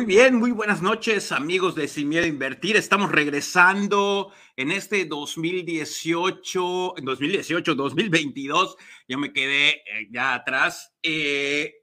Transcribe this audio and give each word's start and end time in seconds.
Muy 0.00 0.06
bien, 0.06 0.36
muy 0.36 0.50
buenas 0.50 0.80
noches, 0.80 1.30
amigos 1.30 1.74
de 1.74 1.86
Sin 1.86 2.08
Miedo 2.08 2.24
a 2.24 2.26
Invertir. 2.26 2.74
Estamos 2.74 3.12
regresando 3.12 4.32
en 4.56 4.70
este 4.70 5.04
2018, 5.04 6.94
2018, 7.02 7.74
2022. 7.74 8.76
Yo 9.06 9.18
me 9.18 9.30
quedé 9.34 9.68
eh, 9.68 10.08
ya 10.10 10.32
atrás. 10.32 10.94
Eh, 11.02 11.82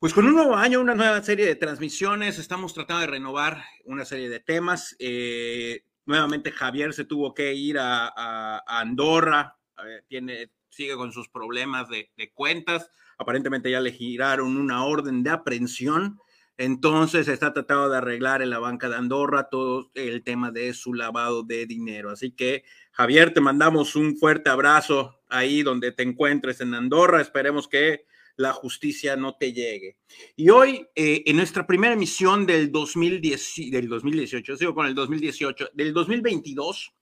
pues 0.00 0.12
con 0.12 0.26
un 0.26 0.34
nuevo 0.34 0.56
año, 0.56 0.80
una 0.80 0.96
nueva 0.96 1.22
serie 1.22 1.46
de 1.46 1.54
transmisiones. 1.54 2.40
Estamos 2.40 2.74
tratando 2.74 3.02
de 3.02 3.06
renovar 3.06 3.62
una 3.84 4.04
serie 4.04 4.28
de 4.28 4.40
temas. 4.40 4.96
Eh, 4.98 5.84
nuevamente 6.04 6.50
Javier 6.50 6.92
se 6.92 7.04
tuvo 7.04 7.34
que 7.34 7.54
ir 7.54 7.78
a, 7.78 8.64
Andorra. 8.66 9.60
tiene, 10.08 10.50
sigue 10.70 10.96
con 10.96 11.12
sus 11.12 11.28
problemas 11.28 11.88
de, 11.88 12.10
de 12.16 12.32
cuentas. 12.32 12.90
Aparentemente 13.16 13.70
ya 13.70 13.80
le 13.80 13.92
giraron 13.92 14.56
una 14.56 14.84
orden 14.84 15.22
de 15.22 15.30
aprehensión 15.30 16.18
entonces 16.58 17.28
está 17.28 17.52
tratando 17.52 17.88
de 17.88 17.98
arreglar 17.98 18.42
en 18.42 18.50
la 18.50 18.58
banca 18.58 18.88
de 18.88 18.96
Andorra 18.96 19.48
todo 19.50 19.90
el 19.94 20.22
tema 20.22 20.50
de 20.50 20.74
su 20.74 20.94
lavado 20.94 21.42
de 21.42 21.66
dinero. 21.66 22.10
Así 22.10 22.32
que, 22.32 22.64
Javier, 22.92 23.32
te 23.32 23.40
mandamos 23.40 23.96
un 23.96 24.16
fuerte 24.16 24.50
abrazo 24.50 25.20
ahí 25.28 25.62
donde 25.62 25.92
te 25.92 26.02
encuentres 26.02 26.60
en 26.60 26.74
Andorra. 26.74 27.20
Esperemos 27.20 27.68
que 27.68 28.04
la 28.36 28.52
justicia 28.52 29.16
no 29.16 29.36
te 29.36 29.52
llegue. 29.52 29.96
Y 30.36 30.50
hoy, 30.50 30.86
eh, 30.94 31.22
en 31.26 31.36
nuestra 31.36 31.66
primera 31.66 31.94
emisión 31.94 32.46
del, 32.46 32.70
2010, 32.70 33.70
del 33.70 33.88
2018, 33.88 34.56
sigo 34.56 34.74
con 34.74 34.86
el 34.86 34.94
2018, 34.94 35.70
del 35.74 35.92
2022, 35.92 36.92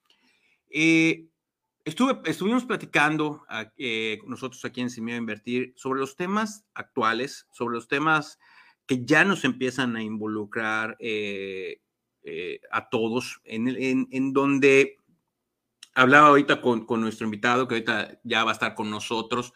eh, 0.71 1.27
estuve, 1.85 2.21
estuvimos 2.25 2.65
platicando 2.65 3.45
eh, 3.77 4.19
nosotros 4.27 4.65
aquí 4.65 4.81
en 4.81 4.91
Simio 4.91 5.17
Invertir 5.17 5.73
sobre 5.77 6.01
los 6.01 6.17
temas 6.17 6.65
actuales, 6.75 7.47
sobre 7.53 7.75
los 7.75 7.89
temas 7.89 8.39
que 8.87 9.05
ya 9.05 9.25
nos 9.25 9.45
empiezan 9.45 9.97
a 9.97 10.03
involucrar 10.03 10.97
eh, 11.01 11.81
eh, 12.23 12.61
a 12.71 12.89
todos, 12.89 13.41
en, 13.45 14.09
en, 14.11 14.33
donde 14.33 14.97
hablaba 15.95 16.29
ahorita 16.29 16.61
con, 16.61 16.87
con, 16.87 17.01
nuestro 17.01 17.25
invitado, 17.25 17.69
que 17.69 17.75
ahorita 17.75 18.21
ya 18.25 18.45
va 18.45 18.51
a 18.51 18.55
estar 18.55 18.75
con 18.75 18.91
nosotros, 18.91 19.53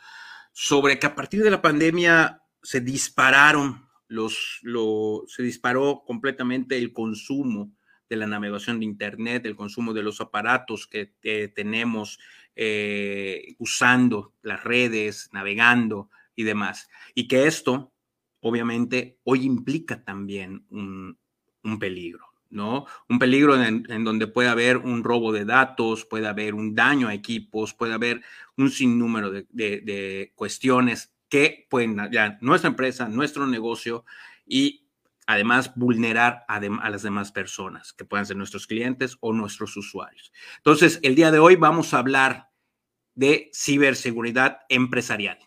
sobre 0.52 0.98
que 0.98 1.06
a 1.06 1.14
partir 1.14 1.42
de 1.42 1.50
la 1.50 1.62
pandemia 1.62 2.42
se 2.62 2.80
dispararon 2.80 3.88
los, 4.06 4.60
lo, 4.62 5.24
se 5.26 5.42
disparó 5.42 6.04
completamente 6.06 6.78
el 6.78 6.92
consumo 6.92 7.72
de 8.08 8.16
la 8.16 8.26
navegación 8.26 8.78
de 8.78 8.84
Internet, 8.84 9.46
el 9.46 9.56
consumo 9.56 9.92
de 9.92 10.02
los 10.02 10.20
aparatos 10.20 10.86
que 10.86 11.06
tenemos 11.54 12.18
eh, 12.56 13.56
usando 13.58 14.32
las 14.42 14.62
redes, 14.62 15.28
navegando 15.32 16.08
y 16.36 16.44
demás. 16.44 16.88
Y 17.14 17.26
que 17.26 17.46
esto 17.48 17.92
obviamente 18.44 19.18
hoy 19.24 19.44
implica 19.44 20.04
también 20.04 20.66
un, 20.68 21.18
peligro, 21.80 22.26
¿no? 22.50 22.84
Un 23.08 23.18
peligro 23.18 23.60
en, 23.60 24.04
donde 24.04 24.26
puede 24.26 24.50
haber 24.50 24.76
un 24.76 25.02
robo 25.02 25.32
de 25.32 25.46
datos, 25.46 26.04
puede 26.04 26.26
haber 26.26 26.54
un 26.54 26.74
daño 26.74 27.08
a 27.08 27.14
equipos, 27.14 27.72
puede 27.72 27.94
haber 27.94 28.20
un 28.58 28.70
sinnúmero 28.70 29.30
de, 29.30 30.32
cuestiones 30.34 31.14
que 31.30 31.66
pueden 31.70 31.96
ya 32.12 32.36
nuestra 32.42 32.68
empresa, 32.68 33.08
nuestro 33.08 33.46
negocio 33.46 34.04
y 34.46 34.88
además 35.26 35.72
vulnerar 35.74 36.44
a, 36.46 36.56
a, 36.56 36.90
las 36.90 37.02
demás 37.02 37.32
personas, 37.32 37.94
que 37.94 38.04
puedan 38.04 38.26
ser 38.26 38.36
nuestros 38.36 38.66
clientes 38.66 39.16
o 39.20 39.32
nuestros 39.32 39.74
usuarios. 39.78 40.32
Entonces, 40.58 41.00
el 41.02 41.14
día 41.14 41.30
de 41.30 41.38
hoy 41.38 41.56
vamos 41.56 41.94
a 41.94 41.98
hablar 41.98 42.50
de 43.14 43.50
ciberseguridad 43.54 44.58
empresarial. 44.68 45.38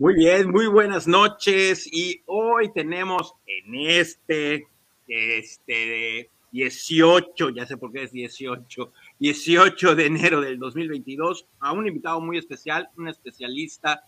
Muy 0.00 0.14
bien, 0.14 0.50
muy 0.50 0.66
buenas 0.66 1.06
noches 1.06 1.86
y 1.86 2.22
hoy 2.24 2.72
tenemos 2.72 3.34
en 3.46 3.74
este, 3.74 4.66
este 5.06 6.30
18, 6.52 7.50
ya 7.50 7.66
sé 7.66 7.76
por 7.76 7.92
qué 7.92 8.04
es 8.04 8.10
18, 8.10 8.92
18 9.18 9.94
de 9.94 10.06
enero 10.06 10.40
del 10.40 10.58
2022 10.58 11.46
a 11.58 11.72
un 11.72 11.86
invitado 11.86 12.18
muy 12.22 12.38
especial, 12.38 12.88
un 12.96 13.08
especialista, 13.08 14.02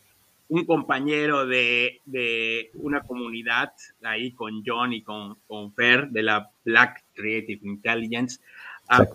un 0.48 0.64
compañero 0.64 1.44
de, 1.44 2.00
de 2.06 2.70
una 2.76 3.02
comunidad 3.02 3.74
ahí 4.02 4.32
con 4.32 4.62
John 4.64 4.94
y 4.94 5.02
con, 5.02 5.36
con 5.46 5.74
Fer 5.74 6.08
de 6.08 6.22
la 6.22 6.50
Black 6.64 7.04
Creative 7.12 7.60
Intelligence, 7.64 8.40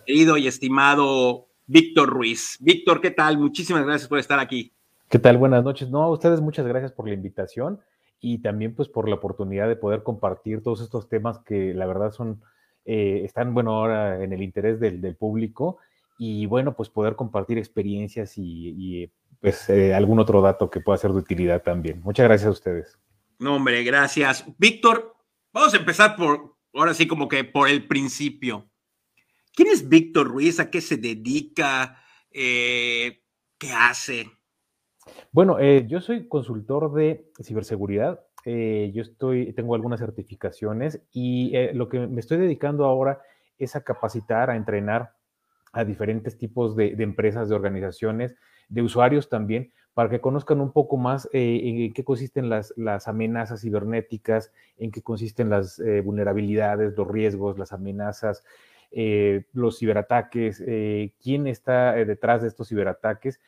querido 0.05 0.37
y 0.37 0.45
estimado 0.45 1.47
Víctor 1.65 2.07
Ruiz. 2.07 2.55
Víctor, 2.59 3.01
¿qué 3.01 3.09
tal? 3.09 3.39
Muchísimas 3.39 3.83
gracias 3.83 4.07
por 4.07 4.19
estar 4.19 4.39
aquí. 4.39 4.71
¿Qué 5.09 5.19
tal? 5.19 5.37
Buenas 5.37 5.63
noches. 5.63 5.89
No, 5.89 6.03
a 6.03 6.11
ustedes 6.11 6.41
muchas 6.41 6.67
gracias 6.67 6.91
por 6.91 7.07
la 7.07 7.13
invitación 7.13 7.79
y 8.19 8.39
también 8.39 8.75
pues 8.75 8.89
por 8.89 9.07
la 9.07 9.15
oportunidad 9.15 9.69
de 9.69 9.77
poder 9.77 10.03
compartir 10.03 10.61
todos 10.61 10.81
estos 10.81 11.07
temas 11.07 11.39
que 11.39 11.73
la 11.73 11.85
verdad 11.85 12.11
son, 12.11 12.43
eh, 12.83 13.21
están, 13.23 13.53
bueno, 13.53 13.71
ahora 13.71 14.21
en 14.21 14.33
el 14.33 14.41
interés 14.41 14.81
del, 14.81 15.15
público 15.15 15.77
y 16.17 16.45
bueno, 16.45 16.75
pues 16.75 16.89
poder 16.89 17.15
compartir 17.15 17.57
experiencias 17.57 18.33
y, 18.35 19.09
pues 19.39 19.69
eh, 19.69 19.93
algún 19.93 20.19
otro 20.19 20.41
dato 20.41 20.69
que 20.69 20.81
pueda 20.81 20.97
ser 20.97 21.11
de 21.11 21.19
utilidad 21.19 21.63
también. 21.63 22.01
Muchas 22.01 22.25
gracias 22.25 22.47
a 22.47 22.51
ustedes. 22.51 22.99
No, 23.39 23.55
hombre, 23.55 23.83
gracias. 23.85 24.43
Víctor, 24.57 25.15
vamos 25.53 25.73
a 25.73 25.77
empezar 25.77 26.17
por, 26.17 26.57
ahora 26.73 26.93
sí 26.93 27.07
como 27.07 27.29
que 27.29 27.45
por 27.45 27.69
el 27.69 27.87
principio. 27.87 28.69
¿Quién 29.53 29.69
es 29.69 29.87
Víctor 29.87 30.27
Ruiz? 30.27 30.59
¿A 30.59 30.69
qué 30.69 30.81
se 30.81 30.97
dedica? 30.97 32.03
Eh, 32.29 33.21
¿Qué 33.57 33.71
hace? 33.71 34.36
Bueno, 35.31 35.59
eh, 35.59 35.85
yo 35.87 36.01
soy 36.01 36.27
consultor 36.27 36.93
de 36.93 37.25
ciberseguridad. 37.41 38.21
Eh, 38.45 38.91
yo 38.93 39.01
estoy, 39.01 39.53
tengo 39.53 39.75
algunas 39.75 39.99
certificaciones 39.99 41.01
y 41.11 41.55
eh, 41.55 41.73
lo 41.73 41.89
que 41.89 42.07
me 42.07 42.19
estoy 42.19 42.37
dedicando 42.37 42.85
ahora 42.85 43.21
es 43.57 43.75
a 43.75 43.83
capacitar, 43.83 44.49
a 44.49 44.55
entrenar 44.55 45.13
a 45.73 45.83
diferentes 45.83 46.37
tipos 46.37 46.75
de, 46.75 46.95
empresas, 46.99 47.49
de 47.49 47.55
organizaciones, 47.55 48.35
de 48.69 48.81
usuarios 48.81 49.29
también, 49.29 49.73
para 49.93 50.09
que 50.09 50.21
conozcan 50.21 50.61
un 50.61 50.71
poco 50.71 50.97
más 50.97 51.27
en 51.33 51.91
qué 51.91 52.03
consisten 52.03 52.49
las, 52.49 52.73
las, 52.77 53.07
amenazas 53.07 53.61
cibernéticas, 53.61 54.51
en 54.77 54.91
qué 54.91 55.01
consisten 55.01 55.49
las 55.49 55.81
vulnerabilidades, 56.03 56.95
los 56.95 57.07
riesgos, 57.07 57.57
las 57.57 57.73
amenazas, 57.73 58.43
los 59.53 59.79
ciberataques, 59.79 60.63
quién 61.21 61.47
está 61.47 61.93
detrás 61.93 62.43
de 62.43 62.47
estos 62.47 62.69
ciberataques 62.69 63.39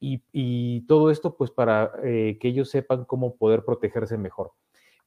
y, 0.00 0.80
todo 0.86 1.10
esto 1.10 1.36
pues 1.36 1.50
para 1.50 1.92
eh, 2.02 2.38
que 2.40 2.48
ellos 2.48 2.70
sepan 2.70 3.04
cómo 3.04 3.36
poder 3.36 3.64
protegerse 3.64 4.16
mejor. 4.16 4.52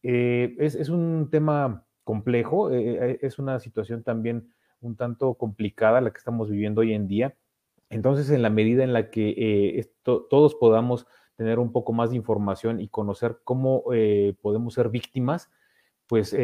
Eh, 0.04 0.56
es, 0.60 0.90
un 0.90 1.30
tema 1.32 1.86
complejo, 2.04 2.72
eh, 2.72 3.20
es 3.22 3.40
una 3.40 3.60
situación 3.60 4.04
también 4.04 4.54
un 4.82 4.96
tanto 4.96 5.36
complicada 5.36 6.02
la 6.02 6.12
que 6.12 6.18
estamos 6.18 6.50
viviendo 6.50 6.82
hoy 6.82 6.94
en 6.94 7.08
día. 7.08 7.36
Entonces, 7.90 8.30
en 8.30 8.42
la 8.42 8.50
medida 8.50 8.84
en 8.84 8.94
la 8.94 9.12
que 9.12 9.86
todos 10.04 10.56
podamos 10.56 11.06
tener 11.36 11.60
un 11.60 11.72
poco 11.72 11.94
más 11.94 12.12
de 12.12 12.16
información 12.16 12.80
y 12.80 12.88
conocer 12.88 13.40
cómo 13.44 13.84
podemos 14.42 14.74
ser 14.74 14.90
víctimas, 14.90 15.52
pues 16.08 16.36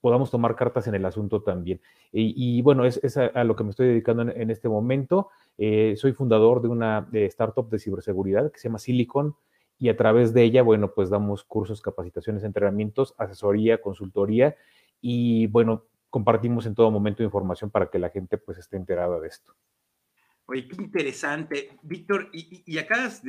podamos 0.00 0.30
tomar 0.30 0.56
cartas 0.56 0.88
en 0.88 0.96
el 0.96 1.04
asunto 1.06 1.42
también. 1.42 1.80
Y, 2.12 2.60
bueno, 2.62 2.84
es, 2.84 3.16
a, 3.16 3.44
lo 3.44 3.54
que 3.56 3.64
me 3.64 3.70
estoy 3.70 3.86
dedicando 3.88 4.22
en 4.22 4.50
este 4.50 4.68
momento. 4.68 5.30
Eh, 5.58 5.94
soy 5.96 6.12
fundador 6.12 6.62
de 6.62 6.68
una 6.68 7.08
startup 7.12 7.68
de 7.70 7.78
ciberseguridad 7.78 8.52
que 8.52 8.58
se 8.58 8.68
llama 8.68 8.78
Silicon 8.78 9.34
y 9.78 9.88
a 9.88 9.96
través 9.96 10.32
de 10.32 10.42
ella, 10.42 10.62
bueno, 10.62 10.92
pues 10.94 11.10
damos 11.10 11.44
cursos, 11.44 11.80
capacitaciones, 11.80 12.44
entrenamientos, 12.44 13.14
asesoría, 13.18 13.80
consultoría 13.80 14.56
y 15.00 15.46
bueno, 15.48 15.84
compartimos 16.10 16.66
en 16.66 16.74
todo 16.74 16.90
momento 16.90 17.22
información 17.22 17.70
para 17.70 17.90
que 17.90 17.98
la 17.98 18.10
gente 18.10 18.38
pues 18.38 18.58
esté 18.58 18.76
enterada 18.76 19.20
de 19.20 19.28
esto. 19.28 19.54
Oye, 20.48 20.68
qué 20.68 20.76
interesante, 20.80 21.76
Víctor. 21.82 22.30
Y, 22.32 22.62
y, 22.64 22.78
acá, 22.78 23.06
es 23.06 23.22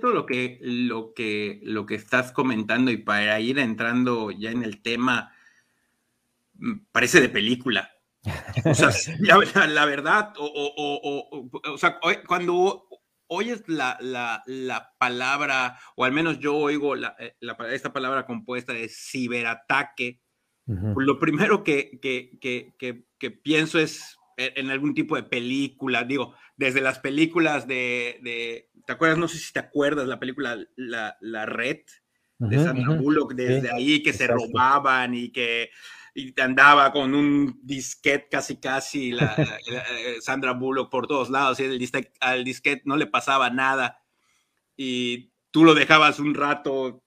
todo 0.00 0.12
lo 0.12 0.26
que, 0.26 0.58
lo, 0.60 1.14
que, 1.14 1.58
lo 1.62 1.86
que 1.86 1.94
estás 1.94 2.32
comentando 2.32 2.90
y 2.90 2.98
para 2.98 3.40
ir 3.40 3.58
entrando 3.58 4.30
ya 4.30 4.50
en 4.50 4.62
el 4.62 4.82
tema, 4.82 5.32
mm, 6.54 6.80
parece 6.92 7.20
de 7.20 7.30
película. 7.30 7.90
O 8.64 8.74
sea, 8.74 8.90
la, 9.68 9.84
verdad, 9.86 10.32
o, 10.38 11.78
sea, 11.78 11.98
cuando 12.26 12.86
oyes 13.28 13.62
la, 13.66 13.98
la, 14.00 14.92
palabra, 14.98 15.78
o 15.96 16.04
al 16.04 16.12
menos 16.12 16.38
yo 16.38 16.56
oigo 16.56 16.96
eh, 16.96 17.36
esta 17.70 17.92
palabra 17.92 18.26
compuesta 18.26 18.72
de 18.72 18.88
ciberataque, 18.88 20.20
pues 20.66 21.04
lo 21.04 21.18
primero 21.18 21.64
que, 21.64 21.98
que, 22.00 23.30
pienso 23.42 23.78
es 23.78 24.16
en 24.36 24.70
algún 24.70 24.94
tipo 24.94 25.16
de 25.16 25.24
película, 25.24 26.04
digo, 26.04 26.34
desde 26.56 26.80
las 26.80 26.98
películas 27.00 27.66
de, 27.66 28.68
¿te 28.86 28.92
acuerdas? 28.92 29.18
No 29.18 29.28
sé 29.28 29.38
si 29.38 29.52
te 29.52 29.58
acuerdas 29.58 30.06
la 30.06 30.20
película 30.20 30.58
La, 30.76 31.46
Red, 31.46 31.80
de 32.38 32.58
Sandra 32.62 32.94
Bullock 32.94 33.34
desde 33.34 33.70
ahí, 33.72 34.02
que 34.02 34.12
se 34.12 34.26
robaban 34.26 35.14
y 35.14 35.30
que 35.30 35.70
y 36.14 36.38
andaba 36.40 36.92
con 36.92 37.14
un 37.14 37.58
disquete 37.62 38.28
casi 38.30 38.56
casi, 38.56 39.12
la, 39.12 39.34
eh, 39.36 40.16
Sandra 40.20 40.52
Bullock 40.52 40.90
por 40.90 41.06
todos 41.06 41.30
lados, 41.30 41.60
y 41.60 41.64
el 41.64 41.78
disquete, 41.78 42.12
al 42.20 42.44
disquete 42.44 42.82
no 42.84 42.96
le 42.96 43.06
pasaba 43.06 43.50
nada, 43.50 44.02
y 44.76 45.32
tú 45.50 45.64
lo 45.64 45.74
dejabas 45.74 46.18
un 46.18 46.34
rato 46.34 47.04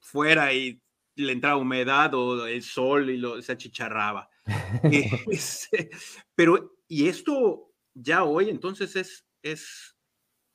fuera 0.00 0.52
y 0.52 0.82
le 1.16 1.32
entraba 1.32 1.56
humedad 1.56 2.12
o 2.14 2.46
el 2.46 2.62
sol 2.62 3.10
y 3.10 3.16
lo, 3.16 3.40
se 3.42 3.52
achicharraba. 3.52 4.28
Este, 5.30 5.90
pero, 6.34 6.76
y 6.88 7.08
esto 7.08 7.72
ya 7.94 8.24
hoy 8.24 8.50
entonces 8.50 8.96
es, 8.96 9.26
es 9.42 9.96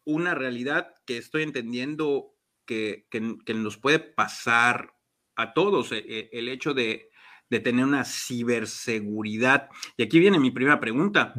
una 0.05 0.35
realidad 0.35 0.93
que 1.05 1.17
estoy 1.17 1.43
entendiendo 1.43 2.35
que, 2.65 3.07
que, 3.09 3.53
nos 3.53 3.77
puede 3.77 3.99
pasar 3.99 4.93
a 5.35 5.53
todos, 5.53 5.91
e, 5.91 6.03
e, 6.07 6.29
el 6.33 6.49
hecho 6.49 6.73
de, 6.73 7.08
de 7.49 7.59
tener 7.59 7.85
una 7.85 8.05
ciberseguridad. 8.05 9.69
Y 9.97 10.03
aquí 10.03 10.19
viene 10.19 10.39
mi 10.39 10.51
primera 10.51 10.79
pregunta. 10.79 11.33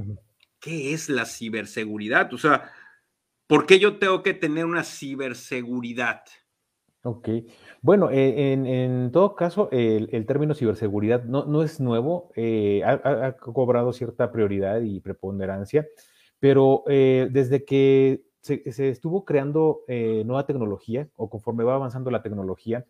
¿Qué 0.59 0.93
es 0.93 1.09
la 1.09 1.25
ciberseguridad? 1.25 2.33
O 2.35 2.39
sea, 2.39 2.71
¿por 3.47 3.67
qué 3.67 3.79
yo 3.79 3.99
tengo 3.99 4.23
que 4.23 4.35
tener 4.35 4.65
una 4.65 4.85
ciberseguridad? 4.85 6.23
Ok, 7.03 7.29
bueno, 7.81 8.11
eh, 8.11 8.53
en, 8.53 9.11
todo 9.11 9.35
caso, 9.35 9.71
el, 9.73 10.27
término 10.27 10.55
ciberseguridad 10.55 11.25
no, 11.25 11.63
es 11.63 11.81
nuevo, 11.81 12.31
eh, 12.37 12.83
ha, 12.85 13.37
cobrado 13.39 13.95
cierta 13.95 14.31
prioridad 14.31 14.83
y 14.83 15.01
preponderancia, 15.01 15.87
pero 16.39 16.85
eh, 16.89 17.29
desde 17.31 17.65
que 17.65 18.23
se, 18.43 18.63
estuvo 18.91 19.25
creando 19.25 19.81
nueva 19.89 20.45
tecnología 20.45 21.09
o 21.17 21.31
conforme 21.31 21.65
va 21.65 21.77
avanzando 21.77 22.11
la 22.11 22.23
tecnología, 22.23 22.85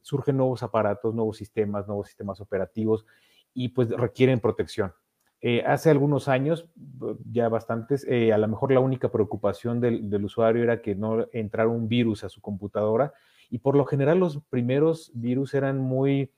surgen 0.00 0.36
nuevos 0.36 0.62
aparatos, 0.62 1.14
nuevos 1.14 1.36
sistemas, 1.36 1.86
nuevos 1.86 2.06
sistemas 2.06 2.40
operativos 2.40 3.04
y 3.52 3.70
pues 3.70 3.88
requieren 3.90 4.40
protección. 4.40 4.92
hace 5.66 5.90
algunos 5.90 6.28
años, 6.28 6.68
ya 7.30 7.48
bastantes, 7.48 8.06
a 8.06 8.38
lo 8.38 8.48
mejor 8.48 8.72
la 8.72 8.80
única 8.80 9.10
preocupación 9.10 9.80
del, 9.80 10.08
del, 10.08 10.24
usuario 10.24 10.62
era 10.62 10.80
que 10.80 10.94
no 10.94 11.26
entrara 11.32 11.68
un 11.68 11.88
virus 11.88 12.24
a 12.24 12.28
su 12.28 12.40
computadora 12.40 13.12
y 13.50 13.58
por 13.58 13.76
lo 13.76 13.84
general 13.84 14.18
los 14.18 14.40
primeros 14.50 15.12
virus 15.14 15.54
eran 15.54 15.78
muy... 15.78 16.32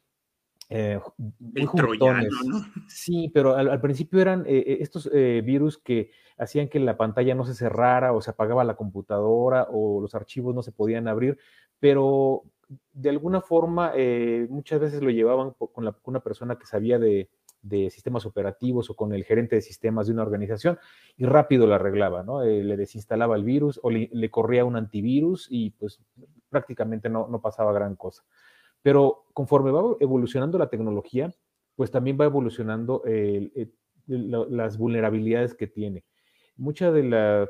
Eh, 0.69 0.99
muy 1.39 1.67
troyano, 1.75 2.29
¿no? 2.45 2.61
Sí, 2.89 3.31
pero 3.33 3.55
al, 3.55 3.81
principio 3.81 4.21
eran 4.21 4.45
eh, 4.47 4.65
eh, 4.67 4.79
estos 4.81 5.09
virus 5.11 5.79
que 5.79 6.11
hacían 6.37 6.69
que 6.69 6.81
la 6.81 6.97
pantalla 6.97 7.35
no 7.35 7.47
se 7.47 7.55
cerrara 7.55 8.13
o 8.13 8.21
se 8.21 8.31
apagaba 8.31 8.65
la 8.65 8.75
computadora 8.75 9.69
o 9.71 10.01
los 10.01 10.15
archivos 10.15 10.55
no 10.55 10.63
se 10.63 10.73
podían 10.73 11.09
abrir, 11.09 11.39
pero 11.79 12.43
de 12.93 13.11
alguna 13.11 13.41
forma 13.41 13.93
muchas 14.49 14.81
veces 14.81 15.03
lo 15.03 15.11
llevaban 15.11 15.53
con, 15.53 15.93
una 16.05 16.21
persona 16.21 16.57
que 16.57 16.67
sabía 16.67 16.99
de, 16.99 17.29
sistemas 17.91 18.25
operativos 18.27 18.91
o 18.91 18.95
con 18.95 19.13
el 19.13 19.25
gerente 19.25 19.57
de 19.57 19.63
sistemas 19.63 20.07
de 20.07 20.13
una 20.13 20.23
organización 20.23 20.79
y 21.17 21.25
rápido 21.25 21.67
lo 21.67 21.75
arreglaba, 21.75 22.23
¿no? 22.23 22.43
Eh, 22.43 22.63
le 22.63 22.77
desinstalaba 22.77 23.35
el 23.35 23.43
virus 23.43 23.81
o 23.83 23.91
le, 23.91 24.31
corría 24.31 24.65
un 24.65 24.77
antivirus 24.77 25.49
y 25.51 25.71
pues 25.71 26.01
prácticamente 26.49 27.09
no, 27.09 27.27
no 27.27 27.41
pasaba 27.41 27.73
gran 27.73 27.97
cosa. 27.97 28.23
Pero 28.83 29.25
conforme 29.33 29.73
va 29.73 29.83
evolucionando 29.99 30.59
la 30.59 30.71
tecnología, 30.71 31.35
pues 31.75 31.91
también 31.91 32.17
va 32.21 32.25
evolucionando 32.25 33.03
las 34.07 34.79
vulnerabilidades 34.79 35.55
que 35.55 35.67
tiene. 35.67 36.05
Mucha 36.57 36.93
de 36.93 37.03
la 37.03 37.49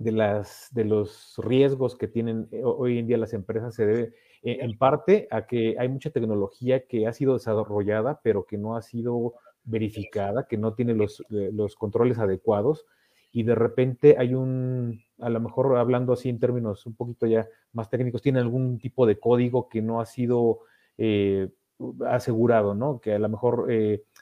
de, 0.00 0.12
las, 0.12 0.68
de 0.72 0.84
los 0.86 1.34
riesgos 1.38 1.94
que 1.94 2.08
tienen 2.08 2.48
eh, 2.52 2.62
hoy 2.64 2.98
en 2.98 3.06
día 3.06 3.18
las 3.18 3.34
empresas 3.34 3.74
se 3.74 3.86
debe 3.86 4.14
eh, 4.42 4.58
en 4.62 4.78
parte 4.78 5.28
a 5.30 5.46
que 5.46 5.76
hay 5.78 5.88
mucha 5.88 6.10
tecnología 6.10 6.86
que 6.86 7.06
ha 7.06 7.12
sido 7.12 7.34
desarrollada, 7.34 8.20
pero 8.22 8.46
que 8.46 8.56
no 8.56 8.74
ha 8.76 8.82
sido 8.82 9.34
verificada, 9.64 10.46
que 10.48 10.56
no 10.56 10.72
tiene 10.72 10.94
los, 10.94 11.20
eh, 11.30 11.50
los 11.52 11.76
controles 11.76 12.18
adecuados 12.18 12.86
y 13.32 13.42
de 13.42 13.54
repente 13.54 14.16
hay 14.18 14.34
un, 14.34 15.02
a 15.18 15.28
lo 15.28 15.40
mejor 15.40 15.76
hablando 15.76 16.14
así 16.14 16.30
en 16.30 16.40
términos 16.40 16.86
un 16.86 16.94
poquito 16.94 17.26
ya 17.26 17.46
más 17.72 17.90
técnicos, 17.90 18.22
tiene 18.22 18.40
algún 18.40 18.78
tipo 18.78 19.06
de 19.06 19.20
código 19.20 19.68
que 19.68 19.82
no 19.82 20.00
ha 20.00 20.06
sido 20.06 20.60
asegurado, 22.06 22.74
¿no? 22.74 23.00
Que 23.00 23.14
a 23.14 23.18
lo 23.18 23.28
mejor 23.28 23.68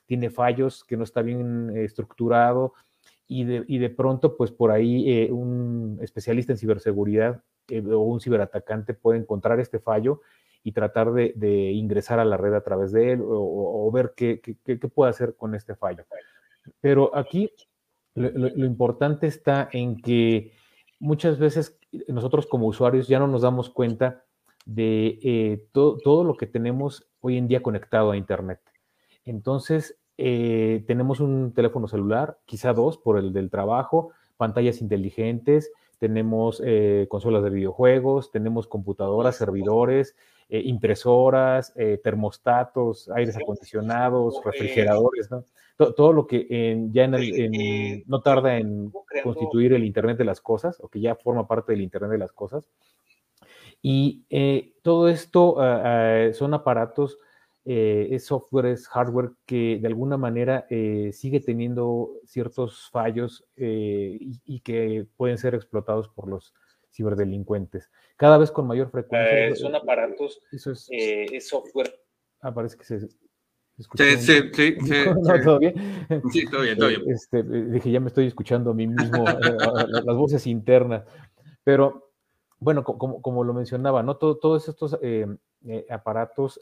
tiene 0.06 0.31
fallos, 0.31 0.85
que 0.85 0.97
no 0.97 1.03
está 1.03 1.23
bien 1.23 1.73
estructurado 1.76 2.75
y 3.26 3.44
de, 3.44 3.65
y 3.67 3.79
de, 3.79 3.91
pronto, 3.91 4.37
pues 4.37 4.53
por 4.53 4.70
ahí 4.70 5.29
un 5.31 5.99
especialista 6.03 6.53
en 6.53 6.59
ciberseguridad 6.59 7.43
eh, 7.69 7.82
o 7.87 8.00
un 8.00 8.20
ciberatacante 8.20 8.94
puede 8.94 9.19
encontrar 9.19 9.61
este 9.61 9.79
fallo 9.79 10.20
y 10.62 10.73
tratar 10.73 11.12
de, 11.12 11.70
ingresar 11.73 12.19
a 12.19 12.25
la 12.25 12.37
red 12.37 12.55
a 12.55 12.62
través 12.62 12.93
de 12.93 13.12
él 13.12 13.20
o, 13.23 13.91
ver 13.93 14.12
qué, 14.17 14.41
puede 14.94 15.11
hacer 15.11 15.35
con 15.37 15.55
este 15.55 15.75
fallo. 15.75 16.05
Pero 16.81 17.15
aquí 17.17 17.50
lo, 18.15 18.65
importante 18.65 19.26
está 19.26 19.69
en 19.73 20.00
que 20.00 20.53
muchas 20.99 21.38
veces 21.38 21.79
nosotros 22.09 22.47
como 22.47 22.67
usuarios 22.67 23.09
ya 23.09 23.19
no 23.19 23.29
nos 23.29 23.43
damos 23.43 23.70
cuenta 23.70 24.25
de 24.67 25.19
eh, 25.23 25.69
todo 25.73 26.25
lo 26.25 26.37
que 26.37 26.47
tenemos 26.47 27.09
hoy 27.20 27.38
en 27.38 27.49
día 27.49 27.62
conectado 27.62 28.11
a 28.11 28.17
Internet. 28.17 28.61
Entonces, 29.25 29.99
eh, 30.19 30.85
tenemos 30.87 31.20
un 31.20 31.55
teléfono 31.55 31.87
celular, 31.87 32.38
quizá 32.44 32.73
dos 32.73 32.99
por 32.99 33.19
el 33.19 33.32
del 33.32 33.50
trabajo, 33.50 34.11
pantallas 34.37 34.81
inteligentes, 34.81 35.70
tenemos 35.98 36.62
eh, 36.64 37.06
consolas 37.08 37.42
de 37.42 37.50
videojuegos, 37.50 38.30
tenemos 38.30 38.66
computadoras, 38.66 39.36
servidores, 39.36 40.16
eh, 40.48 40.62
impresoras, 40.64 41.72
eh, 41.76 42.00
termostatos, 42.02 43.10
aires 43.10 43.36
acondicionados, 43.36 44.40
refrigeradores, 44.44 45.31
¿no? 45.31 45.44
Todo, 45.76 46.12
lo 46.12 46.26
que 46.26 46.88
ya 46.90 47.06
no 47.06 48.20
tarda 48.20 48.56
en 48.56 48.90
constituir 49.22 49.72
el 49.74 49.84
Internet 49.84 50.19
de 50.19 50.24
las 50.24 50.40
Cosas, 50.40 50.76
o 50.81 50.88
que 50.88 51.00
ya 51.00 51.14
forma 51.14 51.46
parte 51.46 51.70
del 51.70 51.82
Internet 51.82 52.10
de 52.10 52.19
las 52.19 52.32
Cosas. 52.32 52.69
Y 53.81 54.24
todo 54.82 55.08
esto 55.08 55.60
ah, 55.60 55.82
ah, 55.84 56.32
son 56.32 56.52
aparatos 56.55 57.19
eh, 57.70 58.15
es 58.15 58.25
software, 58.25 58.65
es 58.65 58.89
hardware 58.89 59.32
que 59.44 59.79
de 59.79 59.87
alguna 59.89 60.17
manera 60.17 60.67
eh, 60.70 61.10
sigue 61.13 61.39
teniendo 61.41 62.15
ciertos 62.25 62.89
fallos 62.91 63.44
eh, 63.56 64.17
y, 64.19 64.60
que 64.60 65.06
pueden 65.19 65.37
ser 65.37 65.55
explotados 65.55 66.08
por 66.08 66.29
los 66.29 66.55
ciberdelincuentes. 66.91 67.91
Cada 68.17 68.39
vez 68.39 68.51
con 68.51 68.67
mayor 68.67 68.91
frecuencia. 68.91 69.55
son 69.55 69.75
aparatos, 69.75 70.41
eso 70.51 70.72
es, 70.72 71.46
software. 71.46 71.94
Ah, 72.41 72.55
parece 72.55 72.79
que 72.79 72.84
se, 72.84 73.06
escucha. 73.77 74.03
Sí, 74.03 74.17
sí, 74.17 74.77
sí, 74.87 75.05
¿Todo 75.44 75.58
bien? 75.58 75.75
Sí, 76.32 76.46
todo 76.51 76.63
bien, 76.63 76.79
todo 76.79 76.89
bien. 76.89 77.03
Este, 77.10 77.43
dije, 77.43 77.91
ya 77.91 78.01
me 78.01 78.06
estoy 78.08 78.29
escuchando 78.29 78.70
a 78.70 78.75
mí 78.75 78.87
mismo, 78.87 79.27
las 79.27 80.17
voces 80.17 80.46
internas. 80.46 81.05
Pero, 81.65 82.15
bueno, 82.60 82.82
como, 82.82 83.20
como 83.20 83.44
lo 83.44 83.53
mencionaba, 83.53 84.03
¿no? 84.03 84.17
todos 84.17 84.70
estos 84.70 84.98
aparatos 85.91 86.58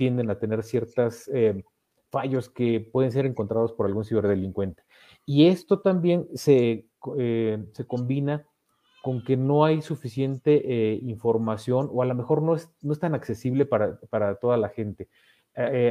tienden 0.00 0.30
a 0.30 0.38
tener 0.38 0.62
ciertos 0.62 1.28
eh, 1.28 1.62
fallos 2.08 2.48
que 2.48 2.80
pueden 2.80 3.12
ser 3.12 3.26
encontrados 3.26 3.74
por 3.74 3.84
algún 3.84 4.02
ciberdelincuente. 4.02 4.82
Y 5.26 5.48
esto 5.48 5.80
también 5.80 6.26
se, 6.32 6.86
eh, 7.18 7.64
se 7.72 7.86
combina 7.86 8.46
con 9.02 9.22
que 9.22 9.36
no 9.36 9.62
hay 9.62 9.82
suficiente 9.82 10.62
eh, 10.64 10.98
información 11.02 11.90
o 11.92 12.00
a 12.00 12.06
lo 12.06 12.14
mejor 12.14 12.40
no 12.40 12.54
es, 12.54 12.70
no 12.80 12.94
es 12.94 12.98
tan 12.98 13.14
accesible 13.14 13.66
para, 13.66 14.00
para 14.08 14.36
toda 14.36 14.56
la 14.56 14.70
gente. 14.70 15.10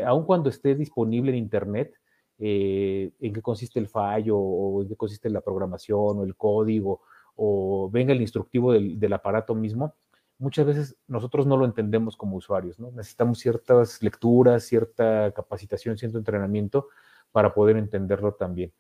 aun 0.08 0.26
cuando 0.26 0.50
esté 0.50 0.74
disponible 0.74 1.30
en 1.30 1.38
Internet, 1.38 1.94
en 2.40 3.34
qué 3.34 3.42
consiste 3.44 3.80
el 3.80 3.90
fallo 3.90 4.40
o 4.40 4.82
en 4.82 4.88
qué 4.88 4.96
consiste 4.96 5.30
la 5.30 5.42
programación 5.42 6.18
o 6.18 6.24
el 6.24 6.36
código 6.36 7.02
o 7.36 7.92
venga 7.92 8.12
el 8.14 8.22
instructivo 8.22 8.74
del, 8.74 9.00
del 9.00 9.14
aparato 9.14 9.54
mismo, 9.54 9.94
muchas 10.40 10.66
veces 10.66 10.98
nosotros 11.08 11.46
no 11.46 11.58
lo 11.58 11.66
entendemos 11.66 12.18
como 12.18 12.38
usuarios, 12.38 12.80
¿no? 12.80 12.92
Necesitamos 12.92 13.40
ciertas 13.40 14.02
lecturas, 14.02 14.64
cierta 14.64 15.32
capacitación, 15.34 15.98
cierto 15.98 16.18
entrenamiento 16.18 16.88
para 17.32 17.54
poder 17.54 17.78
entenderlo 17.78 18.34
también. 18.34 18.74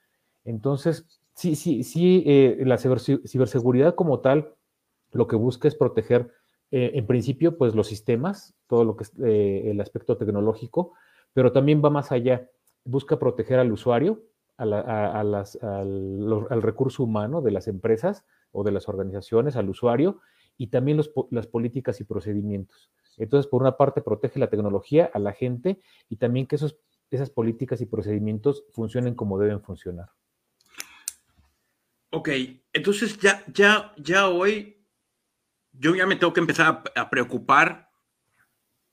Entonces, 0.46 1.06
sí, 1.36 1.56
sí, 1.56 1.84
sí, 1.84 2.24
eh, 2.25 2.63
la 2.66 2.78
ciberseguridad 2.78 3.94
como 3.96 4.22
tal 4.22 4.56
lo 5.12 5.28
que 5.28 5.36
busca 5.36 5.68
es 5.68 5.75
proteger, 5.75 6.32
eh, 6.72 6.92
en 6.94 7.06
principio, 7.06 7.58
pues 7.58 7.75
los 7.75 7.88
sistemas, 7.88 8.56
todo 8.68 8.86
lo 8.86 8.96
que 8.96 9.04
es 9.04 9.13
eh, 9.24 9.72
el 9.72 9.82
aspecto 9.82 10.18
tecnológico, 10.18 10.94
pero 11.34 11.51
también 11.51 11.82
va 11.84 11.89
más 11.89 12.12
allá, 12.12 12.50
busca 12.86 13.20
proteger 13.20 13.60
al 13.60 13.72
usuario, 13.72 14.24
al, 14.58 14.74
al 14.74 16.62
recurso 16.62 17.04
humano 17.04 17.42
de 17.42 17.51
las 17.51 17.68
empresas 17.68 18.25
o 18.51 18.63
de 18.63 18.72
las 18.72 18.89
organizaciones, 18.89 19.56
al 19.56 19.70
usuario, 19.70 20.20
y 20.60 20.68
también 20.68 21.01
las 21.32 21.48
políticas 21.48 22.01
y 22.01 22.04
procedimientos. 22.04 22.92
Entonces, 23.18 23.50
por 23.50 23.62
una 23.62 23.78
parte, 23.78 24.01
protege 24.01 24.39
la 24.39 24.50
tecnología 24.50 25.10
a 25.13 25.18
la 25.18 25.32
gente 25.32 25.80
y 26.10 26.18
también 26.18 26.48
que 26.48 26.58
esos, 26.58 26.78
esas 27.10 27.30
políticas 27.30 27.80
y 27.80 27.86
procedimientos 27.86 28.66
funcionen 28.74 29.16
como 29.16 29.39
deben 29.39 29.62
funcionar. 29.62 30.10
Ok, 32.12 32.30
entonces 32.74 33.18
ya, 33.20 33.42
ya, 33.54 33.94
ya 33.98 34.28
hoy 34.28 34.84
yo 35.72 35.96
ya 35.96 36.06
me 36.06 36.18
tengo 36.18 36.34
que 36.34 36.42
empezar 36.42 36.84
a, 36.94 37.10
preocupar 37.10 37.89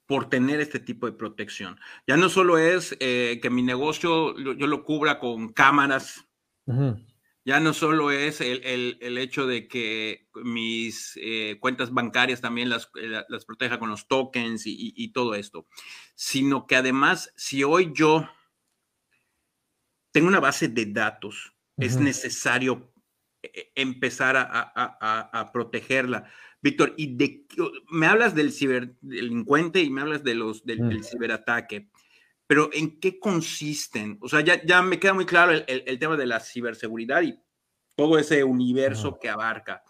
por 0.06 0.28
tener 0.28 0.60
este 0.60 0.78
tipo 0.78 1.06
de 1.06 1.12
protección. 1.12 1.80
Ya 2.06 2.16
no 2.16 2.28
solo 2.28 2.58
es 2.58 2.96
eh, 3.00 3.40
que 3.42 3.50
mi 3.50 3.64
negocio 3.64 4.38
yo 4.38 4.66
lo 4.68 4.84
cubra 4.84 5.18
con 5.18 5.48
cámaras, 5.52 6.28
ya 7.46 7.60
no 7.60 7.72
solo 7.72 8.10
es 8.10 8.40
el, 8.40 8.98
hecho 9.18 9.46
de 9.46 9.68
que 9.68 10.28
mis 10.34 11.16
eh, 11.22 11.58
cuentas 11.60 11.94
bancarias 11.94 12.40
también 12.40 12.68
las, 12.68 12.90
eh, 13.00 13.22
las 13.28 13.44
proteja 13.44 13.78
con 13.78 13.88
los 13.88 14.08
tokens 14.08 14.64
y, 14.66 15.12
todo 15.12 15.36
esto, 15.36 15.68
sino 16.16 16.66
que 16.66 16.74
además, 16.74 17.32
si 17.36 17.62
hoy 17.62 17.92
yo 17.94 18.28
tengo 20.10 20.26
una 20.26 20.40
base 20.40 20.66
de 20.66 20.86
datos, 20.86 21.54
es 21.76 21.96
necesario 21.96 22.92
empezar 23.74 24.36
a 24.36 25.50
protegerla. 25.52 26.28
Víctor, 26.66 26.94
y 26.96 27.14
de, 27.16 27.46
me 27.90 28.06
hablas 28.06 28.34
del 28.34 28.52
ciberdelincuente 28.52 29.82
y 29.82 29.90
me 29.90 30.00
hablas 30.00 30.24
de 30.24 30.34
los, 30.34 30.64
del, 30.64 30.82
mm. 30.82 31.04
ciberataque, 31.04 31.90
pero 32.46 32.70
¿en 32.72 33.00
qué 33.00 33.18
consisten? 33.18 34.18
O 34.20 34.28
sea, 34.28 34.40
ya, 34.40 34.62
ya 34.64 34.82
me 34.82 34.98
queda 34.98 35.14
muy 35.14 35.26
claro 35.26 35.52
el, 35.52 35.98
tema 35.98 36.16
de 36.16 36.26
la 36.26 36.40
ciberseguridad 36.40 37.22
y 37.22 37.38
todo 37.96 38.18
ese 38.18 38.44
universo 38.44 39.18
que 39.18 39.28
abarca. 39.28 39.82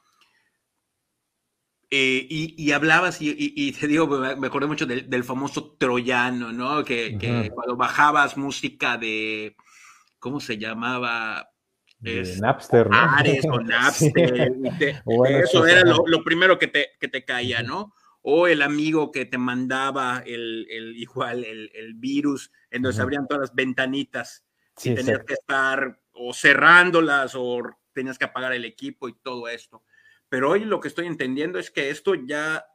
Eh, 1.91 2.27
y, 2.29 2.73
hablabas, 2.73 3.19
y, 3.21 3.73
te 3.73 3.87
digo, 3.87 4.07
me 4.09 4.47
acordé 4.47 4.67
mucho 4.67 4.87
del, 4.87 5.25
famoso 5.25 5.77
troyano, 5.79 6.53
¿no? 6.53 6.85
Que, 6.85 7.17
que, 7.19 7.51
cuando 7.55 7.77
bajabas 7.77 8.37
música 8.37 8.97
de, 8.97 9.57
¿cómo 10.19 10.41
se 10.41 10.59
llamaba? 10.59 11.51
Es, 12.03 12.41
Napster, 12.41 12.91
¿no? 12.91 12.97
Ares 12.97 13.45
o 13.51 13.61
Napster. 13.63 14.53
eso 15.29 15.67
era 15.67 15.83
lo, 15.85 16.25
primero 16.25 16.59
que 16.59 16.67
te, 16.67 16.91
que 16.99 17.09
te 17.09 17.25
caía, 17.25 17.63
¿no? 17.63 17.95
O 18.29 18.49
el 18.49 18.63
amigo 18.63 19.13
que 19.13 19.25
te 19.25 19.39
mandaba 19.39 20.21
el, 20.27 20.67
el 20.69 20.97
igual 20.97 21.45
el, 21.45 21.71
el, 21.75 21.95
virus, 21.95 22.51
en 22.71 22.83
donde 22.83 22.97
se 22.97 23.03
abrían 23.03 23.29
todas 23.29 23.43
las 23.43 23.55
ventanitas 23.55 24.45
y 24.83 24.95
tenías 24.95 25.23
que 25.25 25.35
estar 25.35 26.01
o 26.13 26.35
cerrándolas 26.35 27.35
o 27.37 27.63
tenías 27.93 28.19
que 28.19 28.25
apagar 28.25 28.53
el 28.53 28.65
equipo 28.65 29.09
y 29.09 29.15
todo 29.15 29.49
esto. 29.49 29.85
Pero 30.29 30.51
hoy 30.51 30.65
lo 30.65 30.81
que 30.81 30.89
estoy 30.89 31.07
entendiendo 31.07 31.61
es 31.61 31.71
que 31.71 31.91
esto 31.91 32.17
ya, 32.17 32.67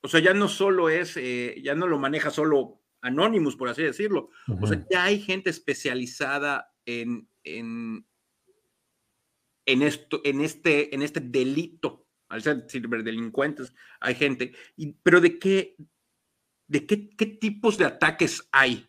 o 0.00 0.08
sea, 0.08 0.18
ya 0.18 0.34
no 0.34 0.48
solo 0.48 0.88
es, 0.88 1.16
eh, 1.16 1.60
ya 1.62 1.76
no 1.76 1.86
lo 1.86 2.00
maneja 2.00 2.30
solo 2.30 2.82
Anonymous, 3.00 3.56
por 3.56 3.68
así 3.68 3.82
decirlo. 3.82 4.30
O 4.60 4.66
sea, 4.66 4.84
ya 4.90 5.04
hay 5.04 5.20
gente 5.20 5.50
especializada 5.50 6.72
en, 6.84 7.28
en, 7.44 8.06
en, 9.66 9.82
esto, 9.82 10.20
en, 10.24 10.40
este, 10.40 10.94
en 10.94 11.02
este 11.02 11.20
delito, 11.20 12.06
al 12.32 12.40
ser 12.40 12.64
ciberdelincuentes, 12.66 13.74
hay 14.00 14.14
gente. 14.14 14.52
Y, 14.74 14.94
pero 15.02 15.20
¿de 15.20 15.38
qué, 15.38 15.76
de 16.66 16.86
qué, 16.86 17.10
qué 17.10 17.26
tipos 17.26 17.76
de 17.76 17.84
ataques 17.84 18.48
hay? 18.50 18.88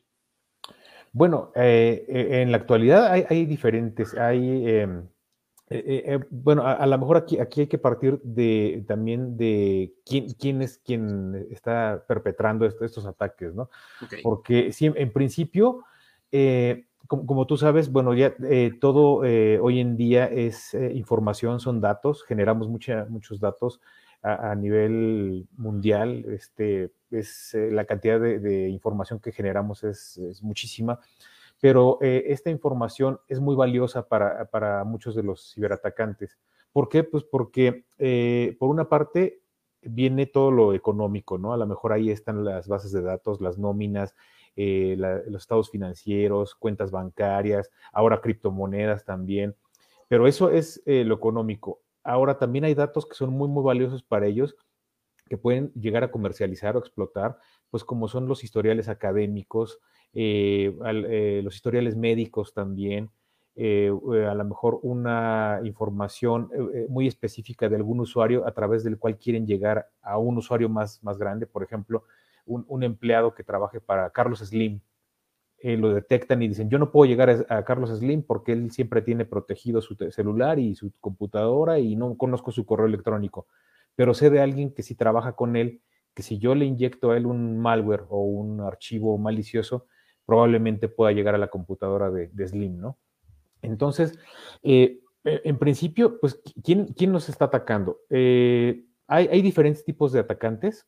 Bueno, 1.12 1.52
eh, 1.54 2.06
eh, 2.08 2.42
en 2.42 2.52
la 2.52 2.58
actualidad 2.58 3.12
hay, 3.12 3.46
diferentes, 3.46 4.14
hay, 4.16 4.66
em, 4.66 5.10
eh, 5.70 6.20
bueno, 6.30 6.66
a, 6.66 6.88
lo 6.88 6.98
mejor 6.98 7.18
aquí, 7.18 7.38
aquí 7.38 7.62
hay 7.62 7.68
que 7.68 7.78
partir 7.78 8.22
de 8.24 8.86
también 8.88 9.36
de 9.36 9.94
quién, 10.06 10.32
quién 10.40 10.62
es 10.62 10.78
quien 10.78 11.46
está 11.52 12.06
perpetrando 12.08 12.66
estos 12.66 13.06
ataques, 13.06 13.54
¿no? 13.54 13.70
Porque 14.24 14.72
sí, 14.72 14.90
en 14.96 15.12
principio, 15.12 15.84
como, 17.08 17.46
tú 17.46 17.58
sabes, 17.58 17.92
bueno, 17.92 18.14
ya 18.14 18.34
eh, 18.44 18.72
todo 18.80 19.26
eh, 19.26 19.60
hoy 19.60 19.80
en 19.80 19.98
día 19.98 20.26
es 20.26 20.74
eh, 20.74 20.94
información, 20.94 21.60
son 21.60 21.82
datos, 21.82 22.24
generamos 22.24 22.70
mucha, 22.70 23.06
muchos 23.10 23.40
datos 23.40 23.82
a, 24.22 24.56
nivel 24.56 25.50
mundial, 25.58 26.24
este, 26.30 26.94
es, 27.12 27.54
la 27.54 27.84
cantidad 27.84 28.22
de, 28.22 28.70
información 28.70 29.20
que 29.20 29.34
generamos 29.34 29.84
es, 29.84 30.18
muchísima, 30.42 30.98
pero 31.60 31.98
esta 32.02 32.50
información 32.50 33.20
es 33.28 33.42
muy 33.42 33.54
valiosa 33.54 34.08
para, 34.08 34.46
para, 34.46 34.86
muchos 34.86 35.14
de 35.14 35.24
los 35.24 35.52
ciberatacantes. 35.54 36.40
¿Por 36.72 36.88
qué? 36.88 37.04
Pues 37.04 37.26
porque, 37.26 37.84
por 38.58 38.70
una 38.70 38.88
parte, 38.88 39.42
viene 39.82 40.26
todo 40.26 40.52
lo 40.52 40.74
económico, 40.74 41.38
¿no? 41.38 41.52
A 41.52 41.58
lo 41.58 41.68
mejor 41.68 41.92
ahí 41.92 42.10
están 42.10 42.46
las 42.46 42.70
bases 42.70 42.94
de 42.94 43.02
datos, 43.02 43.42
las 43.42 43.58
nóminas, 43.58 44.16
eh, 44.56 44.96
los 44.98 45.42
estados 45.42 45.72
financieros, 45.72 46.54
cuentas 46.54 46.92
bancarias, 46.92 47.72
ahora 47.92 48.22
criptomonedas 48.22 49.04
también, 49.04 49.56
pero 50.08 50.28
eso 50.28 50.52
es 50.52 50.84
eh, 50.86 51.04
lo 51.04 51.16
económico. 51.16 51.82
Ahora 52.04 52.38
también 52.38 52.66
hay 52.66 52.76
datos 52.76 53.08
que 53.08 53.16
son 53.16 53.32
muy, 53.32 53.48
muy 53.48 53.64
valiosos 53.64 54.04
para 54.04 54.28
ellos, 54.28 54.56
que 55.28 55.38
pueden 55.38 55.72
llegar 55.74 56.04
a 56.04 56.12
comercializar 56.12 56.76
o 56.76 56.80
explotar, 56.80 57.40
pues 57.72 57.84
como 57.84 58.08
son 58.08 58.28
los 58.28 58.44
historiales 58.44 58.90
académicos, 58.90 59.80
eh, 60.14 60.72
los 61.44 61.56
historiales 61.56 61.96
médicos 61.96 62.54
también, 62.54 63.10
a 63.56 64.36
lo 64.36 64.46
mejor 64.46 64.80
una 64.84 65.62
información 65.64 66.50
muy 66.90 67.08
específica 67.08 67.70
de 67.70 67.76
algún 67.76 68.00
usuario 68.00 68.46
a 68.48 68.52
través 68.52 68.84
del 68.84 69.00
cual 69.00 69.18
quieren 69.18 69.48
llegar 69.48 69.90
a 70.02 70.18
un 70.18 70.38
usuario 70.38 70.70
más, 70.70 71.04
más 71.04 71.18
grande, 71.18 71.48
por 71.48 71.64
ejemplo, 71.64 72.04
un, 72.46 72.84
empleado 72.84 73.34
que 73.34 73.44
trabaje 73.44 73.80
para 73.80 74.10
Carlos 74.12 74.40
Slim. 74.40 74.82
Eh, 75.60 75.78
lo 75.78 75.94
detectan 75.94 76.42
y 76.42 76.50
dicen, 76.50 76.70
yo 76.70 76.78
no 76.78 76.92
puedo 76.92 77.10
llegar 77.10 77.46
a, 77.48 77.64
Carlos 77.64 77.90
Slim 77.90 78.24
porque 78.24 78.52
él 78.52 78.72
siempre 78.72 79.02
tiene 79.02 79.24
protegido 79.24 79.82
su 79.82 79.96
celular 80.12 80.60
y 80.60 80.76
su 80.76 80.92
computadora 81.00 81.80
y 81.80 81.96
no 81.96 82.18
conozco 82.18 82.52
su 82.52 82.66
correo 82.66 82.88
electrónico, 82.88 83.48
pero 83.96 84.14
sé 84.14 84.30
de 84.30 84.42
alguien 84.42 84.74
que 84.74 84.84
si 84.84 84.94
trabaja 84.94 85.38
con 85.38 85.56
él, 85.56 85.82
que 86.14 86.22
si 86.22 86.38
yo 86.38 86.54
le 86.54 86.66
inyecto 86.66 87.12
a 87.12 87.18
él 87.18 87.26
un 87.26 87.60
malware 87.60 88.04
o 88.10 88.24
un 88.24 88.60
archivo 88.60 89.18
malicioso, 89.18 89.88
probablemente 90.26 90.90
pueda 90.90 91.12
llegar 91.12 91.36
a 91.36 91.38
la 91.40 91.50
computadora 91.50 92.12
de, 92.12 92.48
Slim, 92.48 92.80
¿no? 92.80 92.98
Entonces, 93.62 94.20
eh, 94.64 95.00
e, 95.24 95.42
en 95.46 95.58
principio, 95.58 96.20
pues, 96.20 96.42
¿quién, 96.64 96.88
quién 96.88 97.12
nos 97.12 97.30
está 97.30 97.46
atacando? 97.46 98.00
Eh, 98.10 98.84
hay, 99.08 99.28
hay, 99.28 99.42
diferentes 99.42 99.86
tipos 99.86 100.12
de 100.12 100.20
atacantes. 100.20 100.88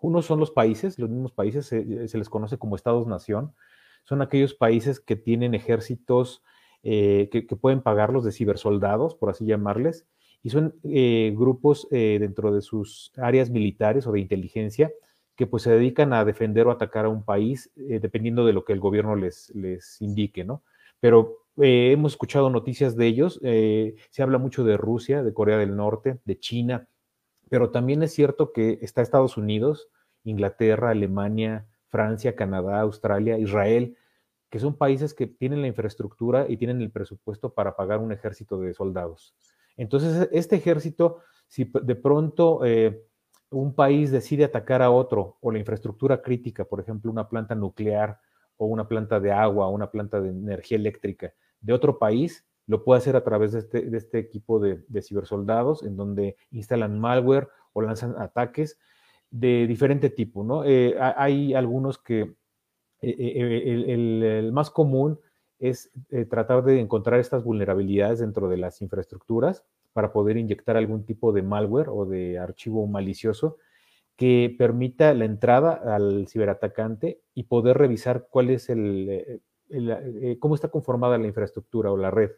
Unos 0.00 0.26
son 0.26 0.38
los 0.38 0.50
países, 0.50 0.98
los 0.98 1.10
mismos 1.10 1.32
países 1.32 1.66
se, 1.66 1.84
les 1.84 2.28
conoce 2.28 2.56
como 2.56 2.76
estados-nación. 2.76 3.54
Son 4.04 4.22
aquellos 4.22 4.54
países 4.54 5.00
que 5.00 5.16
tienen 5.16 5.54
ejércitos 5.54 6.42
eh, 6.82 7.28
que, 7.32 7.42
pueden 7.56 7.82
pagarlos 7.82 8.24
de 8.24 8.32
cibersoldados, 8.32 9.16
por 9.16 9.30
así 9.30 9.44
llamarles, 9.44 10.06
y 10.42 10.50
son 10.50 10.76
eh, 10.84 11.34
grupos 11.36 11.88
eh, 11.90 12.18
dentro 12.20 12.52
de 12.52 12.62
sus 12.62 13.12
áreas 13.16 13.50
militares 13.50 14.06
o 14.06 14.12
de 14.12 14.20
inteligencia 14.20 14.92
que 15.34 15.46
pues 15.46 15.64
se 15.64 15.70
dedican 15.70 16.12
a 16.12 16.24
defender 16.24 16.66
o 16.66 16.72
atacar 16.72 17.04
a 17.04 17.08
un 17.08 17.24
país 17.24 17.70
dependiendo 17.76 18.44
de 18.44 18.52
lo 18.52 18.64
que 18.64 18.72
el 18.72 18.80
gobierno 18.80 19.14
les, 19.14 19.50
les 19.54 20.00
indique, 20.02 20.42
¿no? 20.44 20.64
Pero 20.98 21.46
hemos 21.56 22.12
escuchado 22.12 22.50
noticias 22.50 22.96
de 22.96 23.06
ellos, 23.06 23.38
se 23.40 24.22
habla 24.22 24.38
mucho 24.38 24.64
de 24.64 24.76
Rusia, 24.76 25.22
de 25.22 25.32
Corea 25.32 25.56
del 25.58 25.76
Norte, 25.76 26.18
de 26.24 26.40
China, 26.40 26.88
pero 27.48 27.70
también 27.70 28.02
es 28.02 28.12
cierto 28.12 28.52
que 28.52 28.78
está 28.82 29.02
Estados 29.02 29.36
Unidos, 29.36 29.88
Inglaterra, 30.24 30.90
Alemania, 30.90 31.66
Francia, 31.88 32.36
Canadá, 32.36 32.80
Australia, 32.80 33.38
Israel, 33.38 33.96
que 34.50 34.58
son 34.58 34.76
países 34.76 35.14
que 35.14 35.26
tienen 35.26 35.60
la 35.60 35.68
infraestructura 35.68 36.46
y 36.48 36.56
tienen 36.56 36.80
el 36.80 36.90
presupuesto 36.90 37.52
para 37.52 37.76
pagar 37.76 38.00
un 38.00 38.12
ejército 38.12 38.60
de 38.60 38.74
soldados. 38.74 39.34
Entonces, 39.76 40.28
este 40.32 40.56
ejército, 40.56 41.18
si 41.46 41.70
de 41.82 41.94
pronto 41.94 42.64
eh, 42.64 43.04
un 43.50 43.74
país 43.74 44.10
decide 44.10 44.44
atacar 44.44 44.82
a 44.82 44.90
otro 44.90 45.36
o 45.40 45.50
la 45.50 45.58
infraestructura 45.58 46.20
crítica, 46.22 46.64
por 46.64 46.80
ejemplo, 46.80 47.10
una 47.10 47.28
planta 47.28 47.54
nuclear 47.54 48.20
o 48.56 48.66
una 48.66 48.88
planta 48.88 49.20
de 49.20 49.32
agua 49.32 49.68
una 49.68 49.90
planta 49.90 50.20
de 50.20 50.30
energía 50.30 50.76
eléctrica 50.76 51.32
de 51.60 51.72
otro 51.72 51.98
país, 51.98 52.44
lo 52.68 52.84
puede 52.84 52.98
hacer 52.98 53.16
a 53.16 53.24
través 53.24 53.52
de 53.52 53.60
este, 53.60 53.96
este 53.96 54.18
equipo 54.18 54.60
de, 54.60 54.84
cibersoldados, 55.02 55.82
en 55.82 55.96
donde 55.96 56.36
instalan 56.50 57.00
malware 57.00 57.48
o 57.72 57.80
lanzan 57.80 58.14
ataques 58.18 58.78
de 59.30 59.66
diferente 59.66 60.10
tipo, 60.10 60.44
¿no? 60.44 60.64
Eh, 60.64 60.94
hay 61.00 61.54
algunos 61.54 61.98
que 61.98 62.20
eh, 62.20 62.36
eh, 63.00 63.84
el, 63.88 64.52
más 64.52 64.70
común 64.70 65.18
es 65.58 65.90
tratar 66.28 66.62
de 66.62 66.78
encontrar 66.78 67.18
estas 67.18 67.42
vulnerabilidades 67.42 68.20
dentro 68.20 68.48
de 68.48 68.58
las 68.58 68.80
infraestructuras 68.82 69.64
para 69.94 70.12
poder 70.12 70.36
inyectar 70.36 70.76
algún 70.76 71.04
tipo 71.04 71.32
de 71.32 71.42
malware 71.42 71.88
o 71.88 72.04
de 72.04 72.38
archivo 72.38 72.86
malicioso 72.86 73.56
que 74.14 74.54
permita 74.56 75.14
la 75.14 75.24
entrada 75.24 75.72
al 75.72 76.28
ciberatacante 76.28 77.22
y 77.34 77.44
poder 77.44 77.78
revisar 77.78 78.28
cuál 78.30 78.50
es 78.50 78.68
el 78.68 79.40
cómo 80.38 80.54
está 80.54 80.68
conformada 80.68 81.18
la 81.18 81.26
infraestructura 81.26 81.90
o 81.90 81.96
la 81.96 82.10
red 82.10 82.30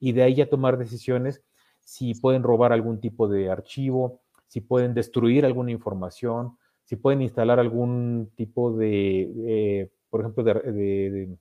y 0.00 0.12
de 0.12 0.22
ahí 0.22 0.34
ya 0.34 0.48
tomar 0.48 0.78
decisiones 0.78 1.42
si 1.80 2.14
pueden 2.14 2.42
robar 2.42 2.72
algún 2.72 3.00
tipo 3.00 3.28
de 3.28 3.50
archivo, 3.50 4.20
si 4.46 4.60
pueden 4.60 4.94
destruir 4.94 5.46
alguna 5.46 5.70
información, 5.70 6.58
si 6.84 6.96
pueden 6.96 7.22
instalar 7.22 7.58
algún 7.58 8.30
tipo 8.34 8.72
de, 8.72 9.30
eh, 9.46 9.90
por 10.10 10.20
ejemplo, 10.20 10.42
de, 10.42 11.36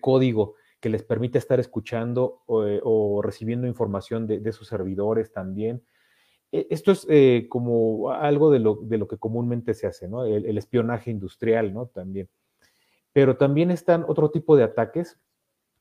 código 0.00 0.54
que 0.80 0.88
les 0.88 1.02
permita 1.02 1.38
estar 1.38 1.60
escuchando 1.60 2.42
o, 2.46 2.64
eh, 2.64 2.80
recibiendo 3.22 3.66
información 3.66 4.26
de, 4.26 4.52
sus 4.52 4.68
servidores 4.68 5.32
también. 5.32 5.82
e, 6.52 6.66
esto 6.70 6.92
es 6.92 7.06
eh, 7.10 7.46
como 7.48 8.10
algo 8.10 8.50
de 8.50 8.58
lo, 8.58 8.76
de 8.76 8.98
lo, 8.98 9.08
que 9.08 9.18
comúnmente 9.18 9.74
se 9.74 9.86
hace, 9.86 10.08
¿no? 10.08 10.24
El, 10.24 10.56
espionaje 10.58 11.10
industrial, 11.10 11.72
¿no? 11.74 11.86
También. 11.86 12.28
Pero 13.12 13.36
también 13.36 13.70
están 13.70 14.04
otro 14.08 14.30
tipo 14.30 14.56
de 14.56 14.64
ataques, 14.64 15.18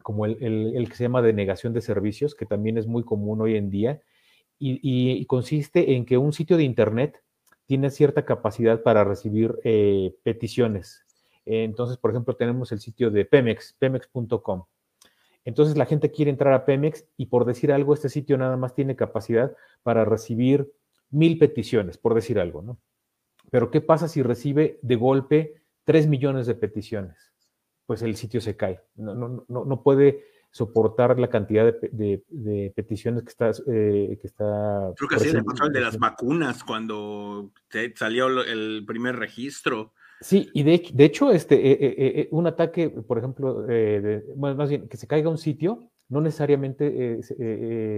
como 0.04 0.26
el, 0.26 0.86
que 0.88 0.96
se 0.96 1.04
llama 1.04 1.22
denegación 1.22 1.74
de 1.74 1.82
servicios, 1.82 2.36
que 2.36 2.46
también 2.46 2.78
es 2.78 2.86
muy 2.86 3.04
común 3.04 3.42
hoy 3.42 3.56
en 3.56 3.70
día, 3.72 4.02
y, 4.60 4.80
y, 4.82 5.26
consiste 5.26 5.96
en 5.96 6.06
que 6.06 6.18
un 6.18 6.32
sitio 6.32 6.56
de 6.56 6.64
Internet 6.64 7.22
tiene 7.66 7.90
cierta 7.90 8.24
capacidad 8.24 8.84
para 8.84 9.04
recibir 9.04 9.56
eh, 9.64 10.16
peticiones. 10.24 11.04
Entonces, 11.46 11.98
por 11.98 12.12
ejemplo, 12.12 12.36
tenemos 12.36 12.72
el 12.72 12.80
sitio 12.80 13.12
de 13.12 13.26
Pemex, 13.26 13.74
pemex.com. 13.80 14.64
Entonces 15.46 15.76
la 15.76 15.86
gente 15.86 16.12
quiere 16.12 16.32
entrar 16.32 16.54
a 16.54 16.66
Pemex 16.66 17.06
y 17.18 17.26
por 17.26 17.46
decir 17.46 17.72
algo, 17.72 17.94
este 17.94 18.10
sitio 18.10 18.38
nada 18.38 18.56
más 18.56 18.74
tiene 18.74 18.96
capacidad 18.96 19.56
para 19.84 20.06
recibir 20.06 20.72
mil 21.10 21.38
peticiones, 21.38 21.98
por 21.98 22.14
decir 22.14 22.40
algo, 22.40 22.62
¿no? 22.62 22.80
Pero 23.52 23.70
¿qué 23.70 23.82
pasa 23.82 24.08
si 24.08 24.24
recibe 24.24 24.80
de 24.82 24.96
golpe 24.96 25.62
tres 25.84 26.08
millones 26.08 26.48
de 26.48 26.56
peticiones? 26.56 27.33
Pues 27.86 28.02
el 28.02 28.16
sitio 28.16 28.42
se 28.42 28.56
cae. 28.56 28.82
No, 28.96 29.14
no, 29.14 29.46
no, 29.48 29.66
no 29.66 29.84
puede 29.84 30.24
soportar 30.54 31.20
la 31.20 31.30
cantidad 31.30 31.74
de, 31.82 32.74
peticiones 32.76 33.24
que 33.24 33.30
está, 33.30 33.50
eh, 33.68 34.20
que 34.22 34.28
está... 34.28 34.94
Creo 34.96 35.10
que 35.10 35.16
así 35.16 35.34
le 35.34 35.44
pasó 35.44 35.66
el 35.66 35.74
de 35.74 35.82
las 35.82 35.98
vacunas 35.98 36.64
cuando 36.64 37.52
salió 37.96 38.28
el 38.28 38.84
primer 38.86 39.16
registro. 39.16 39.94
Sí, 40.22 40.52
y 40.54 40.62
de, 40.62 40.92
de 40.94 41.06
hecho, 41.06 41.32
este, 41.32 41.56
eh, 41.56 41.78
eh, 41.82 42.28
un 42.30 42.46
ataque, 42.46 42.90
por 42.90 43.18
ejemplo, 43.18 43.66
bueno, 44.36 44.56
más 44.56 44.70
bien, 44.70 44.88
que 44.88 44.96
se 44.96 45.08
caiga 45.08 45.28
un 45.28 45.40
sitio, 45.40 45.90
no 46.08 46.22
necesariamente 46.22 47.20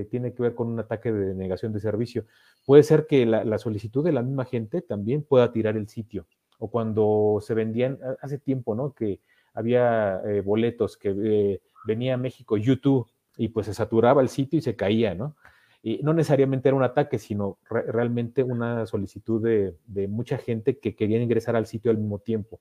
tiene 0.10 0.34
que 0.34 0.42
ver 0.42 0.56
con 0.56 0.70
un 0.70 0.80
ataque 0.80 1.12
de 1.12 1.36
negación 1.36 1.74
de 1.74 1.82
servicio. 1.82 2.26
Puede 2.66 2.84
ser 2.84 3.06
que 3.06 3.26
la, 3.26 3.44
la, 3.44 3.58
solicitud 3.58 4.02
de 4.02 4.14
la 4.14 4.22
misma 4.22 4.46
gente 4.46 4.82
también 4.82 5.24
pueda 5.24 5.52
tirar 5.52 5.76
el 5.76 5.90
sitio. 5.90 6.26
O 6.58 6.72
cuando 6.72 7.40
se 7.42 7.54
vendían, 7.54 8.00
hace 8.22 8.38
tiempo, 8.38 8.76
¿no? 8.76 8.94
Que 8.94 9.20
había 9.56 10.22
boletos 10.44 10.98
que 10.98 11.60
venía 11.86 12.14
a 12.14 12.18
México 12.18 12.58
YouTube 12.58 13.08
y 13.38 13.50
pues 13.50 13.66
se 13.66 13.74
saturaba 13.74 14.22
el 14.22 14.30
sitio 14.30 14.60
y 14.60 14.62
se 14.62 14.76
caía, 14.76 15.16
¿no? 15.16 15.36
Y 15.82 16.02
no 16.02 16.14
necesariamente 16.14 16.68
era 16.68 16.76
un 16.76 16.84
ataque, 16.84 17.20
sino 17.20 17.60
realmente 17.70 18.42
una 18.42 18.88
solicitud 18.88 19.44
de, 19.44 20.08
mucha 20.08 20.40
gente 20.40 20.80
que 20.80 20.96
querían 20.96 21.22
ingresar 21.22 21.56
al 21.56 21.68
sitio 21.68 21.92
al 21.92 22.00
mismo 22.00 22.18
tiempo. 22.18 22.60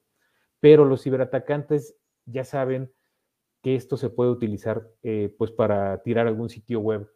Pero 0.61 0.85
los 0.85 1.03
ciberatacantes 1.03 1.97
ya 2.27 2.45
saben 2.45 2.93
que 3.63 3.77
esto 3.77 3.97
se 3.97 4.11
puede 4.11 4.31
utilizar 4.31 4.91
eh, 5.03 5.35
pues 5.39 5.51
para 5.51 6.03
tirar 6.03 6.27
algún 6.27 6.51
sitio 6.51 6.81
web 6.81 7.11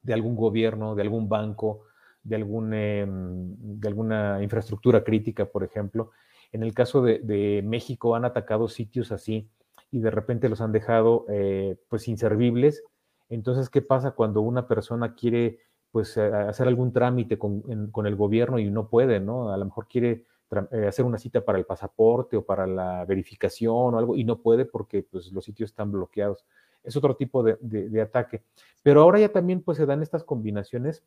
de 0.00 0.14
algún 0.14 0.34
gobierno, 0.34 0.94
de 0.94 1.02
algún 1.02 1.28
banco, 1.28 1.82
de, 2.22 2.36
algún, 2.36 2.72
em, 2.72 3.54
de 3.58 3.88
alguna 3.88 4.42
infraestructura 4.42 5.04
crítica, 5.04 5.44
por 5.44 5.62
ejemplo. 5.62 6.12
En 6.54 6.62
el 6.62 6.72
caso 6.72 7.02
de, 7.02 7.62
México 7.64 8.14
han 8.14 8.24
atacado 8.24 8.68
sitios 8.68 9.10
así 9.10 9.50
y 9.90 9.98
de 9.98 10.12
repente 10.12 10.48
los 10.48 10.60
han 10.60 10.70
dejado 10.70 11.26
eh, 11.28 11.76
pues 11.88 12.06
inservibles. 12.06 12.84
Entonces, 13.28 13.68
¿qué 13.68 13.82
pasa 13.82 14.12
cuando 14.12 14.40
una 14.40 14.68
persona 14.68 15.16
quiere 15.16 15.58
pues 15.90 16.16
hacer 16.16 16.68
algún 16.68 16.92
trámite 16.92 17.38
con, 17.40 17.64
el 18.06 18.16
gobierno 18.16 18.60
y 18.60 18.70
no 18.70 18.88
puede, 18.88 19.18
¿no? 19.18 19.52
A 19.52 19.56
lo 19.56 19.64
mejor 19.64 19.88
quiere 19.88 20.26
eh, 20.70 20.86
hacer 20.86 21.04
una 21.04 21.18
cita 21.18 21.44
para 21.44 21.58
el 21.58 21.66
pasaporte 21.66 22.36
o 22.36 22.44
para 22.44 22.68
la 22.68 23.04
verificación 23.04 23.92
o 23.92 23.98
algo 23.98 24.16
y 24.16 24.22
no 24.22 24.38
puede 24.38 24.64
porque 24.64 25.02
pues 25.02 25.32
los 25.32 25.44
sitios 25.44 25.70
están 25.70 25.90
bloqueados. 25.90 26.44
Es 26.84 26.94
otro 26.94 27.16
tipo 27.16 27.42
de, 27.42 28.00
ataque. 28.00 28.44
Pero 28.84 29.02
ahora 29.02 29.18
ya 29.18 29.30
también 29.30 29.60
pues 29.60 29.76
se 29.76 29.86
dan 29.86 30.02
estas 30.02 30.22
combinaciones 30.22 31.02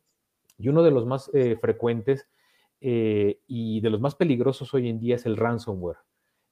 y 0.58 0.68
uno 0.68 0.82
de 0.82 0.90
los 0.90 1.06
más 1.06 1.30
eh, 1.32 1.56
frecuentes 1.58 2.26
y 2.80 3.80
de 3.80 3.90
los 3.90 4.00
más 4.00 4.14
peligrosos 4.14 4.72
hoy 4.74 4.88
en 4.88 5.00
día 5.00 5.16
es 5.16 5.26
el 5.26 5.36
ransomware. 5.36 5.98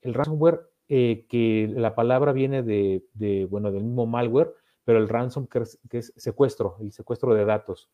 El 0.03 0.15
ransomware 0.15 0.61
eh, 0.89 1.27
que 1.29 1.69
la 1.75 1.97
palabra 1.97 2.33
viene 2.33 2.63
de, 2.63 3.49
bueno, 3.51 3.73
del 3.73 3.83
mismo 3.83 4.07
malware, 4.07 4.55
pero 4.85 4.99
el 4.99 5.09
ransom 5.09 5.49
que 5.49 5.65
es, 5.99 6.13
secuestro, 6.17 6.77
el 6.81 6.93
secuestro 6.93 7.35
de 7.35 7.45
datos. 7.45 7.91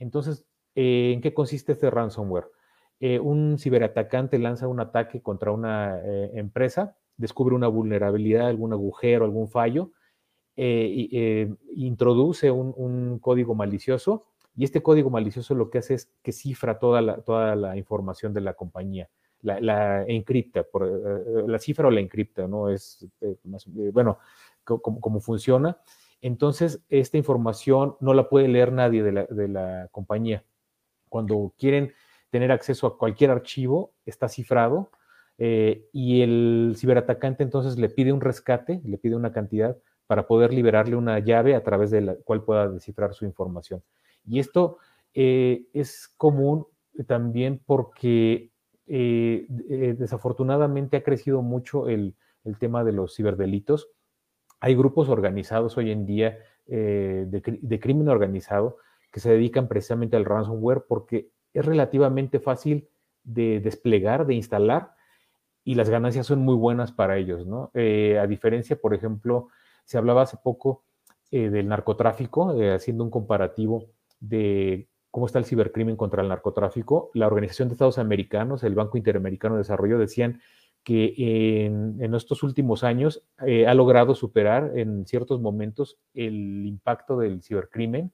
Entonces, 0.00 0.44
eh, 0.74 1.12
¿en 1.14 1.20
qué 1.20 1.32
consiste 1.32 1.70
este 1.72 1.90
ransomware? 1.90 2.48
Eh, 2.98 3.20
un 3.20 3.56
ciberatacante 3.60 4.40
lanza 4.40 4.66
un 4.66 4.80
ataque 4.80 5.22
contra 5.22 5.52
una 5.52 6.00
empresa, 6.32 6.96
descubre 7.16 7.54
una 7.54 7.68
vulnerabilidad, 7.68 8.48
algún 8.48 8.72
agujero, 8.72 9.24
algún 9.24 9.48
fallo, 9.48 9.92
introduce 10.56 12.50
un, 12.50 13.20
código 13.20 13.54
malicioso 13.54 14.26
y 14.56 14.64
este 14.64 14.82
código 14.82 15.10
malicioso 15.10 15.54
lo 15.54 15.70
que 15.70 15.78
hace 15.78 15.94
es 15.94 16.12
que 16.22 16.32
cifra 16.32 16.78
toda 16.78 17.22
toda 17.22 17.56
la 17.56 17.76
información 17.76 18.32
de 18.32 18.40
la 18.40 18.54
compañía 18.54 19.08
la, 19.44 20.04
encripta, 20.06 20.62
por, 20.62 20.86
eh, 20.86 21.44
la 21.46 21.58
cifra 21.58 21.88
o 21.88 21.90
la 21.90 22.00
encripta, 22.00 22.48
¿no? 22.48 22.70
Es 22.70 23.06
eh, 23.20 23.36
eh, 23.44 23.90
bueno, 23.92 24.18
cómo 24.64 25.20
funciona. 25.20 25.78
Entonces, 26.20 26.82
esta 26.88 27.18
información 27.18 27.96
no 28.00 28.14
la 28.14 28.28
puede 28.28 28.48
leer 28.48 28.72
nadie 28.72 29.02
de 29.02 29.48
la, 29.48 29.88
compañía. 29.92 30.42
Cuando 31.10 31.52
quieren 31.58 31.92
tener 32.30 32.50
acceso 32.50 32.86
a 32.86 32.98
cualquier 32.98 33.30
archivo, 33.30 33.92
está 34.06 34.28
cifrado 34.28 34.90
y 35.36 36.22
el 36.22 36.74
ciberatacante 36.78 37.42
entonces 37.42 37.76
le 37.78 37.90
pide 37.90 38.12
un 38.12 38.22
rescate, 38.22 38.80
le 38.84 38.96
pide 38.96 39.16
una 39.16 39.32
cantidad 39.32 39.76
para 40.06 40.26
poder 40.26 40.54
liberarle 40.54 40.96
una 40.96 41.18
llave 41.18 41.54
a 41.54 41.62
través 41.62 41.90
de 41.90 42.00
la 42.00 42.14
cual 42.14 42.42
pueda 42.42 42.68
descifrar 42.68 43.12
su 43.12 43.26
información. 43.26 43.82
Y 44.26 44.38
esto 44.38 44.78
es 45.12 46.12
común 46.16 46.66
también 47.06 47.60
porque 47.64 48.52
eh, 48.86 49.46
eh, 49.70 49.94
desafortunadamente 49.98 50.98
ha 50.98 51.02
crecido 51.02 51.42
mucho 51.42 51.88
el, 51.88 52.14
tema 52.58 52.84
de 52.84 52.92
los 52.92 53.16
ciberdelitos. 53.16 53.88
Hay 54.60 54.74
grupos 54.74 55.08
organizados 55.08 55.78
hoy 55.78 55.90
en 55.90 56.04
día 56.04 56.38
eh, 56.66 57.24
de, 57.26 57.80
crimen 57.80 58.08
organizado 58.08 58.76
que 59.10 59.20
se 59.20 59.30
dedican 59.30 59.66
precisamente 59.66 60.16
al 60.16 60.26
ransomware 60.26 60.84
porque 60.86 61.30
es 61.54 61.64
relativamente 61.64 62.40
fácil 62.40 62.88
de 63.22 63.60
desplegar, 63.60 64.26
de 64.26 64.34
instalar 64.34 64.92
y 65.64 65.74
las 65.74 65.88
ganancias 65.88 66.26
son 66.26 66.40
muy 66.40 66.54
buenas 66.54 66.92
para 66.92 67.16
ellos, 67.16 67.46
¿no? 67.46 67.70
a 67.74 68.26
diferencia, 68.26 68.76
por 68.76 68.92
ejemplo, 68.92 69.48
se 69.84 69.96
hablaba 69.96 70.22
hace 70.22 70.36
poco 70.36 70.84
del 71.30 71.66
narcotráfico, 71.66 72.54
haciendo 72.74 73.04
un 73.04 73.10
comparativo 73.10 73.88
de 74.28 74.88
cómo 75.10 75.26
está 75.26 75.38
el 75.38 75.44
cibercrimen 75.44 75.96
contra 75.96 76.22
el 76.22 76.28
narcotráfico, 76.28 77.10
la 77.14 77.26
Organización 77.26 77.68
de 77.68 77.74
Estados 77.74 77.98
Americanos, 77.98 78.64
el 78.64 78.74
Banco 78.74 78.98
Interamericano 78.98 79.54
de 79.54 79.60
Desarrollo, 79.60 79.98
decían 79.98 80.40
que 80.84 81.14
en, 81.66 82.14
estos 82.14 82.42
últimos 82.42 82.84
años 82.84 83.24
eh, 83.46 83.66
ha 83.66 83.72
logrado 83.74 84.14
superar 84.14 84.72
en 84.76 85.06
ciertos 85.06 85.40
momentos 85.40 85.98
el 86.12 86.66
impacto 86.66 87.18
del 87.18 87.42
cibercrimen 87.42 88.12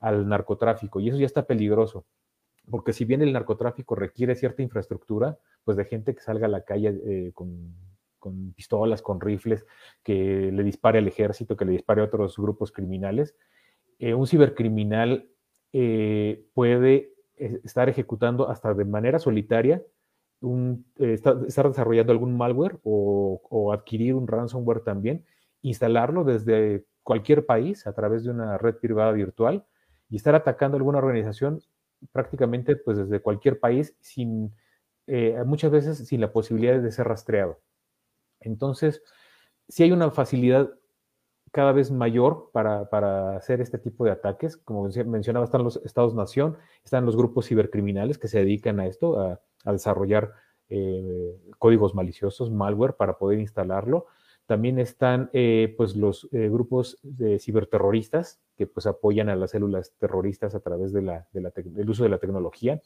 al 0.00 0.28
narcotráfico. 0.28 1.00
Y 1.00 1.08
eso 1.08 1.18
ya 1.18 1.26
está 1.26 1.46
peligroso, 1.46 2.04
porque 2.70 2.92
si 2.92 3.06
bien 3.06 3.22
el 3.22 3.32
narcotráfico 3.32 3.94
requiere 3.94 4.34
cierta 4.34 4.62
infraestructura, 4.62 5.38
pues 5.64 5.78
de 5.78 5.86
gente 5.86 6.14
que 6.14 6.20
salga 6.20 6.46
a 6.46 6.50
la 6.50 6.62
calle 6.62 7.00
eh, 7.06 7.32
con, 7.32 7.74
pistolas, 8.54 9.00
con 9.00 9.18
rifles, 9.18 9.64
que 10.02 10.50
le 10.52 10.62
dispare 10.62 10.98
al 10.98 11.08
ejército, 11.08 11.56
que 11.56 11.64
le 11.64 11.72
dispare 11.72 12.02
a 12.02 12.04
otros 12.04 12.36
grupos 12.36 12.70
criminales, 12.70 13.34
eh, 13.98 14.12
un 14.12 14.26
cibercriminal 14.26 15.29
eh, 15.72 16.44
puede 16.54 17.12
eh, 17.36 17.60
estar 17.64 17.88
ejecutando 17.88 18.48
hasta 18.48 18.74
de 18.74 18.84
manera 18.84 19.18
solitaria, 19.18 19.82
un, 20.40 20.86
eh, 20.98 21.14
estar, 21.14 21.38
desarrollando 21.38 22.12
algún 22.12 22.36
malware 22.36 22.78
o, 22.82 23.72
adquirir 23.72 24.14
un 24.14 24.26
ransomware 24.26 24.80
también, 24.80 25.24
instalarlo 25.62 26.24
desde 26.24 26.84
cualquier 27.02 27.46
país 27.46 27.86
a 27.86 27.92
través 27.92 28.24
de 28.24 28.30
una 28.30 28.58
red 28.58 28.76
privada 28.76 29.12
virtual 29.12 29.64
y 30.08 30.16
estar 30.16 30.34
atacando 30.34 30.76
alguna 30.76 30.98
organización 30.98 31.60
prácticamente 32.12 32.76
pues 32.76 32.98
desde 32.98 33.20
cualquier 33.20 33.60
país 33.60 33.94
sin 34.00 34.52
muchas 35.44 35.72
veces 35.72 35.98
sin 36.06 36.20
la 36.20 36.32
posibilidad 36.32 36.80
de 36.80 36.92
ser 36.92 37.08
rastreado. 37.08 37.60
Entonces, 38.38 39.02
si 39.68 39.82
hay 39.82 39.92
una 39.92 40.10
facilidad 40.10 40.70
cada 41.52 41.72
vez 41.72 41.90
mayor 41.90 42.50
para, 42.52 43.36
hacer 43.36 43.60
este 43.60 43.78
tipo 43.78 44.04
de 44.04 44.12
ataques. 44.12 44.56
Como 44.56 44.88
mencionaba, 45.06 45.44
están 45.44 45.64
los 45.64 45.80
estados-nación, 45.84 46.56
están 46.84 47.04
los 47.04 47.16
grupos 47.16 47.46
cibercriminales 47.46 48.18
que 48.18 48.28
se 48.28 48.38
dedican 48.38 48.80
a 48.80 48.86
esto, 48.86 49.20
a, 49.20 49.40
desarrollar 49.72 50.32
eh, 50.68 51.36
códigos 51.58 51.94
maliciosos, 51.94 52.50
malware, 52.50 52.94
para 52.94 53.18
poder 53.18 53.40
instalarlo. 53.40 54.06
También 54.46 54.78
están 54.78 55.30
eh, 55.32 55.74
pues 55.76 55.94
los 55.94 56.28
eh, 56.32 56.48
grupos 56.48 56.98
de 57.02 57.38
ciberterroristas 57.38 58.40
que 58.56 58.66
pues 58.66 58.86
apoyan 58.86 59.28
a 59.28 59.36
las 59.36 59.52
células 59.52 59.94
terroristas 59.98 60.54
a 60.54 60.60
través 60.60 60.92
de 60.92 61.02
la, 61.02 61.28
del 61.32 61.90
uso 61.90 62.02
de 62.02 62.08
la 62.08 62.18
tecnología. 62.18 62.80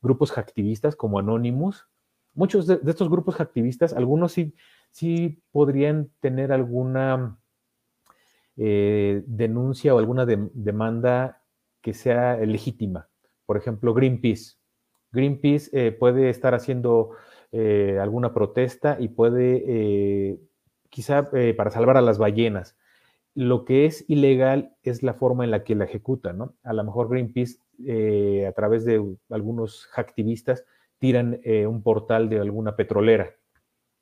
Grupos 0.00 0.32
hacktivistas 0.32 0.96
como 0.96 1.18
Anonymous. 1.18 1.86
Muchos 2.34 2.66
de, 2.66 2.80
estos 2.86 3.10
grupos 3.10 3.34
hacktivistas, 3.36 3.92
algunos 3.92 4.32
sí, 4.32 4.54
sí 4.90 5.42
podrían 5.50 6.10
tener 6.20 6.50
alguna 6.50 7.38
eh, 8.56 9.22
denuncia 9.26 9.94
o 9.94 9.98
alguna 9.98 10.26
demanda 10.26 11.42
que 11.80 11.94
sea 11.94 12.36
legítima. 12.36 13.08
por 13.46 13.56
ejemplo, 13.56 13.92
Greenpeace. 13.92 14.56
Greenpeace 15.10 15.92
puede 15.92 16.30
estar 16.30 16.54
haciendo 16.54 17.10
alguna 18.00 18.32
protesta 18.32 18.96
y 18.98 19.08
puede, 19.08 20.38
quizá 20.88 21.28
para 21.56 21.70
salvar 21.70 21.98
a 21.98 22.00
las 22.00 22.16
ballenas. 22.16 22.78
Lo 23.34 23.66
que 23.66 23.84
es 23.84 24.08
ilegal 24.08 24.74
es 24.82 25.02
la 25.02 25.12
forma 25.12 25.44
en 25.44 25.50
la 25.50 25.64
que 25.64 25.74
la 25.74 25.84
ejecuta, 25.84 26.32
¿no? 26.32 26.54
A 26.62 26.72
lo 26.72 26.82
mejor 26.84 27.10
Greenpeace, 27.10 27.58
a 28.48 28.52
través 28.52 28.86
de 28.86 29.04
algunos 29.28 29.88
activistas, 29.96 30.64
tiran 30.98 31.40
un 31.68 31.82
portal 31.82 32.30
de 32.30 32.38
alguna 32.38 32.74
petrolera 32.74 33.34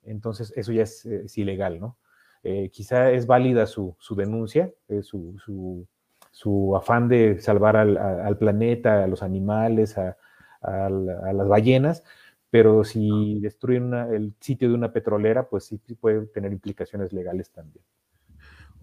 entonces 0.03 0.53
eso 0.55 0.71
ya 0.71 0.83
es, 0.83 1.37
ilegal, 1.37 1.79
¿no? 1.79 1.97
Eh, 2.43 2.69
quizá 2.73 3.11
es 3.11 3.27
válida 3.27 3.67
su, 3.67 3.95
denuncia, 4.15 4.71
eh, 4.87 5.03
su, 5.03 6.75
afán 6.75 7.07
de 7.07 7.39
salvar 7.39 7.77
al, 7.77 8.37
planeta, 8.37 9.03
a 9.03 9.07
los 9.07 9.21
animales, 9.21 9.97
a, 9.97 10.17
las 10.61 11.47
ballenas, 11.47 12.03
pero 12.49 12.83
si 12.83 13.39
destruyen 13.39 13.93
el 13.93 14.33
sitio 14.39 14.69
de 14.69 14.75
una 14.75 14.91
petrolera, 14.91 15.47
pues 15.49 15.65
sí, 15.65 15.79
puede 15.99 16.25
tener 16.27 16.51
implicaciones 16.51 17.13
legales 17.13 17.51
también. 17.51 17.85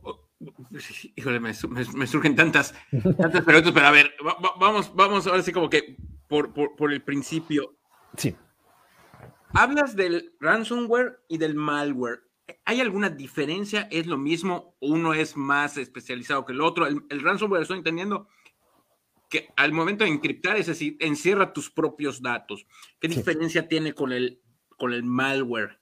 Oh, 0.02 0.28
híjole, 1.16 1.40
me, 1.40 1.52
surgen 1.54 2.36
tantas, 2.36 2.74
tantas 3.16 3.44
preguntas, 3.44 3.72
pero 3.72 3.86
a 3.86 3.90
ver, 3.90 4.12
vamos, 4.60 4.94
vamos 4.94 5.26
ahora 5.26 5.42
sí 5.42 5.52
como 5.52 5.68
que 5.68 5.96
por, 6.28 6.52
por 6.52 6.92
el 6.92 7.02
principio. 7.02 7.74
Sí. 8.16 8.36
Hablas 9.52 9.96
del 9.96 10.34
ransomware 10.40 11.20
y 11.28 11.38
del 11.38 11.54
malware. 11.54 12.27
¿Hay 12.64 12.80
alguna 12.80 13.10
diferencia? 13.10 13.88
¿Es 13.90 14.06
lo 14.06 14.16
mismo? 14.16 14.76
¿Uno 14.80 15.14
es 15.14 15.36
más 15.36 15.76
especializado 15.76 16.44
que 16.44 16.52
el 16.52 16.60
otro? 16.60 16.86
El, 16.86 17.20
ransomware, 17.22 17.62
estoy 17.62 17.78
entendiendo 17.78 18.28
que 19.28 19.48
al 19.56 19.72
momento 19.72 20.04
de 20.04 20.10
encriptar, 20.10 20.56
es 20.56 20.66
decir, 20.66 20.96
encierra 21.00 21.52
tus 21.52 21.70
propios 21.70 22.22
datos. 22.22 22.66
¿Qué 22.98 23.08
diferencia 23.08 23.68
tiene 23.68 23.92
con 23.92 24.12
el, 24.12 24.40
con 24.78 24.92
el 24.94 25.02
malware? 25.02 25.78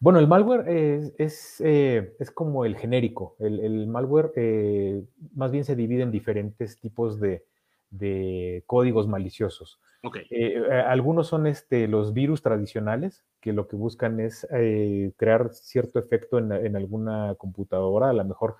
Bueno, 0.00 0.18
el 0.18 0.26
malware 0.26 1.12
es, 1.16 1.60
eh, 1.64 2.16
es, 2.18 2.30
como 2.30 2.64
el 2.64 2.76
genérico. 2.76 3.36
El, 3.38 3.86
malware 3.86 4.32
eh, 4.36 5.04
más 5.34 5.52
bien 5.52 5.64
se 5.64 5.76
divide 5.76 6.02
en 6.02 6.10
diferentes 6.10 6.80
tipos 6.80 7.20
de, 7.20 7.46
de 7.92 8.64
códigos 8.66 9.06
maliciosos. 9.06 9.78
Okay. 10.02 10.22
Eh, 10.30 10.56
eh, 10.56 10.72
algunos 10.86 11.28
son 11.28 11.46
este, 11.46 11.86
los 11.86 12.12
virus 12.12 12.42
tradicionales, 12.42 13.24
que 13.40 13.52
lo 13.52 13.68
que 13.68 13.76
buscan 13.76 14.18
es 14.18 14.46
eh, 14.50 15.12
crear 15.16 15.52
cierto 15.52 15.98
efecto 16.00 16.38
en, 16.38 16.74
alguna 16.74 17.36
computadora, 17.36 18.10
a 18.10 18.12
lo 18.12 18.24
mejor 18.24 18.56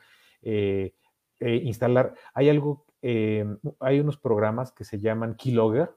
instalar. 1.40 2.14
Hay 2.35 2.49
algo, 2.49 2.85
hay 3.03 4.01
unos 4.01 4.16
programas 4.18 4.71
que 4.71 4.85
se 4.85 5.01
llaman 5.01 5.35
Keylogger, 5.35 5.90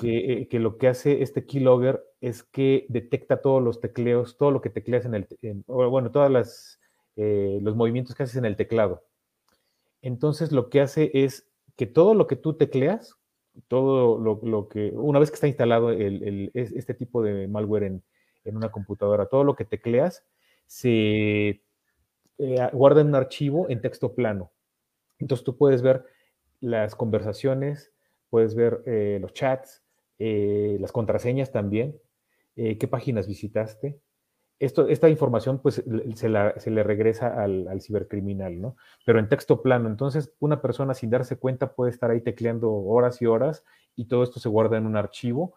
que, 0.00 0.48
que, 0.50 0.58
lo 0.58 0.78
que 0.78 0.88
hace 0.88 1.22
este 1.22 1.44
Keylogger 1.44 2.02
es 2.22 2.42
que 2.42 2.86
detecta 2.88 3.42
todos 3.42 3.62
los 3.62 3.80
tecleos, 3.80 4.38
todo 4.38 4.50
lo 4.50 4.62
que 4.62 4.70
tecleas 4.70 5.04
en 5.04 5.14
el, 5.14 5.26
bueno, 5.66 6.10
todas 6.10 6.30
las 6.30 6.80
los 7.16 7.74
movimientos 7.76 8.14
que 8.14 8.22
haces 8.22 8.36
en 8.36 8.44
el 8.44 8.56
teclado. 8.56 9.04
Entonces 10.02 10.52
lo 10.52 10.68
que 10.68 10.82
hace 10.82 11.10
es 11.12 11.48
que 11.76 11.86
todo 11.86 12.14
lo 12.14 12.26
que 12.26 12.36
tú 12.36 12.54
tecleas, 12.54 13.16
todo 13.68 14.18
lo, 14.18 14.68
que, 14.68 14.90
una 14.94 15.18
vez 15.18 15.30
que 15.30 15.34
está 15.34 15.46
instalado 15.46 15.90
este 15.92 16.94
tipo 16.94 17.22
de 17.22 17.48
malware 17.48 17.84
en, 17.84 18.02
una 18.44 18.70
computadora, 18.70 19.26
todo 19.26 19.42
lo 19.44 19.56
que 19.56 19.64
tecleas 19.64 20.24
se 20.66 21.62
eh, 22.38 22.70
guarda 22.72 23.00
en 23.00 23.08
un 23.08 23.14
archivo 23.16 23.66
en 23.68 23.80
texto 23.80 24.14
plano. 24.14 24.52
Entonces 25.18 25.44
tú 25.44 25.56
puedes 25.56 25.82
ver 25.82 26.04
las 26.60 26.94
conversaciones, 26.94 27.92
puedes 28.30 28.54
ver 28.54 28.82
eh, 28.86 29.18
los 29.20 29.32
chats, 29.32 29.82
eh, 30.18 30.76
las 30.80 30.92
contraseñas 30.92 31.50
también, 31.52 31.98
qué 32.54 32.88
páginas 32.88 33.26
visitaste, 33.26 34.00
esto, 34.58 34.88
esta 34.88 35.08
información 35.08 35.58
pues 35.58 35.82
se, 36.14 36.28
le 36.28 36.82
regresa 36.82 37.42
al, 37.42 37.80
cibercriminal, 37.80 38.60
¿no? 38.60 38.76
Pero 39.04 39.18
en 39.18 39.28
texto 39.28 39.60
plano. 39.62 39.88
Entonces, 39.88 40.32
una 40.38 40.62
persona 40.62 40.94
sin 40.94 41.10
darse 41.10 41.36
cuenta 41.36 41.74
puede 41.74 41.90
estar 41.90 42.10
ahí 42.10 42.20
tecleando 42.20 42.72
horas 42.72 43.20
y 43.20 43.26
horas 43.26 43.64
y 43.94 44.06
todo 44.06 44.22
esto 44.22 44.40
se 44.40 44.48
guarda 44.48 44.78
en 44.78 44.86
un 44.86 44.96
archivo 44.96 45.54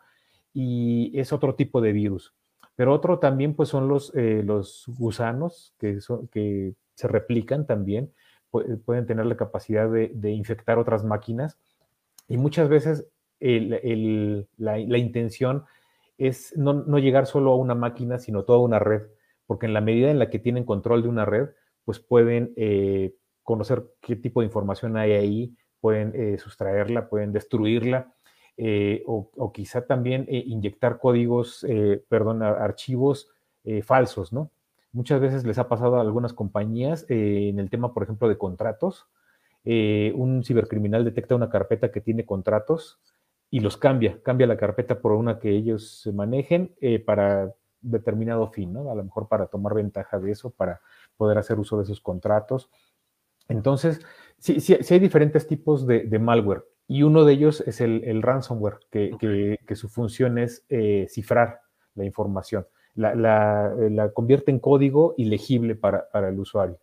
y 0.53 1.17
es 1.17 1.31
otro 1.31 1.55
tipo 1.55 1.81
de 1.81 1.93
virus. 1.93 2.33
Pero 2.75 2.93
otro 2.93 3.19
también 3.19 3.55
pues 3.55 3.69
son 3.69 3.87
los, 3.87 4.13
eh, 4.15 4.41
los 4.43 4.85
gusanos 4.87 5.73
que, 5.77 5.99
que 6.31 6.73
se 6.95 7.07
replican 7.07 7.65
también, 7.65 8.11
pueden 8.51 9.05
tener 9.05 9.25
la 9.25 9.37
capacidad 9.37 9.89
de, 9.89 10.31
infectar 10.31 10.79
otras 10.79 11.03
máquinas 11.03 11.59
y 12.27 12.37
muchas 12.37 12.67
veces 12.67 13.05
la, 13.39 14.77
la 14.77 14.97
intención 14.97 15.65
es 16.19 16.55
no, 16.57 16.83
llegar 16.99 17.25
solo 17.25 17.51
a 17.51 17.55
una 17.55 17.75
máquina, 17.75 18.19
sino 18.19 18.43
toda 18.43 18.59
una 18.59 18.77
red, 18.77 19.03
porque 19.47 19.65
en 19.65 19.73
la 19.73 19.81
medida 19.81 20.11
en 20.11 20.19
la 20.19 20.29
que 20.29 20.37
tienen 20.37 20.65
control 20.65 21.01
de 21.01 21.09
una 21.09 21.25
red, 21.25 21.49
pues 21.85 21.99
pueden 21.99 22.53
eh, 22.57 23.15
conocer 23.41 23.85
qué 24.01 24.15
tipo 24.15 24.41
de 24.41 24.47
información 24.47 24.97
hay 24.97 25.13
ahí, 25.13 25.55
pueden 25.79 26.11
eh, 26.13 26.37
sustraerla, 26.37 27.09
pueden 27.09 27.31
destruirla, 27.31 28.13
eh, 28.57 29.03
o, 29.07 29.51
quizá 29.53 29.87
también 29.87 30.25
inyectar 30.27 30.99
códigos, 30.99 31.65
perdón, 32.09 32.43
archivos 32.43 33.29
falsos, 33.83 34.33
¿no? 34.33 34.51
Muchas 34.91 35.21
veces 35.21 35.45
les 35.45 35.57
ha 35.57 35.69
pasado 35.69 35.95
a 35.95 36.01
algunas 36.01 36.33
compañías 36.33 37.05
en 37.07 37.57
el 37.57 37.69
tema, 37.69 37.93
por 37.93 38.03
ejemplo, 38.03 38.27
de 38.27 38.37
contratos. 38.37 39.07
un 39.63 40.43
cibercriminal 40.43 41.05
detecta 41.05 41.35
una 41.35 41.49
carpeta 41.49 41.89
que 41.89 42.01
tiene 42.01 42.25
contratos 42.25 42.99
y 43.51 43.59
los 43.61 43.77
cambia, 43.77 44.21
cambia 44.21 44.47
la 44.47 44.57
carpeta 44.57 45.01
por 45.01 45.13
una 45.13 45.39
que 45.39 45.49
ellos 45.49 46.01
se 46.01 46.11
manejen 46.11 46.75
eh, 46.81 46.99
para 46.99 47.53
determinado 47.81 48.47
fin, 48.49 48.73
¿no? 48.73 48.91
A 48.91 48.95
lo 48.95 49.03
mejor 49.03 49.27
para 49.27 49.47
tomar 49.47 49.73
ventaja 49.73 50.19
de 50.19 50.31
eso, 50.31 50.51
para 50.51 50.81
poder 51.17 51.37
hacer 51.37 51.59
uso 51.59 51.77
de 51.77 51.83
esos 51.83 52.01
contratos. 52.01 52.69
Entonces, 53.47 54.01
sí, 54.37 54.59
sí, 54.59 54.75
hay 54.75 54.99
diferentes 54.99 55.47
tipos 55.47 55.87
de, 55.87 56.19
malware 56.19 56.65
y 56.87 57.03
uno 57.03 57.25
de 57.25 57.33
ellos 57.33 57.61
es 57.61 57.81
el, 57.81 58.21
ransomware, 58.21 58.79
que, 58.91 59.75
su 59.75 59.89
función 59.89 60.37
es 60.37 60.65
eh, 60.69 61.07
cifrar 61.09 61.61
la 61.95 62.05
información, 62.05 62.67
la, 62.93 63.15
la, 63.15 64.11
convierte 64.13 64.51
en 64.51 64.59
código 64.59 65.15
ilegible 65.17 65.75
para, 65.75 66.09
para, 66.11 66.29
el 66.29 66.39
usuario. 66.39 66.79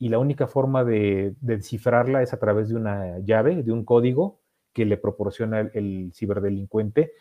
Y 0.00 0.08
la 0.08 0.18
única 0.18 0.46
forma 0.46 0.84
de, 0.84 1.34
de 1.40 1.56
descifrarla 1.56 2.22
es 2.22 2.32
a 2.32 2.38
través 2.38 2.68
de 2.68 2.76
una 2.76 3.18
llave, 3.20 3.62
de 3.62 3.72
un 3.72 3.84
código 3.84 4.40
que 4.78 4.84
le 4.84 4.96
proporciona 4.96 5.68
el, 5.74 6.12
ciberdelincuente 6.14 7.14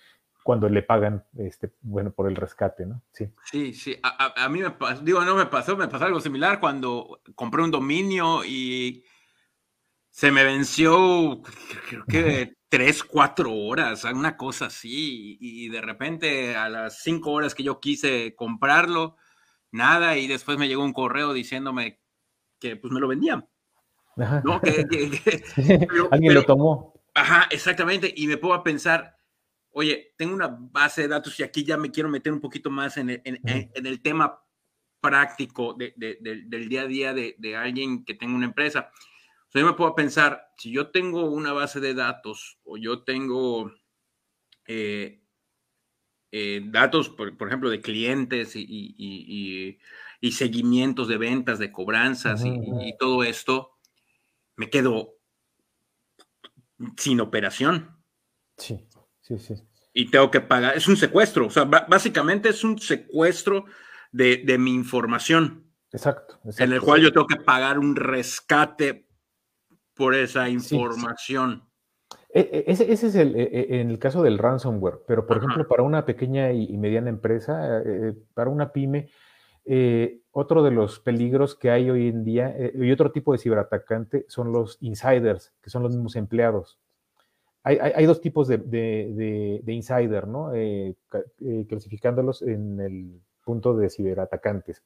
cuando 0.43 0.69
le 0.69 0.83
pagan, 0.83 1.25
este, 1.39 1.73
bueno, 1.81 2.11
por 2.11 2.29
el 2.29 2.35
rescate, 2.35 2.85
¿no? 2.85 3.01
Sí, 3.11 3.25
sí, 3.45 3.73
sí. 3.73 3.99
A, 4.03 4.47
mí 4.47 4.59
me 4.59 4.69
pasó, 4.69 5.01
digo, 5.01 5.25
no 5.25 5.35
me 5.35 5.47
pasó, 5.47 5.75
me 5.75 5.87
pasó 5.87 6.05
algo 6.05 6.21
similar 6.21 6.59
cuando 6.59 7.19
compré 7.33 7.63
un 7.63 7.71
dominio 7.71 8.45
y 8.45 9.03
se 10.11 10.31
me 10.31 10.43
venció, 10.43 11.41
creo 11.89 12.05
que 12.05 12.53
tres, 12.69 13.03
cuatro 13.03 13.51
horas, 13.55 14.03
una 14.03 14.37
cosa 14.37 14.67
así, 14.67 15.39
y 15.41 15.67
de 15.69 15.81
repente 15.81 16.55
a 16.55 16.69
las 16.69 17.01
cinco 17.01 17.31
horas 17.31 17.55
que 17.55 17.63
yo 17.63 17.79
quise 17.79 18.35
comprarlo, 18.35 19.15
nada, 19.71 20.15
y 20.15 20.27
después 20.27 20.59
me 20.59 20.67
llegó 20.67 20.83
un 20.83 20.93
correo 20.93 21.33
diciéndome 21.33 22.01
que 22.59 22.75
pues 22.75 22.93
me 22.93 22.99
lo 22.99 23.07
vendían. 23.07 23.49
¿no? 24.43 24.61
Que, 24.61 24.85
Alguien 26.11 26.33
lo 26.35 26.43
tomó. 26.43 26.96
Ajá, 27.17 27.47
exactamente. 27.49 28.13
Y 28.15 28.27
me 28.27 28.37
puedo 28.37 28.53
a 28.53 28.63
pensar, 28.63 29.17
oye, 29.71 30.13
tengo 30.17 30.35
una 30.35 30.55
base 30.55 31.01
de 31.01 31.07
datos 31.07 31.39
y 31.39 31.43
aquí 31.43 31.63
ya 31.63 31.75
me 31.75 31.89
quiero 31.89 32.09
meter 32.09 32.31
un 32.31 32.39
poquito 32.39 32.69
más 32.69 32.95
en 32.97 33.09
el, 33.09 34.01
tema 34.03 34.39
práctico 35.01 35.75
del 35.75 36.69
día 36.69 36.83
a 36.83 36.85
día 36.85 37.13
de, 37.15 37.55
alguien 37.55 38.05
que 38.05 38.13
tenga 38.13 38.35
una 38.35 38.45
empresa. 38.45 38.91
O 39.47 39.51
sea, 39.51 39.61
yo 39.61 39.65
me 39.65 39.73
puedo 39.73 39.95
pensar, 39.95 40.53
si 40.57 40.71
yo 40.71 40.91
tengo 40.91 41.27
una 41.31 41.53
base 41.53 41.79
de 41.79 41.95
datos 41.95 42.59
o 42.63 42.77
yo 42.77 43.03
tengo 43.03 43.73
eh, 44.67 45.23
eh, 46.31 46.61
datos, 46.65 47.09
por, 47.09 47.47
ejemplo, 47.47 47.71
de 47.71 47.81
clientes 47.81 48.55
y, 48.55 49.79
seguimientos 50.31 51.07
de 51.07 51.17
ventas, 51.17 51.57
de 51.57 51.71
cobranzas 51.71 52.43
y 52.45 52.95
todo 52.99 53.23
esto, 53.23 53.79
me 54.55 54.69
quedo 54.69 55.16
sin 56.97 57.19
operación. 57.21 57.97
Sí, 58.57 58.87
sí, 59.21 59.37
sí. 59.39 59.55
Y 59.93 60.11
tengo 60.11 60.29
que 60.29 60.41
pagar, 60.41 60.77
es 60.77 60.87
un 60.87 60.97
secuestro, 60.97 61.47
o 61.47 61.49
sea, 61.49 61.63
básicamente 61.63 62.49
es 62.49 62.63
un 62.63 62.77
secuestro 62.77 63.65
de, 64.11 64.57
mi 64.59 64.73
información. 64.73 65.65
Exacto, 65.91 66.39
En 66.57 66.73
el 66.73 66.81
cual 66.81 67.01
yo 67.01 67.11
tengo 67.11 67.25
que 67.25 67.37
pagar 67.37 67.79
un 67.79 67.95
rescate 67.95 69.07
por 69.95 70.13
esa 70.13 70.49
información. 70.49 71.63
E, 72.29 72.41
e, 72.41 72.71
ese, 72.71 72.91
es 72.91 73.15
el, 73.15 73.35
e, 73.35 73.79
en 73.81 73.89
el 73.89 73.97
caso 73.97 74.21
del 74.21 74.37
ransomware, 74.37 74.99
pero 75.07 75.25
por 75.25 75.37
ejemplo, 75.37 75.67
para 75.67 75.81
una 75.81 76.05
pequeña 76.05 76.51
y, 76.51 76.77
mediana 76.77 77.09
empresa, 77.09 77.81
eh, 77.83 78.13
para 78.33 78.49
una 78.49 78.71
pyme, 78.71 79.09
eh, 79.69 80.21
otro 80.39 80.61
de 80.61 80.69
los 80.69 80.99
peligros 80.99 81.55
que 81.55 81.71
hay 81.71 81.89
hoy 81.89 82.09
en 82.09 82.23
día 82.23 82.53
eh, 82.55 82.71
y 82.75 82.91
otro 82.91 83.11
tipo 83.11 83.31
de 83.31 83.39
ciberatacante 83.39 84.23
son 84.27 84.51
los 84.51 84.77
insiders, 84.81 85.51
que 85.63 85.71
son 85.71 85.81
los 85.81 85.93
mismos 85.93 86.15
empleados. 86.15 86.79
hay, 87.63 88.05
dos 88.05 88.21
tipos 88.21 88.47
de, 88.47 89.63
insider, 89.65 90.27
¿no? 90.27 90.53
Eh, 90.53 90.95
eh, 91.41 91.65
clasificándolos 91.67 92.43
en 92.43 92.79
el 92.79 93.21
punto 93.43 93.75
de 93.75 93.89
ciberatacantes. 93.89 94.83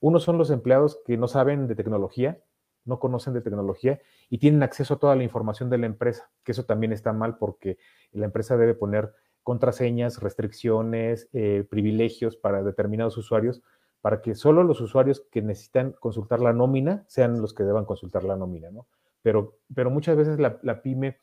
Uno 0.00 0.20
son 0.20 0.36
los 0.36 0.50
empleados 0.50 1.00
que 1.06 1.16
no 1.16 1.28
saben 1.28 1.66
de 1.66 1.74
tecnología, 1.74 2.38
no 2.84 3.00
conocen 3.00 3.32
de 3.32 3.40
tecnología 3.40 4.02
y 4.28 4.36
tienen 4.36 4.62
acceso 4.62 4.94
a 4.94 4.98
toda 4.98 5.16
la 5.16 5.24
información 5.24 5.70
de 5.70 5.78
la 5.78 5.86
empresa, 5.86 6.30
que 6.44 6.52
eso 6.52 6.66
también 6.66 6.92
está 6.92 7.14
mal 7.14 7.38
porque 7.38 7.78
la 8.12 8.26
empresa 8.26 8.58
debe 8.58 8.74
poner 8.74 9.14
contraseñas, 9.42 10.20
restricciones, 10.20 11.30
privilegios 11.70 12.36
para 12.36 12.62
determinados 12.62 13.16
usuarios, 13.16 13.62
para 14.00 14.22
que 14.22 14.34
solo 14.34 14.64
los 14.64 14.80
usuarios 14.80 15.26
que 15.30 15.42
necesitan 15.42 15.92
consultar 15.92 16.40
la 16.40 16.52
nómina 16.52 17.04
sean 17.06 17.40
los 17.40 17.54
que 17.54 17.64
deban 17.64 17.84
consultar 17.84 18.24
la 18.24 18.36
nómina, 18.36 18.70
¿no? 18.70 18.86
Pero, 19.22 19.58
pero 19.74 19.90
muchas 19.90 20.16
veces 20.16 20.38
la 20.38 20.82
pyme 20.82 21.18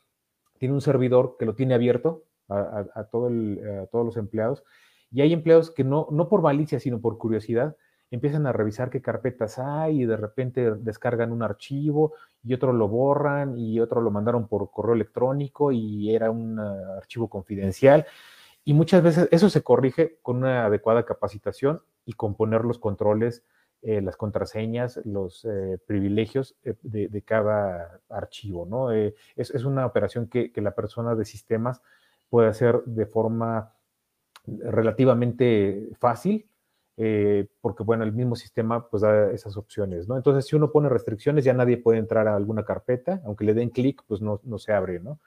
tiene 0.58 0.74
un 0.74 0.82
servidor 0.82 1.36
que 1.38 1.46
lo 1.46 1.56
tiene 1.56 1.74
abierto 1.74 2.24
a, 2.50 3.04
todo 3.12 3.30
todos 3.92 4.06
los 4.06 4.18
empleados 4.18 4.63
y 5.12 5.22
hay 5.22 5.34
empleados 5.34 5.72
que 5.72 5.84
no, 5.84 6.08
no 6.12 6.30
por 6.30 6.42
malicia, 6.42 6.80
sino 6.80 7.00
por 7.00 7.18
curiosidad, 7.18 7.76
empiezan 8.12 8.46
a 8.46 8.54
revisar 8.54 8.90
qué 8.90 9.02
carpetas 9.02 9.60
hay 9.60 10.04
y 10.04 10.06
de 10.06 10.18
repente 10.18 10.72
descargan 10.76 11.32
un 11.32 11.44
archivo 11.44 12.13
y 12.44 12.54
otro 12.54 12.72
lo 12.74 12.88
borran 12.88 13.58
y 13.58 13.80
otro 13.80 14.02
lo 14.02 14.12
mandaron 14.12 14.48
por 14.48 14.70
correo 14.72 14.96
electrónico 14.96 15.72
y 15.72 16.13
era 16.13 16.32
un 16.32 16.60
ah, 16.60 16.98
archivo 16.98 17.30
confidencial. 17.30 18.06
Y 18.67 18.73
muchas 18.73 19.01
veces 19.01 19.30
eso 19.32 19.49
se 19.49 19.63
corrige 19.63 20.19
con 20.21 20.39
una 20.39 20.65
adecuada 20.65 21.06
capacitación 21.06 21.84
y 22.03 22.12
con 22.12 22.36
poner 22.36 22.65
los 22.65 22.80
controles 22.80 23.45
eh, 23.82 24.01
las 24.01 24.17
contraseñas, 24.17 24.99
los 25.06 25.45
eh, 25.45 25.77
privilegios 25.88 26.58
eh, 26.65 26.73
de, 26.82 27.21
cada 27.21 28.01
archivo, 28.10 28.65
¿no? 28.65 28.91
Es, 28.91 29.63
una 29.63 29.86
operación 29.86 30.27
que, 30.27 30.51
que, 30.51 30.60
la 30.60 30.75
persona 30.75 31.15
de 31.15 31.23
sistemas 31.23 31.82
puede 32.30 32.49
hacer 32.49 32.84
de 32.84 33.06
forma 33.06 33.71
relativamente 34.45 35.88
fácil, 35.97 36.49
porque, 37.62 37.84
bueno, 37.84 38.03
el 38.03 38.12
mismo 38.12 38.36
sistema 38.36 38.89
pues 38.89 39.01
da 39.01 39.32
esas 39.32 39.56
opciones, 39.56 40.10
¿no? 40.10 40.17
Entonces, 40.17 40.45
si 40.45 40.58
uno 40.58 40.73
pone 40.73 40.89
restricciones, 40.89 41.45
ya 41.45 41.53
nadie 41.53 41.77
puede 41.77 41.99
entrar 41.99 42.27
a 42.27 42.36
alguna 42.36 42.65
carpeta, 42.65 43.21
aunque 43.23 43.45
le 43.45 43.53
den 43.53 43.69
clic, 43.69 44.03
pues 44.08 44.19
no, 44.19 44.41
no 44.43 44.58
se 44.58 44.73
abre, 44.73 44.99
¿no? 44.99 45.21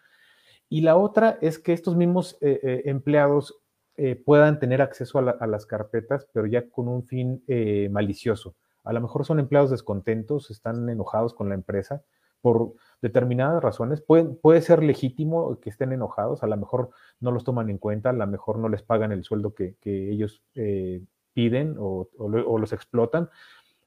Y 0.71 0.81
la 0.81 0.97
otra 0.97 1.37
es 1.43 1.59
que 1.59 1.75
estos 1.75 1.97
mismos 1.97 2.39
empleados 2.41 3.61
eh, 4.03 4.17
puedan 4.17 4.59
tener 4.59 4.81
acceso 4.81 5.19
a, 5.19 5.47
las 5.47 5.67
carpetas, 5.67 6.27
pero 6.33 6.47
ya 6.47 6.67
con 6.71 6.89
un 6.89 7.07
fin 7.07 7.45
eh, 7.47 7.91
malicioso. 7.91 8.55
A 8.83 8.95
lo 8.95 9.01
mejor 9.03 9.27
son 9.27 9.41
empleados 9.41 9.71
descontentos, 9.71 10.51
están 10.51 10.89
enojados 10.89 11.35
con 11.35 11.51
la 11.51 11.55
empresa 11.55 12.03
por 12.41 12.73
determinadas 13.03 13.63
razones. 13.63 14.01
Puede, 14.01 14.25
puede 14.25 14.63
ser 14.63 14.83
legítimo 14.83 15.61
que 15.61 15.69
estén 15.69 15.93
enojados, 15.93 16.43
a 16.43 16.47
lo 16.47 16.57
mejor 16.57 16.89
no 17.21 17.31
los 17.31 17.45
toman 17.45 17.69
en 17.69 17.77
cuenta, 17.77 18.09
a 18.09 18.15
lo 18.15 18.27
mejor 18.27 18.59
no 18.59 18.71
les 18.71 18.83
pagan 18.83 19.13
el 19.13 19.23
sueldo 19.23 19.53
que, 19.53 19.77
ellos 19.85 20.43
eh, 20.55 21.03
piden 21.35 21.77
o, 21.79 22.09
los 22.59 22.73
explotan, 22.73 23.29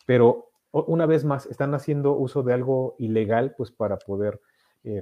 pero 0.06 0.52
una 0.72 1.08
vez 1.08 1.26
más 1.26 1.48
están 1.48 1.74
haciendo 1.74 2.14
uso 2.14 2.44
de 2.44 2.54
algo 2.54 2.96
ilegal 3.00 3.56
pues 3.58 3.72
para 3.72 3.98
poder 3.98 4.40
eh, 4.84 5.02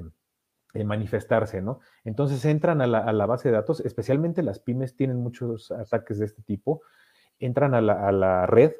manifestarse, 0.86 1.62
¿no? 1.62 1.80
Entonces 2.04 2.44
entran 2.46 2.82
a 2.82 2.88
la, 2.88 3.26
base 3.26 3.50
de 3.50 3.56
datos, 3.56 3.82
especialmente 3.82 4.42
las 4.44 4.60
pymes 4.60 4.96
tienen 4.96 5.18
muchos 5.18 5.72
ataques 5.72 6.18
de 6.18 6.26
este 6.26 6.42
tipo, 6.42 6.82
entran 7.40 7.74
a 7.74 7.82
la, 7.82 8.46
red, 8.46 8.74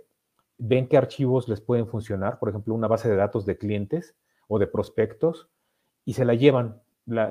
ven 0.58 0.88
qué 0.88 0.98
archivos 0.98 1.50
les 1.50 1.62
pueden 1.62 1.88
funcionar, 1.88 2.40
por 2.40 2.50
ejemplo, 2.50 2.74
una 2.74 2.88
base 2.88 3.10
de 3.10 3.16
datos 3.16 3.46
de 3.46 3.58
clientes 3.58 4.16
o 4.48 4.60
de 4.60 4.68
prospectos, 4.68 5.50
y 6.06 6.14
se 6.14 6.26
la 6.26 6.34
llevan, 6.34 6.82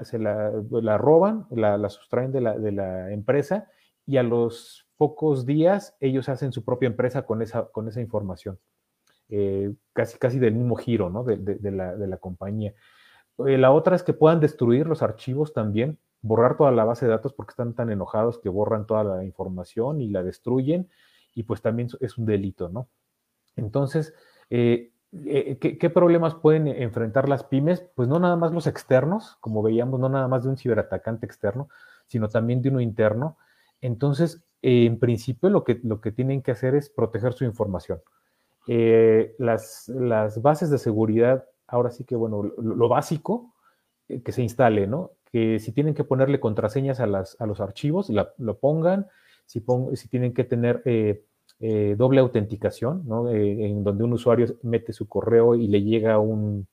se 0.02 0.18
la, 0.18 0.98
roban, 0.98 1.46
la, 1.50 1.88
sustraen 1.88 2.32
de 2.32 2.40
la, 2.40 3.10
empresa 3.12 3.68
y 4.06 4.18
a 4.18 4.22
los 4.22 4.86
pocos 4.96 5.46
días 5.46 5.96
ellos 6.00 6.28
hacen 6.28 6.52
su 6.52 6.64
propia 6.64 6.88
empresa 6.88 7.22
con 7.22 7.40
esa, 7.42 7.66
con 7.66 7.88
esa 7.88 8.00
información, 8.00 8.58
eh, 9.28 9.72
casi, 9.92 10.18
casi 10.18 10.38
del 10.38 10.54
mismo 10.54 10.76
giro, 10.76 11.08
¿no? 11.08 11.24
de 11.24 11.70
la 11.72 12.16
compañía. 12.18 12.74
Eh, 13.46 13.58
la 13.58 13.70
otra 13.72 13.96
es 13.96 14.02
que 14.02 14.12
puedan 14.12 14.40
destruir 14.40 14.86
los 14.86 15.02
archivos 15.02 15.52
también, 15.52 15.98
borrar 16.22 16.56
toda 16.56 16.70
la 16.72 16.84
base 16.84 17.06
de 17.06 17.12
datos 17.12 17.32
porque 17.32 17.52
están 17.52 17.74
tan 17.74 17.90
enojados 17.90 18.38
que 18.38 18.48
borran 18.48 18.86
toda 18.86 19.04
la 19.04 19.24
información 19.24 20.00
y 20.00 20.08
la 20.08 20.22
destruyen 20.22 20.88
y 21.34 21.44
pues 21.44 21.62
también 21.62 21.88
es 22.00 22.18
un 22.18 22.26
delito, 22.26 22.68
¿no? 22.68 22.88
Entonces, 23.56 24.14
eh, 24.50 24.92
eh, 25.12 25.58
¿qué, 25.58 25.90
problemas 25.90 26.34
pueden 26.34 26.68
enfrentar 26.68 27.28
las 27.28 27.44
pymes? 27.44 27.84
Pues 27.94 28.08
no 28.08 28.18
nada 28.18 28.36
más 28.36 28.52
los 28.52 28.66
externos, 28.66 29.36
como 29.40 29.62
veíamos, 29.62 29.98
no 30.00 30.08
nada 30.08 30.28
más 30.28 30.44
de 30.44 30.50
un 30.50 30.56
ciberatacante 30.56 31.26
externo, 31.26 31.68
sino 32.06 32.28
también 32.28 32.62
de 32.62 32.68
uno 32.68 32.80
interno. 32.80 33.38
Entonces, 33.80 34.44
en 34.62 34.98
principio 34.98 35.50
lo 35.50 35.64
que, 35.64 35.80
lo 35.82 36.00
que 36.00 36.12
tienen 36.12 36.42
que 36.42 36.50
hacer 36.52 36.74
es 36.74 36.90
proteger 36.90 37.32
su 37.32 37.44
información. 37.44 38.02
las, 38.66 39.88
las 39.88 40.42
bases 40.42 40.70
de 40.70 40.78
seguridad 40.78 41.44
ahora 41.70 41.90
sí 41.90 42.04
que, 42.04 42.16
bueno, 42.16 42.42
lo, 42.42 42.88
básico 42.88 43.54
eh, 44.08 44.22
que 44.22 44.32
se 44.32 44.42
instale, 44.42 44.86
¿no? 44.86 45.12
Que 45.30 45.58
si 45.60 45.72
tienen 45.72 45.94
que 45.94 46.04
ponerle 46.04 46.40
contraseñas 46.40 47.00
a, 47.00 47.06
las, 47.06 47.40
a 47.40 47.46
los 47.46 47.60
archivos, 47.60 48.10
lo 48.10 48.58
pongan, 48.58 49.06
si, 49.46 49.60
tienen 50.10 50.34
que 50.34 50.44
tener 50.44 50.82
eh, 50.84 51.24
eh, 51.60 51.94
doble 51.96 52.20
autenticación, 52.20 53.02
¿no? 53.06 53.30
en 53.30 53.84
donde 53.84 54.04
un 54.04 54.12
usuario 54.12 54.46
mete 54.62 54.92
su 54.92 55.08
correo 55.08 55.54
y 55.54 55.68
le 55.68 55.82
llega 55.82 56.18
un, 56.18 56.66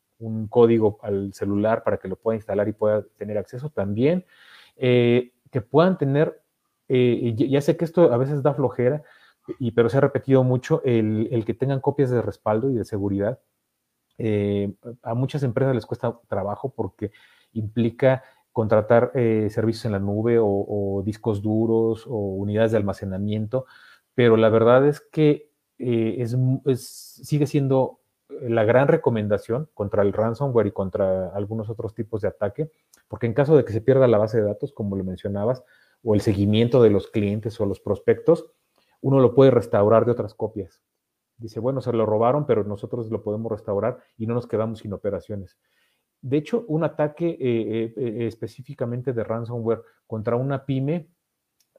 código 0.49 0.97
al 1.03 1.31
celular 1.33 1.83
para 1.83 1.97
que 1.97 2.07
lo 2.07 2.15
pueda 2.15 2.35
instalar 2.35 2.67
y 2.67 2.73
pueda 2.73 3.03
tener 3.17 3.37
acceso 3.37 3.69
también, 3.69 4.25
que 4.75 5.61
puedan 5.69 5.99
tener, 5.99 6.41
ya 6.89 7.61
sé 7.61 7.77
que 7.77 7.85
esto 7.85 8.11
a 8.11 8.17
veces 8.17 8.41
da 8.41 8.55
flojera, 8.55 9.03
pero 9.75 9.89
se 9.89 9.97
ha 9.97 10.01
repetido 10.01 10.43
mucho, 10.43 10.81
el, 10.83 11.27
el 11.31 11.45
que 11.45 11.53
tengan 11.53 11.81
copias 11.81 12.09
de 12.09 12.23
respaldo 12.23 12.71
y 12.71 12.73
de 12.73 12.85
seguridad, 12.85 13.39
eh, 14.17 14.73
a 15.03 15.13
muchas 15.13 15.43
empresas 15.43 15.75
les 15.75 15.85
cuesta 15.85 16.19
trabajo 16.27 16.73
porque 16.75 17.11
implica 17.53 18.23
contratar 18.51 19.11
eh, 19.13 19.49
servicios 19.51 19.85
en 19.85 19.91
la 19.91 19.99
nube 19.99 20.37
o, 20.41 21.03
discos 21.05 21.41
duros 21.41 22.05
o 22.07 22.15
unidades 22.15 22.71
de 22.71 22.77
almacenamiento, 22.77 23.65
pero 24.15 24.35
la 24.35 24.49
verdad 24.49 24.87
es 24.87 24.99
que 24.99 25.51
eh, 25.77 26.17
es, 26.17 26.35
sigue 27.23 27.45
siendo 27.45 27.99
la 28.41 28.65
gran 28.65 28.87
recomendación 28.87 29.69
contra 29.73 30.01
el 30.01 30.11
ransomware 30.11 30.67
y 30.67 30.71
contra 30.71 31.29
algunos 31.29 31.69
otros 31.69 31.93
tipos 31.93 32.21
de 32.21 32.29
ataque, 32.29 32.71
porque 33.07 33.27
en 33.27 33.33
caso 33.33 33.55
de 33.55 33.63
que 33.63 33.73
se 33.73 33.81
pierda 33.81 34.07
la 34.07 34.17
base 34.17 34.37
de 34.37 34.47
datos, 34.47 34.73
como 34.73 34.95
lo 34.95 35.03
mencionabas, 35.03 35.63
o 36.03 36.15
el 36.15 36.21
seguimiento 36.21 36.81
de 36.81 36.89
los 36.89 37.07
clientes 37.07 37.59
o 37.61 37.65
los 37.65 37.79
prospectos, 37.79 38.47
uno 39.01 39.19
lo 39.19 39.35
puede 39.35 39.51
restaurar 39.51 40.05
de 40.05 40.11
otras 40.11 40.33
copias 40.33 40.81
dice, 41.37 41.59
bueno, 41.59 41.81
se 41.81 41.93
lo 41.93 42.05
robaron, 42.05 42.45
pero 42.45 42.63
nosotros 42.63 43.09
lo 43.11 43.23
podemos 43.23 43.51
restaurar 43.51 43.99
y 44.17 44.27
no 44.27 44.33
nos 44.33 44.47
quedamos 44.47 44.79
sin 44.79 44.93
operaciones. 44.93 45.57
De 46.21 46.37
hecho, 46.37 46.65
un 46.67 46.83
ataque 46.83 47.29
eh, 47.29 47.37
eh, 47.39 47.93
eh, 47.95 48.27
específicamente 48.27 49.13
de 49.13 49.23
ransomware 49.23 49.83
contra 50.07 50.35
una 50.35 50.65
pyme 50.65 51.09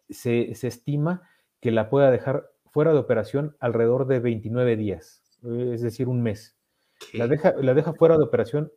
se, 0.09 0.51
estima 0.51 1.29
que 1.61 1.71
la 1.71 1.91
pueda 1.91 2.11
dejar 2.11 2.51
fuera 2.71 2.93
de 2.93 2.99
operación 2.99 3.57
alrededor 3.59 4.07
de 4.07 4.21
29 4.21 4.77
días, 4.77 5.23
es 5.43 5.83
decir, 5.83 6.09
un 6.09 6.23
mes. 6.23 6.57
La 7.13 7.27
deja, 7.27 7.55
la 7.61 7.75
deja, 7.75 7.93
fuera 7.93 8.17
de 8.17 8.25
operación 8.25 8.73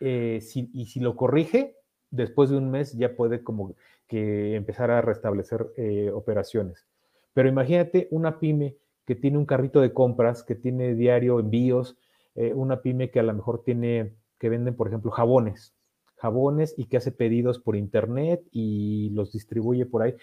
y 0.00 0.40
si 0.40 1.00
lo 1.00 1.16
corrige, 1.16 1.76
después 2.10 2.50
de 2.50 2.56
un 2.56 2.70
mes 2.70 2.92
ya 2.92 3.14
puede 3.14 3.42
como 3.42 3.74
que 4.08 4.56
empezar 4.56 4.90
a 4.90 5.00
restablecer 5.00 5.72
operaciones. 6.12 6.86
Pero 7.32 7.48
imagínate 7.48 8.08
una 8.10 8.38
pyme 8.38 8.76
que 9.04 9.14
tiene 9.14 9.38
un 9.38 9.46
carrito 9.46 9.80
de 9.80 9.92
compras, 9.92 10.42
que 10.42 10.54
tiene 10.54 10.94
diario 10.94 11.40
envíos, 11.40 11.96
eh, 12.34 12.52
una 12.54 12.82
pyme 12.82 13.10
que 13.10 13.20
a 13.20 13.24
lo 13.24 13.34
mejor 13.34 13.62
tiene, 13.64 14.14
que 14.38 14.48
venden, 14.48 14.74
por 14.74 14.88
ejemplo, 14.88 15.10
jabones, 15.10 15.74
jabones 16.16 16.74
y 16.76 16.86
que 16.86 16.96
hace 16.96 17.12
pedidos 17.12 17.58
por 17.58 17.76
internet 17.76 18.42
y 18.52 19.10
los 19.10 19.32
distribuye 19.32 19.86
por 19.86 20.02
ahí. 20.02 20.14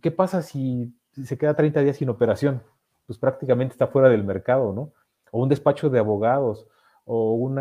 ¿Qué 0.00 0.10
pasa 0.10 0.42
si 0.42 0.94
se 1.12 1.36
queda 1.36 1.54
30 1.54 1.80
días 1.80 1.96
sin 1.96 2.08
operación? 2.08 2.62
Pues 3.06 3.18
prácticamente 3.18 3.72
está 3.72 3.88
fuera 3.88 4.08
del 4.08 4.24
mercado, 4.24 4.72
¿no? 4.72 4.92
O 5.30 5.42
un 5.42 5.48
despacho 5.48 5.90
de 5.90 5.98
abogados, 5.98 6.66
o 7.04 7.34
un 7.34 7.56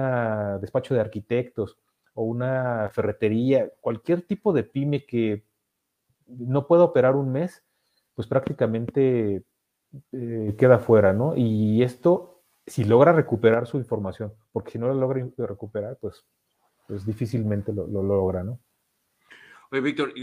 despacho 0.61 0.93
de 0.93 1.01
arquitectos, 1.01 1.77
o 2.13 2.23
una 2.23 2.89
ferretería, 2.93 3.69
cualquier 3.81 4.21
tipo 4.21 4.53
de 4.53 4.63
pyme 4.63 5.05
que 5.05 5.43
no 6.27 6.67
pueda 6.67 6.83
operar 6.83 7.15
un 7.15 7.31
mes, 7.31 7.63
pues 8.15 8.27
prácticamente 8.27 9.43
eh, 10.11 10.55
queda 10.57 10.79
fuera, 10.79 11.13
¿no? 11.13 11.35
Y 11.35 11.83
esto, 11.83 12.43
si 12.65 12.83
logra 12.83 13.13
recuperar 13.13 13.67
su 13.67 13.77
información, 13.77 14.33
porque 14.51 14.71
si 14.71 14.79
no 14.79 14.87
lo 14.87 14.95
logra 14.95 15.25
recuperar, 15.37 15.97
pues, 16.01 16.25
pues 16.87 17.05
difícilmente 17.05 17.71
lo, 17.73 17.85
logra, 17.87 18.43
¿no? 18.43 18.59
Oye, 19.71 19.81
Víctor, 19.81 20.13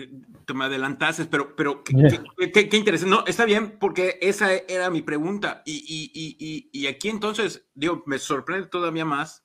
tú 0.45 0.55
me 0.55 0.67
adelantaste, 0.67 1.25
pero, 1.25 1.57
pero 1.57 1.83
qué, 1.83 2.77
interesante. 2.77 3.11
No, 3.11 3.25
está 3.27 3.45
bien, 3.45 3.79
porque 3.81 4.19
esa 4.21 4.55
era 4.55 4.91
mi 4.91 5.03
pregunta. 5.03 5.63
Y, 5.65 6.11
y, 6.15 6.71
y, 6.73 6.87
aquí 6.87 7.09
entonces, 7.09 7.69
digo, 7.75 8.05
me 8.07 8.21
sorprende 8.21 8.69
todavía 8.69 9.05
más, 9.05 9.45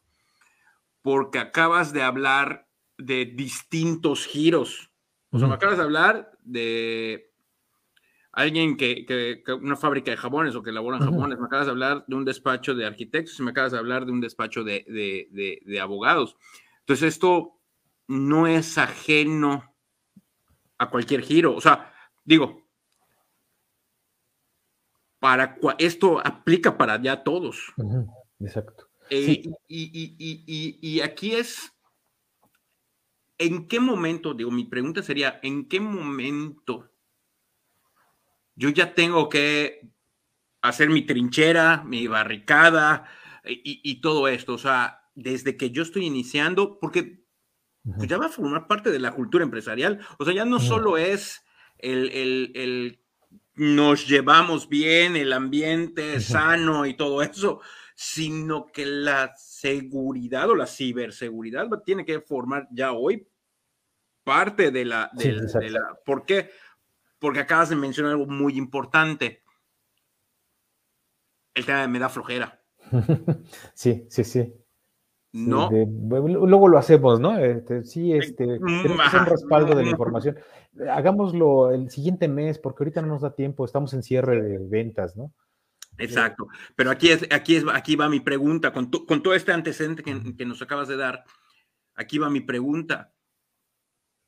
porque 1.01 1.39
acabas 1.39 1.91
de 1.91 2.03
hablar 2.03 2.67
de 2.97 3.25
distintos 3.25 4.27
giros. 4.27 4.91
O 5.31 5.39
sea, 5.39 5.47
me 5.47 5.55
acabas 5.55 5.77
de 5.77 5.83
hablar 5.83 6.31
de 6.43 7.34
alguien 8.35 8.75
que, 8.75 9.43
una 9.61 9.77
fábrica 9.77 10.11
de 10.11 10.17
jabones 10.17 10.55
o 10.55 10.61
que 10.61 10.69
elaboran 10.69 10.99
jabones, 10.99 11.39
me 11.39 11.45
acabas 11.45 11.67
de 11.67 11.71
hablar 11.71 12.05
de 12.05 12.15
un 12.15 12.25
despacho 12.25 12.75
de 12.75 12.85
arquitectos 12.85 13.39
y 13.39 13.43
me 13.43 13.51
acabas 13.51 13.71
de 13.71 13.77
hablar 13.77 14.05
de 14.05 14.11
un 14.11 14.19
despacho 14.19 14.63
de, 14.63 15.79
abogados. 15.81 16.35
Entonces, 16.81 17.15
esto 17.15 17.53
no 18.07 18.45
es 18.45 18.77
ajeno 18.77 19.73
a 20.77 20.89
cualquier 20.89 21.21
giro. 21.21 21.55
O 21.55 21.61
sea, 21.61 21.93
digo, 22.25 22.61
para 25.19 25.57
esto 25.77 26.19
aplica 26.19 26.77
para 26.77 27.01
ya 27.01 27.23
todos. 27.23 27.73
Exacto. 28.41 28.89
Eh, 29.09 29.43
y, 29.69 30.99
aquí 30.99 31.35
es, 31.35 31.71
¿en 33.37 33.65
qué 33.69 33.79
momento, 33.79 34.33
digo, 34.33 34.51
mi 34.51 34.65
pregunta 34.65 35.01
sería, 35.01 35.39
¿en 35.41 35.69
qué 35.69 35.79
momento 35.79 36.91
yo 38.55 38.69
ya 38.69 38.93
tengo 38.93 39.29
que 39.29 39.91
hacer 40.61 40.89
mi 40.89 41.03
trinchera, 41.03 41.83
mi 41.85 42.07
barricada 42.07 43.05
y, 43.43 44.01
todo 44.01 44.27
esto? 44.27 44.53
O 44.53 44.57
sea, 44.57 45.01
desde 45.13 45.57
que 45.57 45.71
yo 45.71 45.83
estoy 45.83 46.05
iniciando, 46.05 46.79
porque 46.79 47.23
pues, 47.83 48.09
ya 48.09 48.17
va 48.17 48.27
a 48.27 48.29
formar 48.29 48.67
parte 48.67 48.91
de 48.91 48.99
la 48.99 49.11
cultura 49.11 49.43
empresarial. 49.43 49.99
O 50.17 50.25
sea, 50.25 50.33
ya 50.33 50.45
no 50.45 50.59
solo 50.59 50.97
es 50.97 51.43
el, 51.77 52.09
el, 52.55 52.99
nos 53.55 54.07
llevamos 54.07 54.69
bien, 54.69 55.15
el 55.15 55.33
ambiente 55.33 56.19
sano 56.19 56.85
y 56.85 56.95
todo 56.95 57.21
eso, 57.21 57.61
sino 57.95 58.67
que 58.67 58.85
la 58.85 59.33
seguridad 59.37 60.49
o 60.49 60.55
la 60.55 60.67
ciberseguridad 60.67 61.67
tiene 61.85 62.05
que 62.05 62.19
formar 62.19 62.67
ya 62.71 62.91
hoy 62.91 63.27
parte 64.23 64.71
de 64.71 64.85
la... 64.85 65.09
De, 65.13 65.69
la 65.69 65.81
¿Por 66.05 66.25
qué? 66.25 66.49
Porque 67.19 67.39
acabas 67.39 67.69
de 67.69 67.75
mencionar 67.75 68.13
algo 68.13 68.25
muy 68.25 68.57
importante. 68.57 69.43
El 71.53 71.65
tema 71.65 71.81
de 71.81 71.87
me 71.87 71.99
da 71.99 72.09
flojera. 72.09 72.61
Sí, 73.73 74.05
sí, 74.09 74.23
sí. 74.23 74.53
¿No? 75.31 75.69
luego 75.69 76.69
lo 76.69 76.77
hacemos, 76.77 77.19
¿no? 77.19 77.37
Este, 77.37 77.83
sí, 77.83 78.13
este, 78.13 78.45
tenemos 78.57 79.13
un 79.13 79.25
respaldo 79.25 79.75
de 79.75 79.83
la 79.83 79.89
información. 79.91 80.37
Hagámoslo 80.89 81.71
el 81.71 81.89
siguiente 81.89 82.29
mes, 82.29 82.57
porque 82.57 82.83
ahorita 82.83 83.01
no 83.01 83.09
nos 83.09 83.21
da 83.21 83.35
tiempo, 83.35 83.65
estamos 83.65 83.93
en 83.93 84.01
cierre 84.01 84.41
de 84.41 84.59
ventas, 84.59 85.17
¿no? 85.17 85.33
Exacto. 85.97 86.47
Pero 86.75 86.89
aquí, 86.91 87.09
es, 87.09 87.27
aquí, 87.31 87.57
es, 87.57 87.65
aquí 87.73 87.95
va 87.97 88.07
mi 88.07 88.21
pregunta, 88.21 88.71
con, 88.71 88.89
con 88.89 89.23
todo 89.23 89.33
este 89.33 89.51
antecedente 89.51 90.03
que, 90.03 90.45
nos 90.45 90.61
acabas 90.61 90.87
de 90.87 90.97
dar, 90.97 91.25
aquí 91.95 92.17
va 92.17 92.29
mi 92.29 92.41
pregunta. 92.41 93.13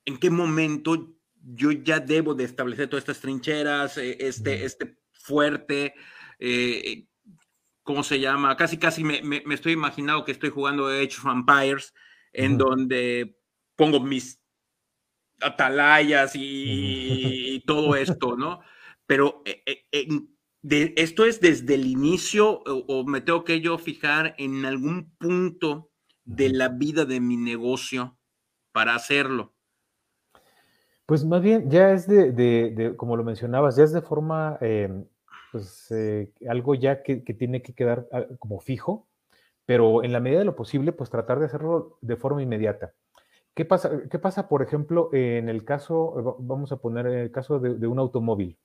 ¿En 0.05 0.17
qué 0.17 0.29
momento 0.29 1.16
yo 1.49 1.71
ya 1.71 1.99
debo 1.99 2.33
de 2.33 2.43
establecer 2.43 2.89
todas 2.89 3.03
estas 3.03 3.21
trincheras, 3.21 3.97
eh, 3.97 4.17
este, 4.19 4.65
este 4.65 4.97
fuerte, 5.11 5.93
eh, 6.39 7.07
¿cómo 7.83 8.03
se 8.03 8.19
llama? 8.19 8.57
Casi, 8.57 8.77
casi 8.77 9.03
me, 9.03 9.21
me, 9.21 9.41
estoy 9.53 9.73
imaginando 9.73 10.25
que 10.25 10.33
estoy 10.33 10.49
jugando 10.49 10.87
Age 10.87 11.17
of 11.23 11.25
Empires, 11.25 11.93
en 12.33 12.57
donde 12.57 13.37
pongo 13.75 13.99
mis 13.99 14.41
atalayas 15.41 16.31
y, 16.35 17.63
todo 17.65 17.95
esto, 17.95 18.35
¿no? 18.35 18.59
Pero 19.05 19.41
eh, 19.45 19.85
esto 20.95 21.25
es 21.25 21.39
desde 21.39 21.75
el 21.75 21.85
inicio 21.85 22.61
o, 22.65 23.05
me 23.05 23.21
tengo 23.21 23.43
que 23.43 23.61
yo 23.61 23.77
fijar 23.77 24.35
en 24.37 24.65
algún 24.65 25.15
punto 25.17 25.91
de 26.25 26.49
la 26.49 26.67
vida 26.69 27.05
de 27.05 27.21
mi 27.21 27.37
negocio 27.37 28.17
para 28.73 28.95
hacerlo? 28.95 29.56
Pues 31.07 31.25
más 31.25 31.41
bien 31.41 31.69
ya 31.71 31.93
es 31.93 32.07
de, 32.07 32.93
como 32.97 33.15
lo 33.15 33.23
mencionabas, 33.23 33.77
ya 33.77 33.83
es 33.85 33.93
de 33.93 34.01
forma, 34.01 34.57
em, 34.61 35.05
pues 35.51 35.89
eh, 35.91 36.29
algo 36.49 36.75
ya 36.75 37.01
que, 37.01 37.17
tiene 37.17 37.61
que 37.61 37.73
quedar 37.73 38.07
ah, 38.11 38.25
como 38.39 38.59
fijo, 38.59 39.07
pero 39.65 40.03
en 40.03 40.13
la 40.13 40.19
medida 40.19 40.39
de 40.39 40.45
lo 40.45 40.55
posible, 40.55 40.91
pues 40.91 41.09
tratar 41.09 41.39
de 41.39 41.45
hacerlo 41.45 41.97
de 42.01 42.17
forma 42.17 42.43
inmediata. 42.43 42.93
¿Qué 43.55 43.65
pasa, 43.65 43.89
qué 44.11 44.19
pasa 44.19 44.49
por 44.49 44.61
ejemplo, 44.61 45.09
en 45.13 45.49
el 45.49 45.63
caso, 45.65 46.37
vamos 46.39 46.71
a 46.71 46.77
poner 46.77 47.07
el 47.07 47.31
caso 47.31 47.59
de 47.59 47.87
un 47.87 47.99
automóvil? 47.99 48.57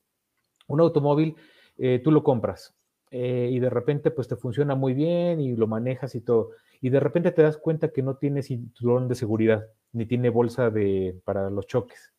Un 0.69 0.81
automóvil 0.81 1.37
eh, 1.79 2.01
tú 2.03 2.11
lo 2.11 2.23
compras 2.23 2.75
eh, 3.11 3.49
y 3.51 3.59
de 3.59 3.71
repente 3.71 4.11
pues 4.11 4.29
te 4.29 4.37
funciona 4.37 4.75
muy 4.75 4.95
bien 4.95 5.41
y 5.41 5.57
lo 5.57 5.67
manejas 5.67 6.15
y 6.15 6.21
todo. 6.21 6.51
Y 6.81 6.91
de 6.91 7.01
repente 7.01 7.31
te 7.33 7.43
das 7.43 7.57
cuenta 7.59 7.89
que 7.89 8.03
no 8.03 8.17
tiene 8.17 8.43
cinturón 8.43 9.09
de 9.09 9.15
seguridad 9.15 9.67
ni 9.93 10.07
tiene 10.07 10.31
bolsa 10.31 10.71
de, 10.71 11.21
para 11.25 11.51
los 11.51 11.67
choques. 11.67 12.12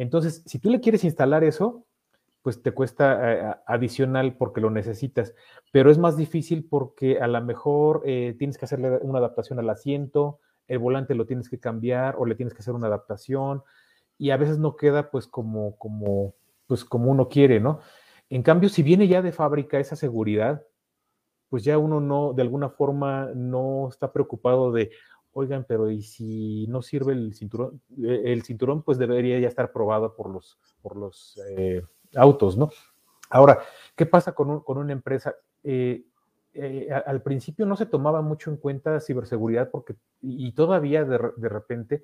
Entonces, 0.00 0.42
si 0.46 0.58
tú 0.58 0.70
le 0.70 0.80
quieres 0.80 1.04
instalar 1.04 1.44
eso, 1.44 1.84
pues 2.40 2.62
te 2.62 2.72
cuesta 2.72 3.32
eh, 3.32 3.54
adicional 3.66 4.34
porque 4.38 4.62
lo 4.62 4.70
necesitas, 4.70 5.34
pero 5.72 5.90
es 5.90 5.98
más 5.98 6.16
difícil 6.16 6.66
porque 6.66 7.20
a 7.20 7.26
lo 7.26 7.38
mejor 7.42 8.02
tienes 8.02 8.56
que 8.56 8.64
hacerle 8.64 8.98
una 9.02 9.18
adaptación 9.18 9.58
al 9.58 9.68
asiento, 9.68 10.40
el 10.68 10.78
volante 10.78 11.14
lo 11.14 11.26
tienes 11.26 11.50
que 11.50 11.60
cambiar 11.60 12.14
o 12.16 12.24
le 12.24 12.34
tienes 12.34 12.54
que 12.54 12.60
hacer 12.60 12.72
una 12.72 12.86
adaptación 12.86 13.62
y 14.16 14.30
a 14.30 14.38
veces 14.38 14.58
no 14.58 14.74
queda 14.74 15.10
pues 15.10 15.26
como, 15.26 15.76
como, 15.76 16.34
pues 16.66 16.82
como 16.82 17.10
uno 17.10 17.28
quiere, 17.28 17.60
¿no? 17.60 17.80
En 18.30 18.42
cambio, 18.42 18.70
si 18.70 18.82
viene 18.82 19.06
ya 19.06 19.20
de 19.20 19.32
fábrica 19.32 19.78
esa 19.78 19.96
seguridad, 19.96 20.64
pues 21.50 21.62
ya 21.62 21.76
uno 21.76 22.00
no, 22.00 22.32
de 22.32 22.40
alguna 22.40 22.70
forma, 22.70 23.30
no 23.34 23.88
está 23.90 24.12
preocupado 24.12 24.72
de, 24.72 24.92
oigan, 25.32 25.64
pero 25.68 25.90
¿y 25.90 26.02
si 26.02 26.66
no 26.68 26.82
sirve 26.82 27.12
el 27.12 27.34
cinturón? 27.34 27.80
Eh, 28.02 28.22
el 28.26 28.42
cinturón 28.42 28.82
pues 28.82 28.98
debería 28.98 29.38
ya 29.38 29.48
estar 29.48 29.72
probado 29.72 30.14
por 30.14 30.30
los, 30.30 30.58
por 30.82 30.96
los 30.96 31.40
eh, 31.50 31.82
autos, 32.14 32.56
¿no? 32.56 32.70
Ahora, 33.30 33.60
¿qué 33.94 34.06
pasa 34.06 34.32
con, 34.32 34.62
una 34.66 34.92
empresa? 34.92 35.34
Eh, 35.62 36.04
al 37.06 37.22
principio 37.22 37.64
no 37.64 37.76
se 37.76 37.86
tomaba 37.86 38.22
mucho 38.22 38.50
en 38.50 38.56
cuenta 38.56 38.98
ciberseguridad 39.00 39.70
porque, 39.70 39.94
y 40.20 40.50
todavía 40.52 41.04
de, 41.04 41.30
de, 41.36 41.48
repente, 41.48 42.02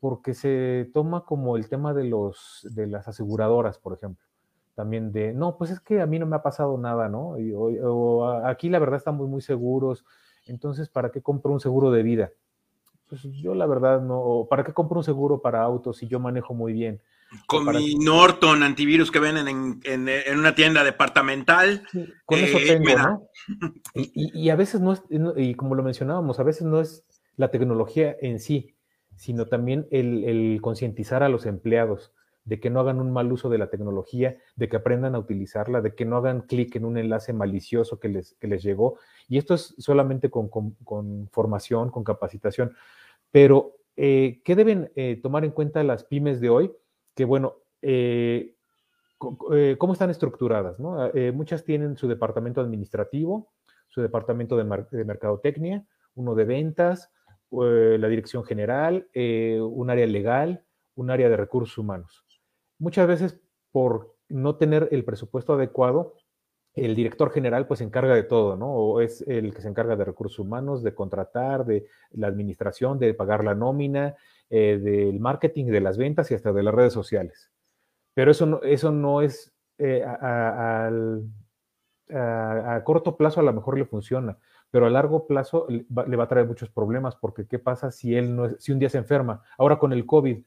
porque 0.00 0.34
se 0.34 0.90
toma 0.92 1.24
como 1.24 1.56
el 1.56 1.68
tema 1.68 1.94
de, 1.94 2.04
los, 2.04 2.66
de 2.72 2.88
las 2.88 3.06
aseguradoras, 3.06 3.78
por 3.78 3.94
ejemplo 3.94 4.24
también 4.74 5.12
de, 5.12 5.32
no, 5.32 5.56
pues 5.56 5.70
es 5.70 5.80
que 5.80 6.00
a 6.00 6.06
mí 6.06 6.18
no 6.18 6.26
me 6.26 6.36
ha 6.36 6.42
pasado 6.42 6.76
nada, 6.78 7.08
¿no? 7.08 7.38
Y, 7.38 7.52
o, 7.54 8.26
aquí 8.44 8.68
la 8.68 8.78
verdad 8.78 8.96
estamos 8.96 9.28
muy 9.28 9.40
seguros, 9.40 10.04
entonces, 10.46 10.88
¿para 10.88 11.10
qué 11.10 11.22
compro 11.22 11.52
un 11.52 11.60
seguro 11.60 11.90
de 11.90 12.02
vida? 12.02 12.32
Pues 13.08 13.22
yo 13.22 13.54
la 13.54 13.66
verdad 13.66 14.00
no, 14.00 14.46
¿para 14.48 14.64
qué 14.64 14.72
compro 14.72 14.98
un 14.98 15.04
seguro 15.04 15.40
para 15.40 15.62
autos 15.62 15.98
si 15.98 16.08
yo 16.08 16.18
manejo 16.18 16.54
muy 16.54 16.72
bien? 16.72 17.00
Con 17.46 17.66
mi 17.66 17.96
Norton 17.96 18.62
antivirus 18.62 19.10
que 19.10 19.18
venden 19.18 19.48
en, 19.48 20.08
en, 20.08 20.38
una 20.38 20.54
tienda 20.54 20.84
departamental. 20.84 21.86
con 22.24 22.38
eso 22.38 22.58
eh, 22.58 22.66
tengo, 22.66 22.96
¿no? 22.96 23.28
Y, 23.94 24.30
y, 24.40 24.50
a 24.50 24.56
veces 24.56 24.80
no 24.80 24.92
es, 24.92 25.02
y 25.36 25.54
como 25.54 25.74
lo 25.74 25.82
mencionábamos, 25.82 26.38
a 26.38 26.44
veces 26.44 26.62
no 26.62 26.80
es 26.80 27.04
la 27.36 27.50
tecnología 27.50 28.16
en 28.20 28.38
sí, 28.38 28.76
sino 29.16 29.46
también 29.46 29.86
el, 29.90 30.24
el 30.24 30.60
concientizar 30.60 31.22
a 31.22 31.28
los 31.28 31.46
empleados 31.46 32.12
de 32.44 32.60
que 32.60 32.70
no 32.70 32.80
hagan 32.80 33.00
un 33.00 33.10
mal 33.10 33.32
uso 33.32 33.48
de 33.48 33.58
la 33.58 33.70
tecnología, 33.70 34.36
de 34.54 34.68
que 34.68 34.76
aprendan 34.76 35.14
a 35.14 35.18
utilizarla, 35.18 35.80
de 35.80 35.94
que 35.94 36.04
no 36.04 36.18
hagan 36.18 36.42
clic 36.42 36.76
en 36.76 36.84
un 36.84 36.98
enlace 36.98 37.32
malicioso 37.32 37.98
que 37.98 38.08
les, 38.08 38.36
les 38.40 38.62
llegó. 38.62 38.98
Y 39.28 39.38
esto 39.38 39.54
es 39.54 39.74
solamente 39.78 40.30
con, 40.30 40.50
formación, 41.30 41.90
con 41.90 42.04
capacitación. 42.04 42.74
Pero, 43.30 43.76
eh, 43.96 44.42
¿qué 44.44 44.54
deben 44.56 44.92
eh, 44.94 45.18
tomar 45.22 45.44
en 45.44 45.52
cuenta 45.52 45.82
las 45.82 46.04
pymes 46.04 46.40
de 46.40 46.50
hoy? 46.50 46.72
Que, 47.14 47.24
bueno, 47.24 47.56
eh, 47.80 48.54
¿cómo 49.78 49.94
están 49.94 50.10
estructuradas? 50.10 50.76
muchas 51.32 51.64
tienen 51.64 51.96
su 51.96 52.08
departamento 52.08 52.60
administrativo, 52.60 53.52
su 53.88 54.02
departamento 54.02 54.56
de, 54.56 54.84
de 54.90 55.04
mercadotecnia, 55.04 55.86
uno 56.14 56.34
de 56.34 56.44
ventas, 56.44 57.10
la 57.50 58.08
dirección 58.08 58.44
general, 58.44 59.08
un 59.14 59.88
área 59.88 60.06
legal, 60.06 60.64
un 60.96 61.10
área 61.10 61.28
de 61.28 61.36
recursos 61.36 61.78
humanos. 61.78 62.24
Muchas 62.78 63.06
veces 63.06 63.40
por 63.72 64.14
no 64.28 64.56
tener 64.56 64.88
el 64.92 65.04
presupuesto 65.04 65.54
adecuado, 65.54 66.16
el 66.74 66.94
director 66.96 67.30
general 67.30 67.66
pues 67.66 67.78
se 67.78 67.84
encarga 67.84 68.14
de 68.14 68.24
todo, 68.24 68.56
¿no? 68.56 68.66
O 68.72 69.00
es 69.00 69.22
el 69.28 69.54
que 69.54 69.62
se 69.62 69.68
encarga 69.68 69.96
de 69.96 70.04
recursos 70.04 70.40
humanos, 70.40 70.82
de 70.82 70.94
contratar, 70.94 71.64
de 71.64 71.86
la 72.10 72.26
administración, 72.26 72.98
de 72.98 73.14
pagar 73.14 73.44
la 73.44 73.54
nómina, 73.54 74.16
eh, 74.50 74.78
del 74.82 75.20
marketing, 75.20 75.66
de 75.66 75.80
las 75.80 75.96
ventas 75.96 76.30
y 76.30 76.34
hasta 76.34 76.52
de 76.52 76.62
las 76.62 76.74
redes 76.74 76.92
sociales. 76.92 77.50
Pero 78.12 78.30
eso 78.30 78.46
no, 78.46 78.62
eso 78.62 78.90
no 78.90 79.22
es 79.22 79.54
eh, 79.78 80.04
a, 80.04 80.90
corto 82.84 83.16
plazo 83.16 83.40
a 83.40 83.44
lo 83.44 83.52
mejor 83.52 83.78
le 83.78 83.86
funciona, 83.86 84.38
pero 84.70 84.86
a 84.86 84.90
largo 84.90 85.26
plazo 85.26 85.66
le 85.68 86.16
va, 86.16 86.24
a 86.24 86.28
traer 86.28 86.46
muchos 86.46 86.70
problemas 86.70 87.16
porque 87.16 87.46
¿qué 87.46 87.58
pasa 87.58 87.90
si 87.90 88.14
él 88.14 88.36
no 88.36 88.50
si 88.58 88.72
un 88.72 88.78
día 88.78 88.90
se 88.90 88.98
enferma? 88.98 89.42
Ahora 89.58 89.78
con 89.78 89.92
el 89.92 90.06
COVID, 90.06 90.44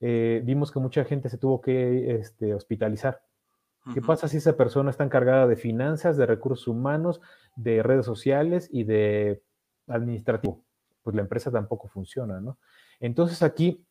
eh, 0.00 0.42
vimos 0.44 0.70
que 0.70 0.80
mucha 0.80 1.04
gente 1.04 1.28
se 1.28 1.38
tuvo 1.38 1.60
que 1.60 2.16
este, 2.16 2.54
hospitalizar. 2.54 3.22
¿Qué 3.94 4.02
pasa 4.02 4.28
si 4.28 4.36
esa 4.36 4.54
persona 4.54 4.90
está 4.90 5.02
encargada 5.04 5.46
de 5.46 5.56
finanzas, 5.56 6.18
de 6.18 6.26
recursos 6.26 6.68
humanos, 6.68 7.22
de 7.56 7.82
redes 7.82 8.04
sociales 8.04 8.68
y 8.70 8.84
de 8.84 9.42
administrativo? 9.86 10.62
pues 11.08 11.16
la 11.16 11.22
empresa 11.22 11.50
tampoco 11.50 11.88
funciona, 11.88 12.38
¿no? 12.38 12.58
Entonces 13.00 13.42
aquí 13.42 13.82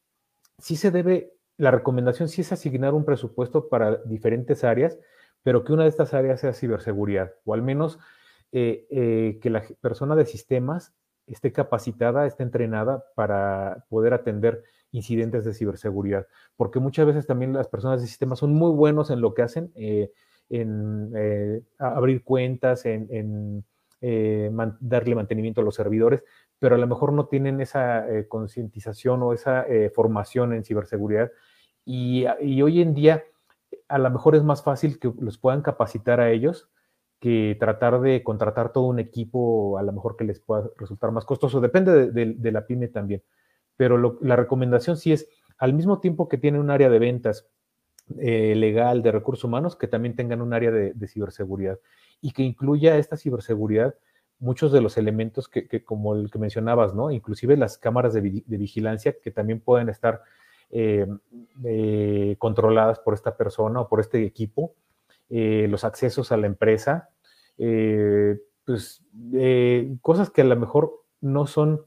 sí 0.60 0.76
se 0.76 0.92
debe, 0.92 1.34
la 1.58 1.72
recomendación 1.72 2.30
sí 2.30 2.42
es 2.42 2.52
asignar 2.52 2.94
un 2.94 3.06
presupuesto 3.06 3.70
para 3.70 3.96
diferentes 4.04 4.64
áreas, 4.64 5.00
pero 5.42 5.64
que 5.64 5.74
una 5.74 5.82
de 5.82 5.90
estas 5.90 6.14
áreas 6.14 6.42
sea 6.42 6.54
ciberseguridad, 6.54 7.34
o 7.44 7.56
al 7.56 7.64
menos 7.64 7.98
eh, 8.52 8.86
eh, 8.92 9.40
que 9.42 9.50
la 9.50 9.64
persona 9.82 10.16
de 10.16 10.28
sistemas 10.28 10.94
esté 11.28 11.52
capacitada, 11.52 12.26
esté 12.26 12.44
entrenada 12.44 13.04
para 13.16 13.86
poder 13.90 14.14
atender 14.14 14.64
incidentes 14.92 15.46
de 15.46 15.54
ciberseguridad, 15.54 16.28
porque 16.56 16.80
muchas 16.80 17.06
veces 17.06 17.28
también 17.28 17.54
las 17.54 17.68
personas 17.68 18.02
de 18.02 18.08
sistemas 18.08 18.40
son 18.40 18.54
muy 18.54 18.72
buenos 18.72 19.10
en 19.12 19.22
lo 19.22 19.34
que 19.34 19.42
hacen, 19.42 19.72
eh, 19.76 20.12
en 20.50 21.14
abrir 21.78 22.24
cuentas, 22.24 22.86
en, 22.86 23.66
darle 24.00 25.16
mantenimiento 25.16 25.62
a 25.62 25.64
los 25.64 25.76
servidores, 25.76 26.24
pero 26.60 26.76
a 26.76 26.78
lo 26.78 26.88
mejor 26.88 27.12
no 27.12 27.28
tienen 27.28 27.60
esa 27.60 28.06
concientización 28.30 29.22
o 29.24 29.34
esa 29.34 29.66
formación 29.94 30.54
en 30.54 30.64
ciberseguridad. 30.64 31.32
Y, 31.90 32.26
hoy 32.62 32.82
en 32.82 32.94
día 32.94 33.24
a 33.88 33.98
lo 33.98 34.10
mejor 34.10 34.36
es 34.36 34.44
más 34.44 34.62
fácil 34.62 35.00
que 35.00 35.10
los 35.20 35.38
puedan 35.38 35.62
capacitar 35.62 36.20
a 36.20 36.30
ellos 36.32 36.70
que 37.20 37.58
tratar 37.60 38.00
de 38.02 38.24
contratar 38.24 38.72
todo 38.72 38.86
un 38.86 39.00
equipo, 39.00 39.78
a 39.78 39.84
lo 39.84 39.92
mejor 39.92 40.16
que 40.16 40.24
les 40.24 40.40
pueda 40.40 40.70
resultar 40.78 41.12
más 41.12 41.26
costoso. 41.26 41.60
Depende 41.62 42.12
de, 42.12 42.52
la 42.52 42.66
pyme 42.66 42.88
también. 42.88 43.24
Pero 43.76 44.18
la 44.22 44.36
recomendación 44.36 44.98
sí 44.98 45.12
es, 45.12 45.28
al 45.58 45.74
mismo 45.74 46.00
tiempo 46.00 46.28
que 46.28 46.38
tienen 46.38 46.62
un 46.62 46.70
área 46.70 46.90
de 46.90 47.00
ventas 47.00 47.48
eh, 48.20 48.56
legal 48.56 49.02
de 49.02 49.12
recursos 49.12 49.44
humanos, 49.44 49.76
que 49.76 49.88
también 49.88 50.16
tengan 50.16 50.42
un 50.42 50.54
área 50.54 50.72
de, 50.72 51.08
ciberseguridad 51.08 51.80
y 52.22 52.32
que 52.32 52.44
incluya 52.44 52.98
esta 52.98 53.18
ciberseguridad 53.18 53.96
muchos 54.40 54.72
de 54.72 54.82
los 54.82 54.98
elementos 54.98 55.50
que, 55.50 55.84
como 55.84 56.16
el 56.16 56.30
que 56.30 56.38
mencionabas, 56.38 56.94
¿no? 56.94 57.10
Inclusive 57.10 57.58
las 57.58 57.80
cámaras 57.80 58.14
de, 58.14 58.22
vigilancia 58.22 59.16
que 59.20 59.32
también 59.32 59.60
pueden 59.60 59.90
estar 59.90 60.22
eh, 60.70 61.08
eh, 61.64 62.36
controladas 62.38 63.00
por 63.00 63.16
esta 63.16 63.36
persona 63.36 63.82
o 63.82 63.90
por 63.90 64.00
este 64.00 64.24
equipo 64.24 64.76
eh, 65.30 65.68
los 65.70 65.84
accesos 65.84 66.32
a 66.32 66.38
la 66.38 66.48
empresa, 66.48 67.10
eh, 67.58 68.40
pues 68.66 69.04
eh, 69.34 69.96
cosas 70.02 70.30
que 70.30 70.42
a 70.42 70.46
lo 70.46 70.56
mejor 70.56 71.04
no 71.22 71.48
son 71.48 71.86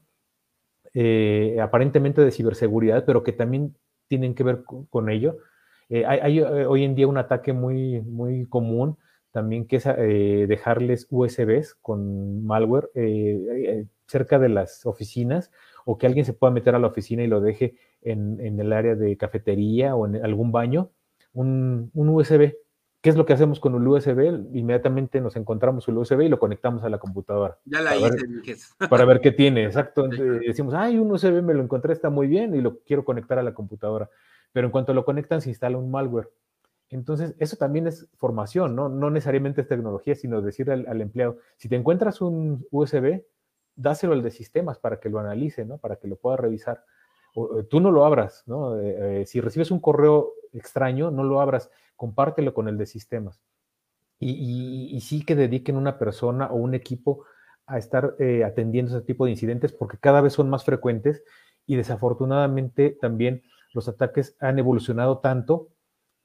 aparentemente 1.61 2.21
de 2.21 2.31
ciberseguridad, 2.31 3.05
pero 3.05 3.23
que 3.23 3.31
también 3.31 3.77
tienen 4.09 4.35
que 4.35 4.43
ver 4.43 4.63
con, 4.65 5.09
ello. 5.09 5.37
hay, 5.89 6.41
hoy 6.41 6.83
en 6.83 6.95
día 6.95 7.07
un 7.07 7.17
ataque 7.17 7.53
muy, 7.53 8.01
muy 8.01 8.45
común 8.45 8.97
también 9.31 9.65
que 9.67 9.77
es 9.77 9.85
dejarles 9.85 11.07
USBs 11.09 11.75
con 11.75 12.45
malware 12.45 12.89
cerca 14.05 14.37
de 14.37 14.49
las 14.49 14.85
oficinas 14.85 15.49
o 15.85 15.97
que 15.97 16.07
alguien 16.07 16.25
se 16.25 16.33
pueda 16.33 16.51
meter 16.51 16.75
a 16.75 16.79
la 16.79 16.87
oficina 16.87 17.23
y 17.23 17.27
lo 17.27 17.39
deje 17.39 17.75
en, 18.01 18.59
el 18.59 18.73
área 18.73 18.95
de 18.95 19.15
cafetería 19.15 19.95
o 19.95 20.05
en 20.05 20.23
algún 20.25 20.51
baño, 20.51 20.91
un, 21.31 21.89
un 21.93 22.09
USB 22.09 22.53
¿Qué 23.01 23.09
es 23.09 23.15
lo 23.15 23.25
que 23.25 23.33
hacemos 23.33 23.59
con 23.59 23.73
el 23.73 23.87
USB? 23.87 24.53
Inmediatamente 24.53 25.21
nos 25.21 25.35
encontramos 25.35 25.87
el 25.87 25.97
USB 25.97 26.21
y 26.21 26.29
lo 26.29 26.37
conectamos 26.37 26.83
a 26.83 26.89
la 26.89 26.99
computadora. 26.99 27.57
Ya 27.65 27.81
la 27.81 27.95
hice, 27.97 28.75
Para 28.89 29.05
ver 29.05 29.21
qué 29.21 29.31
tiene, 29.31 29.65
exacto. 29.65 30.07
decimos, 30.07 30.75
ay, 30.75 30.99
un 30.99 31.11
USB 31.11 31.41
me 31.41 31.55
lo 31.55 31.63
encontré, 31.63 31.93
está 31.93 32.11
muy 32.11 32.27
bien 32.27 32.53
y 32.53 32.61
lo 32.61 32.79
quiero 32.79 33.03
conectar 33.03 33.39
a 33.39 33.43
la 33.43 33.55
computadora. 33.55 34.09
Pero 34.53 34.67
en 34.67 34.71
cuanto 34.71 34.93
lo 34.93 35.03
conectan, 35.03 35.41
se 35.41 35.49
instala 35.49 35.79
un 35.79 35.89
malware. 35.89 36.29
Entonces, 36.91 37.33
eso 37.39 37.55
también 37.55 37.87
es 37.87 38.07
formación, 38.17 38.75
¿no? 38.75 38.87
No 38.87 39.09
necesariamente 39.09 39.61
es 39.61 39.67
tecnología, 39.67 40.13
sino 40.13 40.41
decirle 40.41 40.85
al, 40.87 41.01
empleado, 41.01 41.37
si 41.57 41.69
te 41.69 41.77
encuentras 41.77 42.21
un 42.21 42.67
USB, 42.69 43.23
dáselo 43.75 44.13
al 44.13 44.21
de 44.21 44.29
sistemas 44.29 44.77
para 44.77 44.99
que 44.99 45.09
lo 45.09 45.17
analice, 45.17 45.65
¿no? 45.65 45.79
Para 45.79 45.95
que 45.95 46.07
lo 46.07 46.17
pueda 46.17 46.37
revisar. 46.37 46.83
O, 47.33 47.63
tú 47.63 47.79
no 47.79 47.89
lo 47.89 48.05
abras, 48.05 48.43
¿no? 48.45 48.77
Eh, 48.77 49.21
eh, 49.21 49.25
si 49.25 49.41
recibes 49.41 49.71
un 49.71 49.79
correo 49.79 50.33
extraño, 50.53 51.11
no 51.11 51.23
lo 51.23 51.41
abras 51.41 51.69
compártelo 51.95 52.53
con 52.53 52.67
el 52.67 52.77
de 52.77 52.87
sistemas. 52.87 53.41
Y, 54.19 54.99
sí 55.01 55.25
que 55.25 55.35
dediquen 55.35 55.77
una 55.77 55.97
persona 55.97 56.47
o 56.47 56.55
un 56.55 56.75
equipo 56.75 57.25
a 57.65 57.77
estar 57.77 58.15
eh, 58.19 58.43
atendiendo 58.43 58.95
ese 58.95 59.05
tipo 59.05 59.25
de 59.25 59.31
incidentes 59.31 59.71
porque 59.71 59.97
cada 59.97 60.21
vez 60.21 60.33
son 60.33 60.49
más 60.49 60.63
frecuentes 60.63 61.23
y 61.65 61.75
desafortunadamente 61.75 62.97
también 63.01 63.43
los 63.73 63.87
ataques 63.87 64.35
han 64.39 64.59
evolucionado 64.59 65.19
tanto 65.19 65.69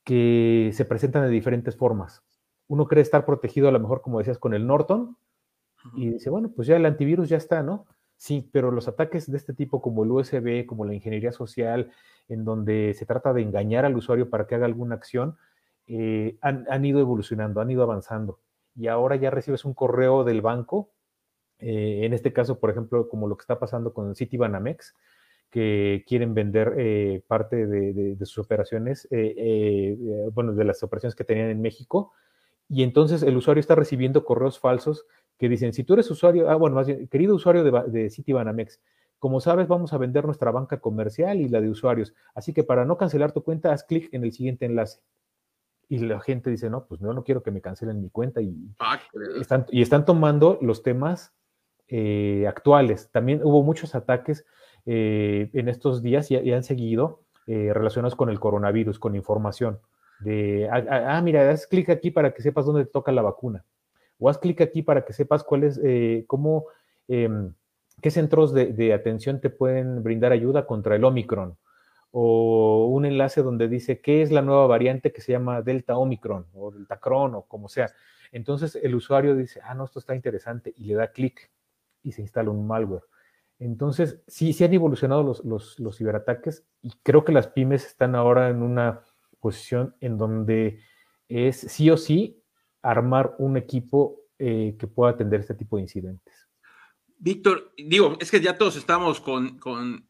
que 0.04 0.70
se 0.74 0.84
presentan 0.84 1.22
de 1.22 1.30
diferentes 1.30 1.76
formas. 1.76 2.22
Uno 2.68 2.86
cree 2.86 3.02
estar 3.02 3.24
protegido 3.24 3.68
a 3.68 3.72
lo 3.72 3.80
mejor, 3.80 4.02
como 4.02 4.18
decías, 4.18 4.38
con 4.38 4.54
el 4.54 4.66
Norton 4.66 5.16
y 5.94 6.10
dice, 6.10 6.30
bueno, 6.30 6.50
pues 6.54 6.68
ya 6.68 6.76
el 6.76 6.86
antivirus 6.86 7.28
ya 7.28 7.36
está, 7.36 7.62
¿no? 7.62 7.86
Sí, 8.16 8.48
pero 8.50 8.70
los 8.70 8.88
ataques 8.88 9.30
de 9.30 9.36
este 9.36 9.52
tipo 9.52 9.82
como 9.82 10.04
el 10.04 10.10
USB, 10.10 10.64
como 10.66 10.84
la 10.84 10.94
ingeniería 10.94 11.32
social, 11.32 11.92
en 12.28 12.44
donde 12.44 12.94
se 12.94 13.06
trata 13.06 13.32
de 13.32 13.42
engañar 13.42 13.84
al 13.84 13.96
usuario 13.96 14.30
para 14.30 14.46
que 14.46 14.54
haga 14.54 14.66
alguna 14.66 14.94
acción, 14.94 15.36
eh, 15.86 16.36
han, 16.40 16.84
ido 16.84 17.00
evolucionando, 17.00 17.60
han 17.60 17.70
ido 17.70 17.82
avanzando. 17.82 18.40
Y 18.74 18.88
ahora 18.88 19.16
ya 19.16 19.30
recibes 19.30 19.64
un 19.64 19.74
correo 19.74 20.24
del 20.24 20.40
banco, 20.42 20.90
eh, 21.58 22.00
en 22.04 22.12
este 22.12 22.32
caso, 22.32 22.58
por 22.58 22.70
ejemplo, 22.70 23.08
como 23.08 23.28
lo 23.28 23.36
que 23.36 23.42
está 23.42 23.58
pasando 23.58 23.92
con 23.92 24.14
Citibanamex, 24.14 24.94
que 25.50 26.04
quieren 26.08 26.34
vender 26.34 26.74
eh, 26.76 27.22
parte 27.28 27.66
de, 27.66 28.16
sus 28.26 28.38
operaciones, 28.38 29.08
bueno, 30.32 30.54
de 30.54 30.64
las 30.64 30.82
operaciones 30.82 31.14
que 31.14 31.24
tenían 31.24 31.50
en 31.50 31.62
México, 31.62 32.12
y 32.68 32.82
entonces 32.82 33.22
el 33.22 33.36
usuario 33.36 33.60
está 33.60 33.74
recibiendo 33.76 34.24
correos 34.24 34.58
falsos 34.58 35.06
que 35.38 35.48
dicen, 35.48 35.72
si 35.72 35.84
tú 35.84 35.94
eres 35.94 36.10
usuario, 36.10 36.50
ah, 36.50 36.56
bueno, 36.56 36.76
más 36.76 36.86
bien, 36.86 37.08
querido 37.08 37.34
usuario 37.34 37.64
de, 37.64 37.90
de 37.90 38.10
Citibanamex, 38.10 38.80
como 39.18 39.40
sabes, 39.40 39.68
vamos 39.68 39.92
a 39.92 39.98
vender 39.98 40.24
nuestra 40.24 40.50
banca 40.50 40.80
comercial 40.80 41.40
y 41.40 41.48
la 41.48 41.60
de 41.60 41.70
usuarios, 41.70 42.14
así 42.34 42.52
que 42.52 42.64
para 42.64 42.84
no 42.84 42.96
cancelar 42.96 43.32
tu 43.32 43.42
cuenta, 43.42 43.72
haz 43.72 43.84
clic 43.84 44.08
en 44.12 44.24
el 44.24 44.32
siguiente 44.32 44.66
enlace 44.66 45.00
y 45.88 45.98
la 45.98 46.20
gente 46.20 46.50
dice, 46.50 46.68
no, 46.68 46.86
pues 46.86 47.00
no, 47.00 47.12
no 47.12 47.22
quiero 47.24 47.42
que 47.42 47.50
me 47.50 47.60
cancelen 47.60 48.00
mi 48.00 48.10
cuenta 48.10 48.40
y, 48.40 48.54
ah, 48.80 48.98
están, 49.40 49.66
y 49.70 49.82
están 49.82 50.04
tomando 50.04 50.58
los 50.60 50.82
temas 50.82 51.32
eh, 51.88 52.46
actuales. 52.48 53.10
También 53.12 53.40
hubo 53.44 53.62
muchos 53.62 53.94
ataques 53.94 54.44
eh, 54.84 55.50
en 55.52 55.68
estos 55.68 56.02
días 56.02 56.30
y, 56.30 56.52
han 56.52 56.64
seguido 56.64 57.22
eh, 57.46 57.72
relacionados 57.72 58.16
con 58.16 58.30
el 58.30 58.40
coronavirus, 58.40 58.98
con 58.98 59.14
información. 59.14 59.78
De, 60.20 60.68
ah, 60.70 60.82
ah, 60.90 61.16
ah, 61.16 61.22
mira, 61.22 61.48
haz 61.50 61.66
clic 61.66 61.88
aquí 61.90 62.10
para 62.10 62.32
que 62.32 62.42
sepas 62.42 62.66
dónde 62.66 62.84
te 62.84 62.90
toca 62.90 63.12
la 63.12 63.22
vacuna. 63.22 63.64
O 64.18 64.28
haz 64.28 64.38
clic 64.38 64.60
aquí 64.60 64.82
para 64.82 65.04
que 65.04 65.12
sepas 65.12 65.44
cuál 65.44 65.64
es, 65.64 65.80
cómo, 66.26 66.66
em, 67.08 67.52
qué 68.00 68.10
centros 68.10 68.52
de, 68.52 68.92
atención 68.92 69.40
te 69.40 69.50
pueden 69.50 70.02
brindar 70.02 70.32
ayuda 70.32 70.66
contra 70.66 70.96
el 70.96 71.04
Omicron 71.04 71.56
o 72.12 72.86
un 72.86 73.04
enlace 73.04 73.42
donde 73.42 73.68
dice 73.68 74.00
qué 74.00 74.22
es 74.22 74.32
la 74.32 74.40
nueva 74.40 74.66
variante 74.66 75.12
que 75.12 75.20
se 75.20 75.32
llama 75.32 75.60
Delta 75.60 75.98
Omicron 75.98 76.46
o 76.54 76.70
Delta 76.70 76.98
Cron 76.98 77.34
o 77.34 77.42
como 77.42 77.68
sea. 77.68 77.90
Entonces 78.32 78.78
el 78.82 78.94
usuario 78.94 79.36
dice, 79.36 79.60
ah, 79.62 79.74
no, 79.74 79.84
esto 79.84 79.98
está 79.98 80.14
interesante 80.14 80.72
y 80.76 80.84
le 80.84 80.94
da 80.94 81.08
clic 81.08 81.50
y 82.02 82.12
se 82.12 82.22
instala 82.22 82.50
un 82.50 82.66
malware. 82.66 83.02
Entonces, 83.58 84.20
sí, 84.26 84.52
sí 84.52 84.64
han 84.64 84.74
evolucionado 84.74 85.22
los, 85.22 85.44
los, 85.78 85.96
ciberataques 85.96 86.64
y 86.82 86.92
creo 87.02 87.24
que 87.24 87.32
las 87.32 87.48
pymes 87.48 87.86
están 87.86 88.14
ahora 88.14 88.50
en 88.50 88.62
una 88.62 89.00
posición 89.40 89.94
en 90.00 90.18
donde 90.18 90.80
es 91.28 91.56
sí 91.56 91.90
o 91.90 91.96
sí 91.96 92.42
armar 92.86 93.34
un 93.38 93.56
equipo 93.56 94.20
eh, 94.38 94.76
que 94.78 94.86
pueda 94.86 95.12
atender 95.12 95.40
este 95.40 95.54
tipo 95.54 95.76
de 95.76 95.82
incidentes. 95.82 96.48
Víctor, 97.18 97.72
digo, 97.76 98.16
es 98.20 98.30
que 98.30 98.40
ya 98.40 98.56
todos 98.56 98.76
estamos 98.76 99.20
con, 99.20 99.58
con 99.58 100.08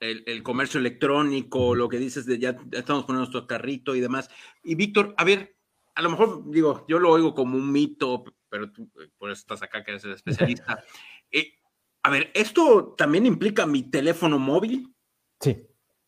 el, 0.00 0.42
comercio 0.42 0.80
electrónico, 0.80 1.74
lo 1.74 1.88
que 1.88 1.98
dices 1.98 2.26
de 2.26 2.38
ya 2.38 2.56
estamos 2.72 3.04
poniendo 3.04 3.18
nuestro 3.18 3.46
carrito 3.46 3.94
y 3.94 4.00
demás. 4.00 4.30
Y 4.64 4.74
Víctor, 4.74 5.14
a 5.16 5.24
ver, 5.24 5.56
a 5.94 6.02
lo 6.02 6.10
mejor 6.10 6.50
digo, 6.50 6.84
yo 6.88 6.98
lo 6.98 7.10
oigo 7.10 7.34
como 7.34 7.56
un 7.56 7.70
mito, 7.70 8.24
pero 8.48 8.72
tú 8.72 8.90
eh, 9.00 9.08
por 9.16 9.30
eso 9.30 9.40
estás 9.40 9.62
acá 9.62 9.84
que 9.84 9.92
eres 9.92 10.04
el 10.04 10.12
especialista. 10.12 10.82
Eh, 11.30 11.58
a 12.04 12.08
ver, 12.08 12.30
¿esto 12.32 12.94
también 12.96 13.26
implica 13.26 13.66
mi 13.66 13.82
teléfono 13.82 14.38
móvil? 14.38 14.94
Sí. 15.38 15.62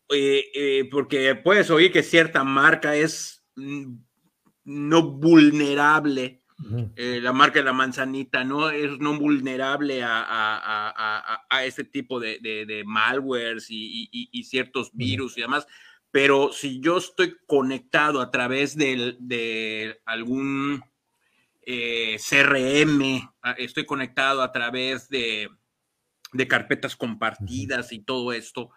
Eh, 0.09 0.89
porque 0.89 1.35
puedes 1.35 1.69
oír 1.69 1.91
que 1.91 2.01
cierta 2.01 2.43
marca 2.43 2.95
es 2.95 3.45
mm, 3.55 3.97
no 4.63 5.03
vulnerable 5.03 6.41
eh, 6.95 7.19
la 7.21 7.33
marca 7.33 7.59
de 7.59 7.65
la 7.65 7.73
manzanita, 7.73 8.43
¿no? 8.43 8.69
Es 8.69 8.99
no 8.99 9.17
vulnerable 9.17 10.03
a, 10.03 10.23
a, 10.23 11.45
a, 11.49 11.65
este 11.65 11.83
tipo 11.83 12.19
de, 12.19 12.39
de, 12.39 12.83
malwares 12.85 13.67
y, 13.69 14.43
ciertos 14.43 14.91
virus 14.93 15.37
y 15.37 15.41
demás. 15.41 15.65
Pero 16.11 16.51
si 16.51 16.79
yo 16.79 16.97
estoy 16.97 17.37
conectado 17.47 18.21
a 18.21 18.29
través 18.29 18.75
de, 18.75 19.99
algún 20.05 20.83
eh, 21.63 22.17
CRM, 22.17 23.33
estoy 23.57 23.85
conectado 23.85 24.41
a 24.41 24.51
través 24.51 25.09
de, 25.09 25.49
carpetas 26.47 26.95
compartidas 26.95 27.91
y 27.91 27.99
todo 27.99 28.33
esto, 28.33 28.69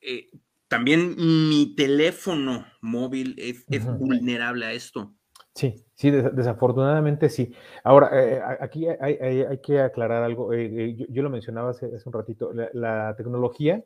eh, 0.00 0.28
también 0.68 1.16
mi 1.16 1.74
teléfono 1.76 2.66
móvil 2.80 3.34
es, 3.38 3.64
es 3.68 3.84
vulnerable 3.84 4.66
a 4.66 4.72
esto. 4.72 5.14
Sí, 5.56 5.74
sí, 5.94 6.10
desafortunadamente 6.10 7.30
sí. 7.30 7.54
Ahora, 7.82 8.10
eh, 8.12 8.42
aquí 8.60 8.86
hay, 8.88 9.58
que 9.62 9.80
aclarar 9.80 10.22
algo. 10.22 10.52
Eh, 10.52 10.66
eh, 10.66 11.06
yo, 11.08 11.22
lo 11.22 11.30
mencionaba 11.30 11.70
hace, 11.70 11.88
un 12.04 12.12
ratito. 12.12 12.52
La, 12.74 13.14
tecnología, 13.16 13.82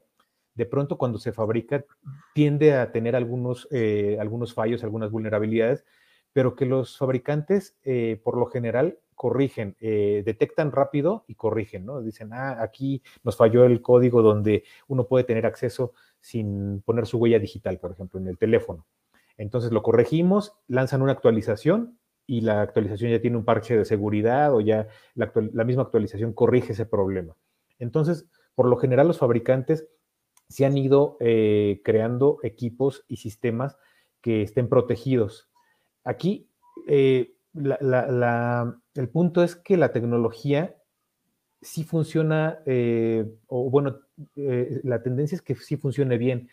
de 0.54 0.66
pronto 0.66 0.98
cuando 0.98 1.18
se 1.18 1.32
fabrica, 1.32 1.84
tiende 2.34 2.74
a 2.74 2.90
tener 2.90 3.14
algunos, 3.14 3.68
algunos 4.18 4.52
fallos, 4.52 4.82
algunas 4.82 5.12
vulnerabilidades, 5.12 5.84
pero 6.32 6.56
que 6.56 6.66
los 6.66 6.98
fabricantes, 6.98 7.76
por 8.24 8.36
lo 8.36 8.46
general, 8.46 8.98
corrigen, 9.14 9.76
detectan 9.78 10.72
rápido 10.72 11.24
y 11.28 11.36
corrigen, 11.36 11.86
¿no? 11.86 12.02
Dicen, 12.02 12.32
ah, 12.32 12.56
aquí 12.60 13.00
nos 13.22 13.36
falló 13.36 13.64
el 13.64 13.80
código 13.80 14.22
donde 14.22 14.64
uno 14.88 15.06
puede 15.06 15.22
tener 15.22 15.46
acceso 15.46 15.92
sin 16.20 16.82
poner 16.82 17.06
su 17.06 17.18
huella 17.18 17.38
digital, 17.38 17.78
por 17.78 17.92
ejemplo, 17.92 18.20
en 18.20 18.28
el 18.28 18.38
teléfono. 18.38 18.86
Entonces 19.36 19.72
lo 19.72 19.82
corregimos, 19.82 20.52
lanzan 20.68 21.02
una 21.02 21.12
actualización 21.12 21.98
y 22.26 22.42
la 22.42 22.62
actualización 22.62 23.10
ya 23.10 23.20
tiene 23.20 23.36
un 23.36 23.44
parche 23.44 23.76
de 23.76 23.84
seguridad 23.84 24.54
o 24.54 24.60
ya 24.60 24.86
la, 25.14 25.64
misma 25.64 25.82
actualización 25.82 26.32
corrige 26.32 26.72
ese 26.72 26.86
problema. 26.86 27.36
Entonces, 27.78 28.28
por 28.54 28.66
lo 28.66 28.76
general 28.76 29.08
los 29.08 29.18
fabricantes 29.18 29.88
se 30.48 30.66
han 30.66 30.76
ido 30.76 31.16
eh, 31.20 31.80
creando 31.84 32.38
equipos 32.42 33.04
y 33.08 33.16
sistemas 33.16 33.78
que 34.20 34.42
estén 34.42 34.68
protegidos. 34.68 35.48
Aquí, 36.04 36.48
eh, 36.86 37.34
el 37.54 39.08
punto 39.10 39.42
es 39.42 39.56
que 39.56 39.76
la 39.76 39.92
tecnología 39.92 40.76
sí 41.62 41.84
funciona, 41.84 42.60
eh, 42.66 43.26
o 43.46 43.70
bueno, 43.70 44.00
la 44.34 45.02
tendencia 45.02 45.36
es 45.36 45.42
que 45.42 45.54
sí 45.54 45.76
funcione 45.76 46.18
bien 46.18 46.48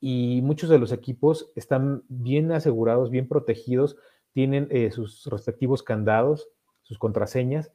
y 0.00 0.40
muchos 0.42 0.70
de 0.70 0.78
los 0.78 0.92
equipos 0.92 1.52
están 1.54 2.02
bien 2.08 2.50
asegurados, 2.52 3.10
bien 3.10 3.28
protegidos, 3.28 3.96
tienen 4.32 4.66
eh, 4.70 4.90
sus 4.90 5.26
respectivos 5.26 5.82
candados, 5.82 6.48
sus 6.82 6.98
contraseñas, 6.98 7.70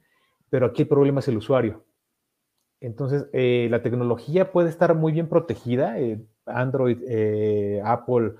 pero 0.49 0.65
aquí 0.65 0.83
el 0.83 0.87
problema 0.87 1.19
es 1.19 1.27
el 1.27 1.37
usuario. 1.37 1.85
Entonces, 2.81 3.27
eh, 3.31 3.67
la 3.69 3.83
tecnología 3.83 4.51
puede 4.51 4.69
estar 4.69 4.95
muy 4.95 5.11
bien 5.13 5.29
protegida, 5.29 5.99
eh, 5.99 6.19
Android, 6.45 6.97
Apple, 7.83 8.33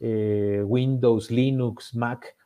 Windows, 0.00 1.30
Linux, 1.30 1.94
Mac, 1.94 2.36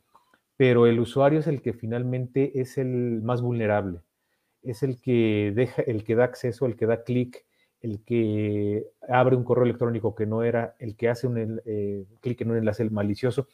pero 0.57 0.85
el 0.85 0.99
usuario 0.99 1.39
es 1.39 1.47
el 1.47 1.61
que 1.61 1.73
finalmente 1.73 2.59
es 2.59 2.77
el 2.77 3.21
más 3.23 3.41
vulnerable, 3.41 4.01
es 4.61 4.83
el 4.83 5.01
que 5.01 5.53
deja, 5.55 5.81
el 5.83 6.03
que 6.03 6.15
da 6.15 6.25
acceso, 6.25 6.65
el 6.65 6.75
que 6.75 6.85
da 6.85 7.03
clic 7.03 7.46
el 7.81 8.03
que 8.03 8.87
abre 9.07 9.35
un 9.35 9.43
correo 9.43 9.65
electrónico 9.65 10.15
que 10.15 10.25
no 10.25 10.43
era, 10.43 10.75
el 10.79 10.95
que 10.95 11.09
hace 11.09 11.27
un 11.27 11.61
eh, 11.65 12.05
clic 12.21 12.41
en 12.41 12.51
un 12.51 12.57
enlace 12.57 12.89
malicioso. 12.89 13.47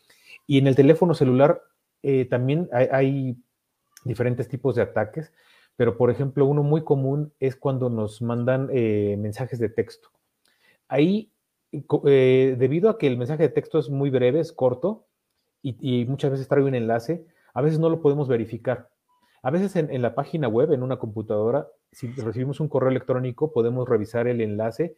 Y 0.48 0.58
en 0.58 0.68
el 0.68 0.76
teléfono 0.76 1.14
celular 1.14 1.62
eh, 2.02 2.26
también 2.26 2.70
hay, 2.72 3.38
diferentes 4.06 4.50
tipos 4.50 4.76
de 4.76 4.82
ataques, 4.82 5.32
pero 5.78 5.96
por 5.98 6.12
ejemplo, 6.12 6.46
uno 6.46 6.62
muy 6.62 6.84
común 6.84 7.32
es 7.40 7.56
cuando 7.56 7.90
nos 7.90 8.22
mandan 8.22 8.70
eh, 8.74 9.16
mensajes 9.18 9.60
de 9.60 9.70
texto. 9.70 10.10
Ahí, 10.90 11.32
debido 11.72 12.90
a 12.90 12.98
que 12.98 13.08
el 13.08 13.18
mensaje 13.18 13.44
de 13.44 13.50
texto 13.50 13.80
es 13.80 13.90
muy 13.90 14.10
breve, 14.10 14.42
es 14.42 14.52
corto, 14.52 15.08
y, 15.62 15.78
y 15.80 16.06
muchas 16.06 16.32
veces 16.32 16.50
trae 16.50 16.64
un 16.64 16.76
enlace, 16.76 17.26
a 17.54 17.62
veces 17.62 17.80
no 17.80 17.90
lo 17.90 18.02
podemos 18.02 18.28
verificar. 18.28 18.90
A 19.44 19.52
veces 19.52 19.76
en, 19.76 20.02
la 20.02 20.16
página 20.16 20.48
web, 20.48 20.72
en 20.72 20.82
una 20.84 20.98
computadora, 20.98 21.68
si 21.92 22.08
recibimos 22.14 22.62
un 22.62 22.70
correo 22.70 22.90
electrónico, 22.90 23.52
podemos 23.52 23.90
revisar 23.90 24.28
el 24.28 24.40
enlace 24.40 24.96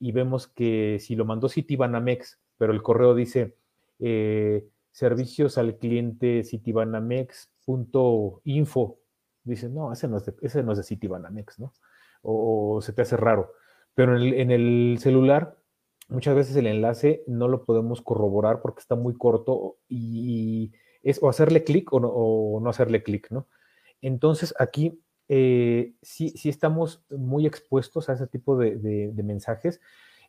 y 0.00 0.10
vemos 0.10 0.48
que 0.48 0.98
si 1.00 1.14
lo 1.14 1.24
mandó 1.24 1.48
Citibanamex, 1.48 2.40
pero 2.58 2.72
el 2.72 2.82
correo 2.82 3.14
dice 3.14 3.56
eh, 4.00 4.66
servicios 4.90 5.58
al 5.58 5.78
cliente 5.78 6.42
citibanamex.info, 6.42 8.98
dice, 9.44 9.68
no, 9.68 9.92
ese 9.92 10.08
no 10.08 10.16
es 10.16 10.26
de, 10.26 10.34
ese 10.42 10.64
no 10.64 10.72
es 10.72 10.78
de 10.78 10.84
Citibanamex, 10.84 11.60
¿no? 11.60 11.72
O, 12.22 12.80
se 12.82 12.92
te 12.92 13.02
hace 13.02 13.16
raro. 13.16 13.52
Pero 13.94 14.18
en 14.18 14.50
el, 14.50 14.96
celular, 14.98 15.56
muchas 16.08 16.34
veces 16.34 16.56
el 16.56 16.66
enlace 16.66 17.22
no 17.28 17.46
lo 17.46 17.64
podemos 17.64 18.02
corroborar 18.02 18.60
porque 18.60 18.80
está 18.80 18.96
muy 18.96 19.14
corto 19.14 19.76
y 19.86 20.72
es 21.04 21.22
o 21.22 21.28
hacerle 21.28 21.62
clic 21.62 21.92
o 21.92 21.98
o 21.98 22.60
no 22.60 22.70
hacerle 22.70 23.04
clic, 23.04 23.30
¿no? 23.30 23.46
Entonces 24.04 24.54
aquí 24.58 25.00
eh, 25.28 25.94
sí, 26.02 26.28
sí, 26.36 26.50
estamos 26.50 27.02
muy 27.08 27.46
expuestos 27.46 28.10
a 28.10 28.12
ese 28.12 28.26
tipo 28.26 28.58
de, 28.58 29.10
mensajes, 29.24 29.80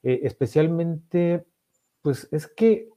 eh, 0.01 0.21
especialmente, 0.23 1.45
pues 2.01 2.29
es 2.31 2.47
que 2.47 2.87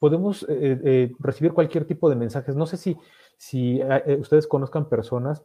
podemos 0.00 0.44
eh, 0.48 1.12
recibir 1.20 1.52
cualquier 1.52 1.84
tipo 1.84 2.10
de 2.10 2.16
mensajes. 2.16 2.56
No 2.56 2.66
sé 2.66 2.76
si, 2.76 2.96
si 3.36 3.80
ustedes 4.18 4.48
conozcan 4.48 4.88
personas 4.88 5.44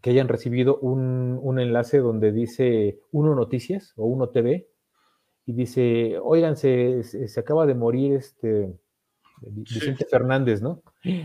que 0.00 0.08
hayan 0.08 0.28
recibido 0.28 0.78
un, 0.78 1.58
enlace 1.58 1.98
donde 1.98 2.32
dice 2.32 2.98
Uno 3.12 3.34
Noticias 3.34 3.92
o 3.96 4.06
Uno 4.06 4.30
TV 4.30 4.66
y 5.44 5.52
dice, 5.52 6.18
oigan, 6.22 6.56
se, 6.56 7.02
acaba 7.36 7.66
de 7.66 7.74
morir 7.74 8.14
este 8.14 8.74
Vicente 9.42 10.06
Fernández, 10.06 10.62
¿no? 10.62 10.82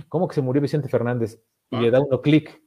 ¿Cómo 0.10 0.28
que 0.28 0.36
se 0.36 0.42
murió 0.42 0.62
Vicente 0.62 0.90
Fernández? 0.90 1.42
Y 1.72 1.78
le 1.78 1.92
da 1.92 2.00
uno 2.00 2.22
clic, 2.22 2.62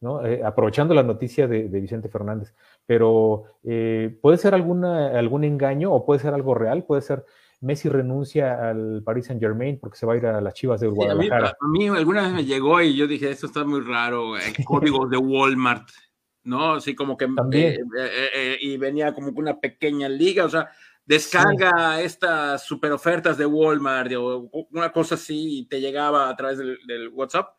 ¿no? 0.00 0.24
Eh, 0.24 0.42
aprovechando 0.42 0.94
la 0.94 1.02
noticia 1.02 1.46
de, 1.46 1.68
Vicente 1.68 2.08
Fernández. 2.08 2.54
Pero 2.86 3.44
eh, 3.64 4.16
puede 4.20 4.38
ser 4.38 4.54
alguna, 4.54 5.18
algún 5.18 5.44
engaño 5.44 5.92
o 5.92 6.04
puede 6.04 6.20
ser 6.20 6.34
algo 6.34 6.54
real, 6.54 6.84
puede 6.84 7.02
ser 7.02 7.24
Messi 7.60 7.88
renuncia 7.88 8.70
al 8.70 9.02
Paris 9.04 9.26
Saint 9.26 9.42
Germain 9.42 9.78
porque 9.80 9.98
se 9.98 10.06
va 10.06 10.14
a 10.14 10.16
ir 10.16 10.26
a 10.26 10.40
las 10.40 10.54
Chivas 10.54 10.80
de 10.80 10.86
Guadalajara. 10.86 11.56
a, 11.60 11.68
mí, 11.68 11.88
alguna 11.88 12.22
vez 12.22 12.32
me 12.32 12.44
llegó 12.44 12.80
y 12.80 12.96
yo 12.96 13.06
dije, 13.06 13.30
esto 13.30 13.46
está 13.46 13.64
muy 13.64 13.80
raro, 13.80 14.34
códigos 14.64 15.10
de 15.10 15.16
Walmart, 15.16 15.88
¿no? 16.44 16.74
Así 16.74 16.94
como 16.94 17.16
que... 17.16 17.26
Eh, 17.98 18.58
y 18.60 18.76
venía 18.76 19.12
como 19.12 19.32
una 19.34 19.58
pequeña 19.58 20.08
liga, 20.08 20.44
o 20.44 20.48
sea, 20.48 20.70
descarga 21.04 22.00
estas 22.00 22.64
super 22.64 22.92
ofertas 22.92 23.36
de 23.36 23.46
Walmart 23.46 24.12
o 24.16 24.48
una 24.70 24.92
cosa 24.92 25.16
así 25.16 25.58
y 25.58 25.66
te 25.66 25.80
llegaba 25.80 26.28
a 26.28 26.36
través 26.36 26.58
del 26.58 27.08
WhatsApp 27.08 27.57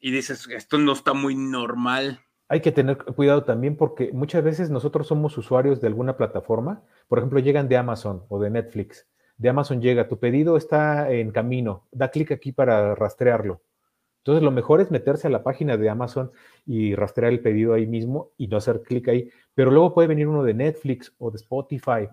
y 0.00 0.10
dices, 0.10 0.48
esto 0.48 0.78
no 0.78 0.92
está 0.92 1.12
muy 1.12 1.34
normal. 1.34 2.20
Hay 2.48 2.60
que 2.60 2.72
tener 2.72 2.98
cuidado 2.98 3.44
también 3.44 3.76
porque 3.76 4.10
muchas 4.12 4.42
veces 4.42 4.70
nosotros 4.70 5.06
somos 5.06 5.38
usuarios 5.38 5.80
de 5.80 5.86
alguna 5.86 6.16
plataforma, 6.16 6.82
por 7.06 7.18
ejemplo, 7.18 7.38
llegan 7.38 7.68
de 7.68 7.76
Amazon 7.76 8.24
o 8.28 8.40
de 8.40 8.50
Netflix. 8.50 9.06
De 9.36 9.48
Amazon 9.48 9.80
llega, 9.80 10.08
tu 10.08 10.18
pedido 10.18 10.56
está 10.56 11.10
en 11.10 11.30
camino, 11.30 11.86
da 11.92 12.10
clic 12.10 12.32
aquí 12.32 12.52
para 12.52 12.94
rastrearlo. 12.94 13.62
Entonces, 14.18 14.42
lo 14.42 14.50
mejor 14.50 14.82
es 14.82 14.90
meterse 14.90 15.28
a 15.28 15.30
la 15.30 15.42
página 15.42 15.76
de 15.78 15.88
Amazon 15.88 16.30
y 16.66 16.94
rastrear 16.94 17.32
el 17.32 17.40
pedido 17.40 17.72
ahí 17.72 17.86
mismo 17.86 18.32
y 18.36 18.48
no 18.48 18.58
hacer 18.58 18.82
clic 18.82 19.08
ahí. 19.08 19.30
Pero 19.60 19.72
luego 19.72 19.92
puede 19.92 20.08
venir 20.08 20.26
uno 20.26 20.42
de 20.42 20.54
Netflix 20.54 21.12
o 21.18 21.30
de 21.30 21.36
Spotify, 21.36 22.08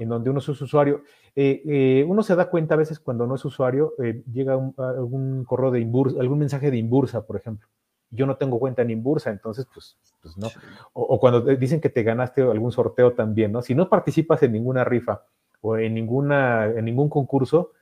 en 0.00 0.08
donde 0.08 0.30
uno 0.30 0.40
es 0.40 0.48
usuario. 0.48 1.04
Eh, 1.36 1.62
eh, 1.64 2.04
uno 2.04 2.24
se 2.24 2.34
da 2.34 2.50
cuenta 2.50 2.74
a 2.74 2.76
veces 2.76 2.98
cuando 2.98 3.24
no 3.24 3.36
es 3.36 3.44
usuario, 3.44 3.94
eh, 4.02 4.24
llega 4.32 4.54
algún 4.54 5.44
correo 5.44 5.70
de 5.70 5.78
Inbursa, 5.78 6.18
algún 6.18 6.40
mensaje 6.40 6.72
de 6.72 6.76
Inbursa, 6.76 7.24
por 7.24 7.36
ejemplo. 7.36 7.68
Yo 8.10 8.26
no 8.26 8.36
tengo 8.36 8.58
cuenta 8.58 8.82
en 8.82 8.90
Inbursa, 8.90 9.30
entonces, 9.30 9.68
pues, 9.72 9.96
pues 10.20 10.36
no. 10.36 10.48
O, 10.92 11.20
cuando 11.20 11.40
dicen 11.42 11.80
que 11.80 11.88
te 11.88 12.02
ganaste 12.02 12.42
algún 12.42 12.72
sorteo 12.72 13.12
también, 13.12 13.52
¿no? 13.52 13.62
Si 13.62 13.76
no 13.76 13.88
participas 13.88 14.42
en 14.42 14.50
ninguna 14.50 14.82
rifa 14.82 15.22
o 15.60 15.76
en, 15.76 15.94
ninguna, 15.94 16.66
en 16.66 16.84
ningún 16.84 17.08
concurso, 17.08 17.74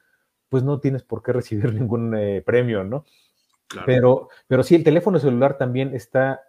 pues 0.50 0.62
no 0.62 0.78
tienes 0.78 1.04
por 1.04 1.22
qué 1.22 1.32
recibir 1.32 1.72
ningún 1.80 2.14
premio, 2.44 2.84
¿no? 2.84 3.06
Pero, 3.86 4.28
pero 4.46 4.62
sí, 4.62 4.74
el 4.74 4.84
teléfono 4.84 5.18
celular 5.18 5.56
también 5.56 5.94
está 5.94 6.42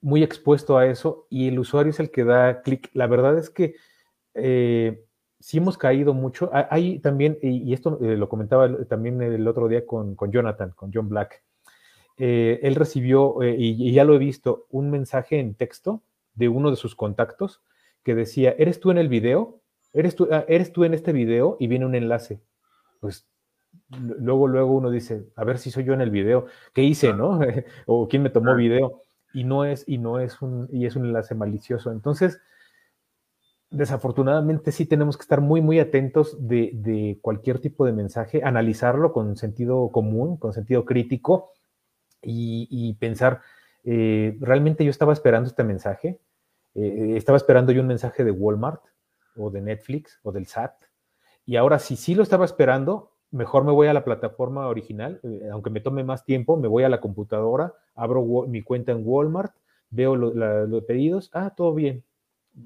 muy 0.00 0.22
expuesto 0.22 0.78
a 0.78 0.86
eso 0.86 1.26
y 1.28 1.48
el 1.48 1.58
usuario 1.58 1.90
es 1.90 2.00
el 2.00 2.10
que 2.10 2.24
da 2.24 2.62
clic. 2.62 2.90
La 2.94 3.06
verdad 3.06 3.38
es 3.38 3.50
que 3.50 3.74
eh, 4.34 5.04
sí 5.40 5.58
hemos 5.58 5.78
caído 5.78 6.14
mucho. 6.14 6.50
Hay 6.52 6.98
también, 7.00 7.38
y, 7.42 7.72
esto 7.72 7.98
eh, 8.02 8.16
lo 8.16 8.28
comentaba 8.28 8.84
también 8.86 9.20
el 9.22 9.46
otro 9.46 9.68
día 9.68 9.86
con, 9.86 10.16
Jonathan, 10.30 10.72
con 10.76 10.92
John 10.92 11.08
Black. 11.08 11.42
él 12.16 12.74
recibió, 12.74 13.38
y, 13.42 13.92
ya 13.92 14.04
lo 14.04 14.14
he 14.14 14.18
visto, 14.18 14.66
un 14.70 14.90
mensaje 14.90 15.38
en 15.40 15.54
texto 15.54 16.02
de 16.34 16.48
uno 16.48 16.70
de 16.70 16.76
sus 16.76 16.94
contactos 16.94 17.62
que 18.02 18.14
decía, 18.14 18.54
¿eres 18.58 18.80
tú 18.80 18.90
en 18.90 18.98
el 18.98 19.08
video? 19.08 19.60
¿Eres 19.92 20.14
tú, 20.14 20.28
ah, 20.30 20.44
¿Eres 20.48 20.72
tú 20.72 20.84
en 20.84 20.94
este 20.94 21.12
video? 21.12 21.56
Y 21.60 21.66
viene 21.66 21.86
un 21.86 21.94
enlace. 21.94 22.40
Pues 23.00 23.26
luego, 23.90 24.48
luego 24.48 24.72
uno 24.72 24.90
dice, 24.90 25.26
a 25.36 25.44
ver 25.44 25.58
si 25.58 25.70
soy 25.70 25.84
yo 25.84 25.92
en 25.92 26.00
el 26.00 26.10
video, 26.10 26.46
¿qué 26.72 26.82
hice, 26.82 27.12
no? 27.12 27.40
o 27.86 28.08
quién 28.08 28.22
me 28.22 28.30
tomó 28.30 28.54
video, 28.54 29.02
y 29.32 29.44
no 29.44 29.64
es, 29.64 29.84
y 29.86 29.98
no 29.98 30.20
es 30.20 30.40
un, 30.42 30.68
y 30.72 30.86
es 30.86 30.96
un 30.96 31.06
enlace 31.06 31.34
malicioso. 31.34 31.92
Entonces, 31.92 32.40
desafortunadamente 33.70 34.72
sí 34.72 34.86
tenemos 34.86 35.16
que 35.16 35.22
estar 35.22 35.40
muy, 35.40 35.60
muy 35.60 35.78
atentos 35.78 36.36
de, 36.40 37.18
cualquier 37.20 37.58
tipo 37.58 37.84
de 37.84 37.92
mensaje, 37.92 38.42
analizarlo 38.42 39.12
con 39.12 39.36
sentido 39.36 39.90
común, 39.90 40.36
con 40.36 40.52
sentido 40.52 40.84
crítico, 40.84 41.52
y, 42.20 42.94
pensar, 42.94 43.42
eh, 43.84 44.36
¿realmente 44.40 44.84
yo 44.84 44.90
estaba 44.90 45.12
esperando 45.12 45.48
este 45.48 45.62
mensaje? 45.62 46.20
Eh, 46.74 47.14
¿Estaba 47.16 47.36
esperando 47.36 47.70
yo 47.70 47.80
un 47.80 47.86
mensaje 47.86 48.24
de 48.24 48.32
Walmart 48.32 48.82
o 49.36 49.50
de 49.50 49.60
Netflix 49.60 50.18
o 50.24 50.32
del 50.32 50.46
SAT? 50.46 50.72
Y 51.46 51.56
ahora, 51.56 51.78
si 51.78 51.94
sí 51.94 52.16
lo 52.16 52.24
estaba 52.24 52.44
esperando, 52.44 53.12
mejor 53.30 53.64
me 53.64 53.72
voy 53.72 53.88
a 53.88 53.92
la 53.92 54.04
plataforma 54.04 54.66
original, 54.68 55.20
eh, 55.22 55.48
aunque 55.52 55.70
me 55.70 55.80
tome 55.80 56.04
más 56.04 56.24
tiempo, 56.24 56.56
me 56.56 56.68
voy 56.68 56.84
a 56.84 56.88
la 56.88 57.00
computadora, 57.00 57.74
abro 57.94 58.46
mi 58.46 58.62
cuenta 58.62 58.92
en 58.92 59.02
Walmart, 59.04 59.54
veo 59.90 60.16
los 60.16 60.84
pedidos, 60.84 61.30
ah, 61.34 61.54
todo 61.56 61.74
bien. 61.74 62.04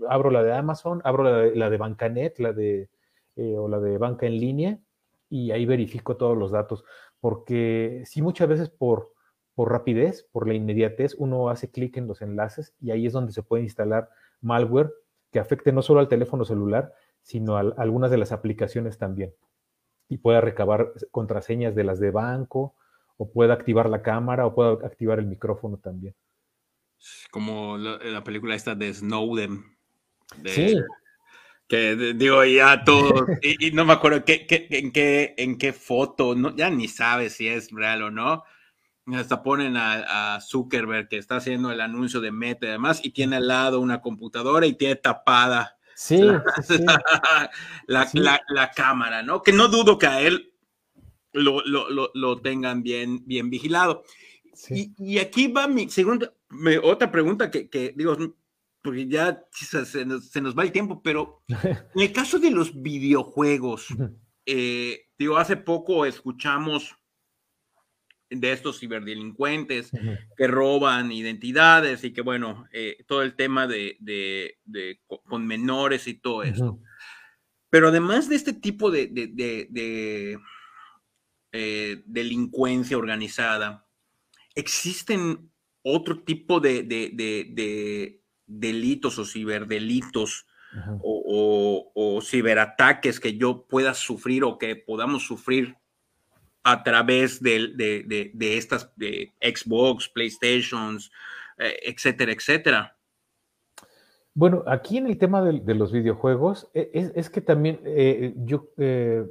Abro 0.08 0.30
la 0.30 0.42
de 0.42 0.52
Amazon, 0.52 1.00
abro 1.04 1.24
la 1.54 1.70
de, 1.70 1.76
Bancanet, 1.76 2.38
la 2.38 2.52
de, 2.52 2.88
eh, 3.36 3.56
o 3.58 3.68
la 3.68 3.78
de 3.80 3.98
banca 3.98 4.26
en 4.26 4.38
línea, 4.38 4.78
y 5.28 5.50
ahí 5.50 5.66
verifico 5.66 6.16
todos 6.16 6.36
los 6.36 6.50
datos. 6.50 6.84
Porque 7.20 8.02
sí, 8.06 8.22
muchas 8.22 8.48
veces 8.48 8.70
por, 8.70 9.12
por 9.54 9.70
rapidez, 9.70 10.28
por 10.32 10.48
la 10.48 10.54
inmediatez, 10.54 11.14
uno 11.18 11.50
hace 11.50 11.70
clic 11.70 11.96
en 11.96 12.06
los 12.06 12.22
enlaces 12.22 12.74
y 12.80 12.90
ahí 12.90 13.06
es 13.06 13.12
donde 13.12 13.32
se 13.32 13.42
puede 13.42 13.62
instalar 13.62 14.08
malware 14.40 14.92
que 15.30 15.38
afecte 15.38 15.72
no 15.72 15.82
solo 15.82 16.00
al 16.00 16.08
teléfono 16.08 16.44
celular, 16.44 16.92
sino 17.22 17.56
a 17.56 17.60
algunas 17.60 18.10
de 18.10 18.18
las 18.18 18.32
aplicaciones 18.32 18.98
también 18.98 19.34
y 20.12 20.18
pueda 20.18 20.42
recabar 20.42 20.92
contraseñas 21.10 21.74
de 21.74 21.84
las 21.84 21.98
de 21.98 22.10
banco, 22.10 22.74
o 23.16 23.32
pueda 23.32 23.54
activar 23.54 23.88
la 23.88 24.02
cámara, 24.02 24.44
o 24.44 24.54
pueda 24.54 24.72
activar 24.86 25.18
el 25.18 25.24
micrófono 25.24 25.78
también. 25.78 26.14
Como 27.30 27.78
la, 27.78 28.22
película 28.22 28.54
esta 28.54 28.74
de 28.74 28.92
Snowden. 28.92 29.64
sí. 30.44 30.76
Que 31.66 31.96
digo, 32.14 32.44
ya 32.44 32.84
todo, 32.84 33.26
y, 33.40 33.70
no 33.70 33.86
me 33.86 33.94
acuerdo 33.94 34.22
qué, 34.26 34.46
en, 34.68 34.92
qué, 34.92 35.34
en 35.38 35.56
qué 35.56 35.72
foto, 35.72 36.34
no, 36.34 36.54
ya 36.54 36.68
ni 36.68 36.88
sabe 36.88 37.30
si 37.30 37.48
es 37.48 37.70
real 37.70 38.02
o 38.02 38.10
no. 38.10 38.44
Hasta 39.14 39.42
ponen 39.42 39.78
a, 39.78 40.34
a, 40.34 40.40
Zuckerberg 40.42 41.08
que 41.08 41.16
está 41.16 41.36
haciendo 41.36 41.72
el 41.72 41.80
anuncio 41.80 42.20
de 42.20 42.32
Meta 42.32 42.66
y 42.66 42.70
demás, 42.70 43.00
y 43.02 43.12
tiene 43.12 43.36
al 43.36 43.48
lado 43.48 43.80
una 43.80 44.02
computadora 44.02 44.66
y 44.66 44.74
tiene 44.74 44.96
tapada 44.96 45.78
Sí, 45.94 46.20
La, 47.86 48.70
cámara, 48.74 49.22
¿no? 49.22 49.42
Que 49.42 49.52
no 49.52 49.68
dudo 49.68 49.98
que 49.98 50.06
a 50.06 50.20
él 50.20 50.52
lo, 51.32 52.40
tengan 52.40 52.82
bien, 52.82 53.26
bien 53.26 53.50
vigilado. 53.50 54.04
Y, 54.68 55.18
aquí 55.18 55.48
va 55.48 55.66
mi 55.66 55.88
segunda, 55.88 56.32
otra 56.82 57.10
pregunta 57.10 57.50
que, 57.50 57.94
digo, 57.96 58.16
porque 58.82 59.08
ya 59.08 59.44
se 59.52 60.04
nos, 60.04 60.58
va 60.58 60.62
el 60.64 60.72
tiempo, 60.72 61.02
pero 61.02 61.42
en 61.48 62.00
el 62.00 62.12
caso 62.12 62.38
de 62.38 62.50
los 62.50 62.82
videojuegos, 62.82 63.88
eh, 64.46 65.06
digo, 65.18 65.36
hace 65.36 65.56
poco 65.56 66.04
escuchamos 66.04 66.96
de 68.34 68.52
estos 68.52 68.80
ciberdelincuentes 68.80 69.90
que 70.36 70.46
roban 70.46 71.12
identidades 71.12 72.04
y 72.04 72.12
que, 72.12 72.22
bueno, 72.22 72.66
eh, 72.72 73.04
todo 73.06 73.22
el 73.22 73.34
tema 73.34 73.66
de, 73.66 74.58
con 75.24 75.46
menores 75.46 76.08
y 76.08 76.14
todo 76.14 76.42
esto. 76.42 76.80
Pero 77.70 77.88
además 77.88 78.28
de 78.28 78.36
este 78.36 78.52
tipo 78.52 78.90
de, 78.90 79.06
de 79.06 80.38
eh, 81.54 82.02
delincuencia 82.06 82.96
organizada, 82.96 83.86
existen 84.54 85.50
otro 85.82 86.22
tipo 86.22 86.60
de, 86.60 86.82
delitos 88.46 89.18
o 89.18 89.26
ciberdelitos 89.26 90.46
o, 91.02 91.92
o, 91.94 92.22
ciberataques 92.22 93.20
que 93.20 93.36
yo 93.36 93.66
pueda 93.68 93.92
sufrir 93.92 94.44
o 94.44 94.56
que 94.56 94.76
podamos 94.76 95.24
sufrir 95.26 95.76
a 96.64 96.82
través 96.82 97.42
de, 97.42 98.32
estas 98.40 98.92
de 98.96 99.32
Xbox, 99.40 100.08
PlayStations, 100.08 101.10
eh, 101.58 101.76
etcétera, 101.84 102.32
etcétera. 102.32 102.96
Bueno, 104.34 104.64
aquí 104.66 104.96
en 104.96 105.06
el 105.06 105.18
tema 105.18 105.42
de, 105.42 105.74
los 105.74 105.92
videojuegos, 105.92 106.70
e, 106.72 107.12
es, 107.14 107.28
que 107.28 107.40
también 107.40 107.80
eh, 107.84 108.32
yo 108.36 108.70
eh, 108.78 109.24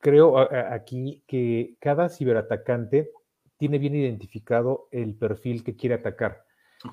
creo 0.00 0.38
aquí 0.38 1.22
que 1.26 1.76
cada 1.80 2.08
ciberatacante 2.08 3.10
tiene 3.58 3.78
bien 3.78 3.94
identificado 3.94 4.88
el 4.90 5.14
perfil 5.14 5.62
que 5.62 5.76
quiere 5.76 5.96
atacar. 5.96 6.44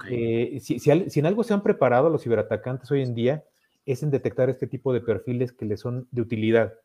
Si, 0.07 0.79
si, 0.79 0.91
en 0.91 1.25
algo 1.25 1.43
se 1.43 1.53
han 1.53 1.63
preparado 1.63 2.09
los 2.09 2.21
ciberatacantes 2.21 2.91
hoy 2.91 3.01
en 3.01 3.15
día, 3.15 3.43
es 3.85 4.03
en 4.03 4.11
detectar 4.11 4.49
este 4.49 4.67
tipo 4.67 4.93
de 4.93 5.01
perfiles 5.01 5.51
que 5.51 5.65
les 5.65 5.79
son 5.79 6.07
de 6.11 6.21
utilidad. 6.21 6.75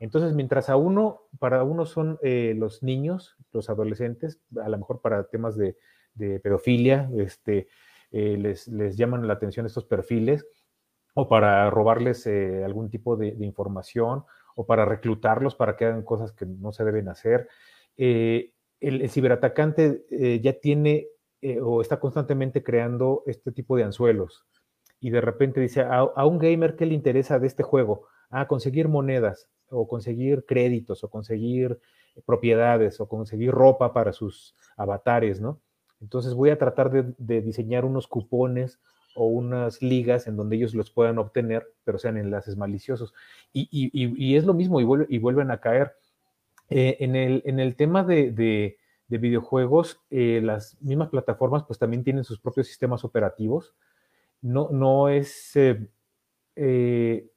Entonces, 0.00 0.32
mientras 0.32 0.70
a 0.70 0.76
uno, 0.76 1.28
para 1.38 1.62
uno 1.62 1.84
son 1.84 2.18
eh, 2.22 2.54
los 2.56 2.82
niños, 2.82 3.36
los 3.52 3.68
adolescentes, 3.68 4.40
a 4.60 4.68
lo 4.70 4.78
mejor 4.78 5.02
para 5.02 5.24
temas 5.24 5.56
de, 5.56 5.76
pedofilia, 6.42 7.10
este, 7.16 7.68
eh, 8.10 8.36
les, 8.38 8.96
llaman 8.96 9.26
la 9.28 9.34
atención 9.34 9.66
estos 9.66 9.84
perfiles, 9.84 10.46
o 11.14 11.28
para 11.28 11.68
robarles 11.68 12.26
eh, 12.26 12.64
algún 12.64 12.88
tipo 12.88 13.16
de, 13.16 13.28
información, 13.40 14.24
o 14.56 14.66
para 14.66 14.86
reclutarlos 14.86 15.54
para 15.54 15.76
que 15.76 15.84
hagan 15.84 16.02
cosas 16.02 16.32
que 16.32 16.46
no 16.46 16.72
se 16.72 16.84
deben 16.84 17.08
hacer. 17.08 17.48
El, 17.96 18.52
ciberatacante 19.10 20.06
ya 20.42 20.54
tiene 20.54 21.08
o 21.62 21.82
está 21.82 22.00
constantemente 22.00 22.62
creando 22.62 23.22
este 23.26 23.52
tipo 23.52 23.76
de 23.76 23.84
anzuelos. 23.84 24.46
Y 24.98 25.10
de 25.10 25.20
repente 25.20 25.60
dice, 25.60 25.82
a, 25.82 26.26
un 26.26 26.38
gamer, 26.38 26.76
¿qué 26.76 26.86
le 26.86 26.94
interesa 26.94 27.38
de 27.38 27.46
este 27.46 27.62
juego? 27.62 28.06
a 28.30 28.46
conseguir 28.46 28.86
monedas 28.86 29.48
o 29.70 29.88
conseguir 29.88 30.44
créditos 30.46 31.04
o 31.04 31.08
conseguir 31.08 31.80
propiedades 32.26 33.00
o 33.00 33.08
conseguir 33.08 33.52
ropa 33.52 33.92
para 33.92 34.12
sus 34.12 34.54
avatares, 34.76 35.40
¿no? 35.40 35.60
Entonces 36.00 36.34
voy 36.34 36.50
a 36.50 36.58
tratar 36.58 36.90
de, 36.90 37.42
diseñar 37.42 37.84
unos 37.84 38.06
cupones 38.06 38.80
o 39.14 39.26
unas 39.26 39.82
ligas 39.82 40.26
en 40.26 40.36
donde 40.36 40.56
ellos 40.56 40.74
los 40.74 40.90
puedan 40.90 41.18
obtener, 41.18 41.66
pero 41.84 41.98
sean 41.98 42.16
enlaces 42.16 42.56
maliciosos. 42.56 43.12
Y, 43.52 44.36
es 44.36 44.44
lo 44.44 44.54
mismo 44.54 44.80
y, 44.80 45.18
vuelven 45.18 45.50
a 45.50 45.60
caer. 45.60 45.92
Eh, 46.70 46.96
en, 47.00 47.16
el, 47.60 47.76
tema 47.76 48.02
de, 48.02 48.78
videojuegos, 49.08 50.00
eh, 50.10 50.40
las 50.42 50.80
mismas 50.80 51.08
plataformas 51.08 51.64
pues 51.64 51.78
también 51.78 52.02
tienen 52.02 52.24
sus 52.24 52.40
propios 52.40 52.66
sistemas 52.66 53.04
operativos. 53.04 53.74
No, 54.40 54.70
no 54.70 55.08
es... 55.08 55.52
Eh, 56.56 57.30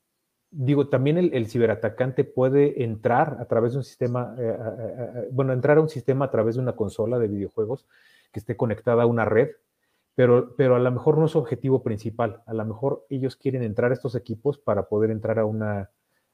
digo, 0.54 0.88
también 0.88 1.18
el, 1.18 1.48
ciberatacante 1.48 2.24
puede 2.24 2.84
entrar 2.84 3.38
a 3.40 3.46
través 3.46 3.74
de 3.74 3.80
un 3.80 3.84
sistema, 3.84 4.36
eh, 4.38 5.28
bueno, 5.32 5.52
entrar 5.52 5.78
a 5.78 5.82
un 5.82 5.90
sistema 5.90 6.26
a 6.26 6.32
través 6.32 6.56
de 6.56 6.62
una 6.62 6.74
consola 6.76 7.18
de 7.18 7.28
videojuegos 7.28 7.88
que 8.32 8.40
esté 8.40 8.56
conectada 8.56 9.04
a 9.04 9.08
una 9.08 9.26
red, 9.26 9.50
pero, 10.16 10.56
pero 10.56 10.76
a 10.76 10.80
lo 10.80 10.92
mejor 10.92 11.18
no 11.18 11.26
es 11.26 11.32
su 11.32 11.40
objetivo 11.40 11.82
principal. 11.82 12.44
A 12.46 12.54
lo 12.54 12.64
mejor 12.66 13.06
ellos 13.10 13.36
quieren 13.36 13.64
entrar 13.64 13.92
a 13.92 13.96
estos 13.96 14.16
equipos 14.16 14.60
para 14.60 14.88
poder 14.88 15.10
entrar 15.10 15.40
a 15.40 15.46
una, 15.46 15.90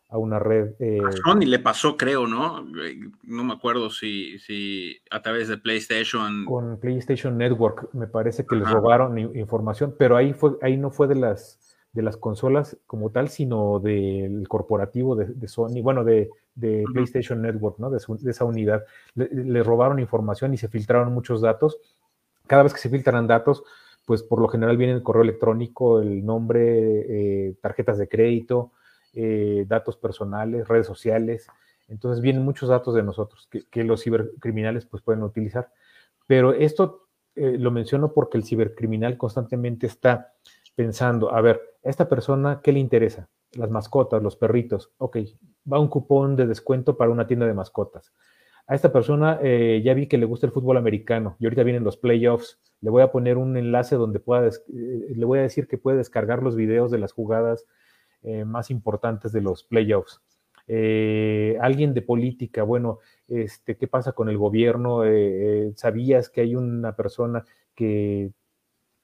a 0.09 0.17
una 0.17 0.38
red. 0.38 0.74
Eh... 0.80 0.99
A 1.05 1.11
Sony 1.13 1.45
le 1.45 1.59
pasó, 1.59 1.95
creo, 1.95 2.28
¿no? 2.28 2.65
No 3.24 3.43
me 3.45 3.53
acuerdo 3.53 3.89
si, 3.89 4.38
si 4.39 4.97
a 5.09 5.22
través 5.22 5.47
de 5.47 5.57
PlayStation. 5.57 6.43
Con 6.43 6.78
PlayStation 6.80 7.38
Network, 7.38 7.93
me 7.93 8.07
parece 8.07 8.45
que 8.45 8.57
les 8.57 8.70
robaron 8.70 9.17
información, 9.17 9.95
pero 9.97 10.17
ahí, 10.17 10.34
fue, 10.34 10.57
ahí 10.61 10.76
no 10.76 10.91
fue 10.91 11.07
de 11.07 11.15
las 11.15 11.68
de 11.92 12.02
las 12.04 12.18
consolas 12.18 12.78
como 12.86 13.10
tal, 13.10 13.30
sino 13.30 13.80
del 13.80 14.48
corporativo 14.48 15.16
de, 15.16 15.48
Sony, 15.48 15.82
bueno, 15.82 16.04
de, 16.04 16.30
PlayStation 16.94 17.42
Network, 17.42 17.80
¿no? 17.80 17.90
De, 17.90 17.98
esa 18.30 18.46
unidad. 18.46 18.84
Le, 19.16 19.64
robaron 19.64 20.00
información 20.00 20.54
y 20.54 20.58
se 20.58 20.68
filtraron 20.68 21.14
muchos 21.14 21.42
datos. 21.42 21.78
Cada 22.48 22.64
vez 22.64 22.74
que 22.74 22.80
se 22.80 22.90
filtran 22.90 23.28
datos, 23.28 23.64
pues 24.06 24.24
por 24.24 24.42
lo 24.42 24.48
general 24.48 24.78
viene 24.78 24.94
el 24.94 25.04
correo 25.04 25.24
electrónico, 25.24 26.02
el 26.02 26.26
nombre, 26.26 27.48
eh, 27.50 27.56
tarjetas 27.62 27.98
de 27.98 28.08
crédito, 28.08 28.72
eh, 29.14 29.66
datos 29.68 29.98
personales, 29.98 30.68
redes 30.68 30.88
sociales. 30.88 31.48
Entonces 31.88 32.22
vienen 32.22 32.44
muchos 32.44 32.70
datos 32.70 32.94
de 32.94 33.04
nosotros 33.04 33.50
que, 33.50 33.84
los 33.84 34.04
cibercriminales 34.04 34.86
pues 34.86 35.02
pueden 35.02 35.24
utilizar. 35.24 35.72
Pero 36.28 36.54
esto 36.54 37.08
eh, 37.36 37.58
lo 37.58 37.72
menciono 37.72 38.14
porque 38.14 38.38
el 38.38 38.44
cibercriminal 38.44 39.18
constantemente 39.18 39.88
está 39.88 40.34
pensando, 40.76 41.34
a 41.34 41.41
ver, 41.41 41.61
¿a 41.84 41.89
esta 41.89 42.07
persona 42.09 42.61
qué 42.63 42.72
le 42.72 42.80
interesa? 42.80 43.30
Las 43.53 43.70
mascotas, 43.70 44.22
los 44.22 44.36
perritos. 44.36 44.93
Ok, 44.97 45.17
va 45.72 45.80
un 45.80 45.88
cupón 45.88 46.36
de 46.36 46.47
descuento 46.47 46.97
para 46.97 47.11
una 47.11 47.28
tienda 47.28 47.45
de 47.45 47.53
mascotas. 47.53 48.13
A 48.70 48.76
esta 48.76 48.93
persona 48.93 49.39
eh, 49.41 49.82
ya 49.84 49.95
vi 49.95 50.07
que 50.07 50.20
le 50.20 50.28
gusta 50.28 50.45
el 50.45 50.51
fútbol 50.51 50.78
americano 50.78 51.36
y 51.39 51.45
ahorita 51.45 51.63
vienen 51.63 51.84
los 51.84 51.97
playoffs. 51.97 52.59
Le 52.82 52.91
voy 52.91 53.01
a 53.01 53.11
poner 53.11 53.38
un 53.38 53.57
enlace 53.57 53.95
donde 53.95 54.20
pueda, 54.20 54.47
eh, 54.47 54.51
le 54.67 55.26
voy 55.26 55.39
a 55.39 55.41
decir 55.41 55.67
que 55.67 55.80
puede 55.80 55.97
descargar 55.97 56.43
los 56.43 56.55
videos 56.55 56.91
de 56.91 56.99
las 56.99 57.11
jugadas 57.11 57.65
eh, 58.22 58.45
más 58.45 58.70
importantes 58.70 59.32
de 59.32 59.41
los 59.41 59.63
playoffs. 59.63 60.22
alguien 60.67 61.95
de 61.95 62.03
política, 62.03 62.61
bueno, 62.61 62.99
este, 63.28 63.76
¿qué 63.76 63.88
pasa 63.88 64.11
con 64.11 64.30
el 64.30 64.38
gobierno? 64.38 65.01
¿Sabías 65.76 66.30
que 66.30 66.41
hay 66.41 66.55
una 66.55 66.95
persona 66.95 67.43
que 67.74 68.32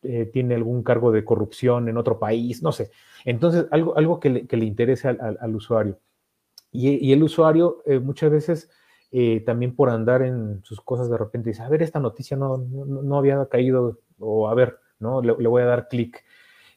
eh, 0.07 0.29
tiene 0.31 0.55
algún 0.55 0.83
cargo 0.83 1.11
de 1.11 1.25
corrupción 1.25 1.89
en 1.89 1.97
otro 1.97 2.19
país, 2.19 2.61
no 2.63 2.71
sé. 2.71 2.91
Entonces, 3.25 3.67
algo, 3.71 3.97
algo 3.97 4.19
que, 4.19 4.29
le, 4.29 4.47
que 4.47 4.57
interese 4.57 5.09
al, 5.09 5.55
usuario. 5.55 5.99
Y, 6.71 7.11
el 7.13 7.23
usuario 7.23 7.81
eh, 7.85 7.99
muchas 7.99 8.31
veces 8.31 8.69
eh, 9.11 9.41
también 9.45 9.75
por 9.75 9.89
andar 9.89 10.21
en 10.21 10.61
sus 10.63 10.81
cosas 10.81 11.09
de 11.09 11.17
repente 11.17 11.49
dice, 11.49 11.63
a 11.63 11.69
ver, 11.69 11.81
esta 11.81 11.99
noticia 11.99 12.35
no, 12.35 12.57
no, 12.57 13.17
había 13.17 13.45
caído, 13.47 13.99
o 14.19 14.49
a 14.49 14.55
ver, 14.55 14.77
¿no? 14.99 15.21
Le, 15.21 15.33
voy 15.33 15.61
a 15.61 15.65
dar 15.65 15.87
clic. 15.87 16.23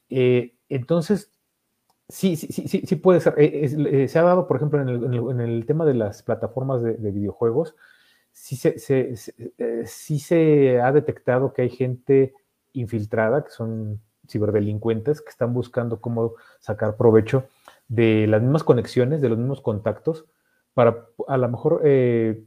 entonces, 0.09 1.33
Sí, 2.11 2.37
sí, 2.37 2.47
sí, 2.51 2.83
sí, 2.87 2.97
puede 2.97 3.21
ser. 3.21 3.35
Eh, 3.37 4.09
se 4.09 4.19
ha 4.19 4.23
dado, 4.23 4.47
por 4.47 4.57
ejemplo, 4.57 4.81
en 4.81 5.41
el, 5.41 5.67
tema 5.67 5.85
de 5.85 5.93
las 5.93 6.23
plataformas 6.23 6.83
de, 6.83 7.11
videojuegos, 7.11 7.77
sí 8.33 8.57
se, 8.57 8.79
sí 9.85 10.19
se 10.19 10.81
ha 10.81 10.91
detectado 10.91 11.53
que 11.53 11.63
hay 11.63 11.69
gente 11.69 12.35
infiltrada, 12.73 13.45
que 13.45 13.51
son 13.51 14.01
ciberdelincuentes, 14.29 15.23
que 15.23 15.31
están 15.31 15.53
buscando 15.53 16.01
cómo 16.01 16.35
sacar 16.61 16.97
provecho 16.97 17.45
de 17.89 18.27
las 18.27 18.43
mismas 18.43 18.65
conexiones, 18.65 19.21
de 19.21 19.29
los 19.29 19.39
mismos 19.39 19.61
contactos, 19.61 20.27
para 20.75 21.07
a 21.27 21.37
lo 21.37 21.49
mejor 21.49 21.81
eh, 21.85 22.45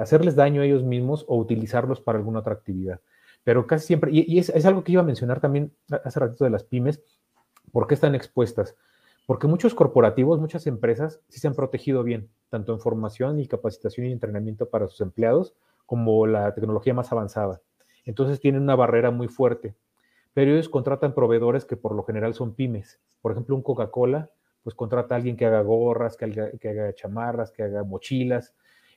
hacerles 0.00 0.34
daño 0.34 0.62
a 0.62 0.64
ellos 0.64 0.82
mismos 0.82 1.24
o 1.28 1.36
utilizarlos 1.36 2.00
para 2.00 2.18
alguna 2.18 2.40
otra 2.40 2.54
actividad. 2.54 3.00
Pero 3.44 3.66
casi 3.66 3.86
siempre, 3.86 4.10
y, 4.12 4.38
es, 4.38 4.66
algo 4.66 4.82
que 4.82 4.92
iba 4.92 5.02
a 5.02 5.04
mencionar 5.04 5.40
también 5.40 5.72
hace 6.04 6.18
ratito 6.18 6.44
de 6.44 6.50
las 6.50 6.64
pymes, 6.64 7.00
¿por 7.70 7.86
qué 7.86 7.94
están 7.94 8.14
expuestas? 8.14 8.74
Porque 9.26 9.46
muchos 9.46 9.74
corporativos, 9.74 10.40
muchas 10.40 10.66
empresas 10.66 11.20
sí 11.28 11.38
se 11.38 11.46
han 11.46 11.54
protegido 11.54 12.02
bien, 12.02 12.28
tanto 12.48 12.72
en 12.72 12.80
formación 12.80 13.38
y 13.38 13.46
capacitación 13.46 14.06
y 14.06 14.12
entrenamiento 14.12 14.68
para 14.68 14.88
sus 14.88 15.00
empleados, 15.00 15.54
como 15.84 16.26
la 16.26 16.54
tecnología 16.54 16.94
más 16.94 17.12
avanzada. 17.12 17.60
Entonces 18.06 18.40
tienen 18.40 18.62
una 18.62 18.74
barrera 18.74 19.10
muy 19.10 19.28
fuerte, 19.28 19.74
pero 20.32 20.52
ellos 20.52 20.70
contratan 20.70 21.14
proveedores 21.14 21.66
que 21.66 21.76
por 21.76 21.94
lo 21.94 22.04
general 22.04 22.32
son 22.32 22.54
pymes. 22.54 22.98
Por 23.20 23.32
ejemplo, 23.32 23.54
un 23.54 23.62
Coca-Cola, 23.62 24.30
pues 24.62 24.74
contrata 24.74 25.14
a 25.14 25.18
alguien 25.18 25.36
que 25.36 25.44
haga 25.44 25.60
gorras, 25.60 26.16
que 26.16 26.24
haga, 26.24 26.94
chamarras, 26.94 27.52
que 27.52 27.62
haga 27.62 27.84
mochilas, 27.84 28.54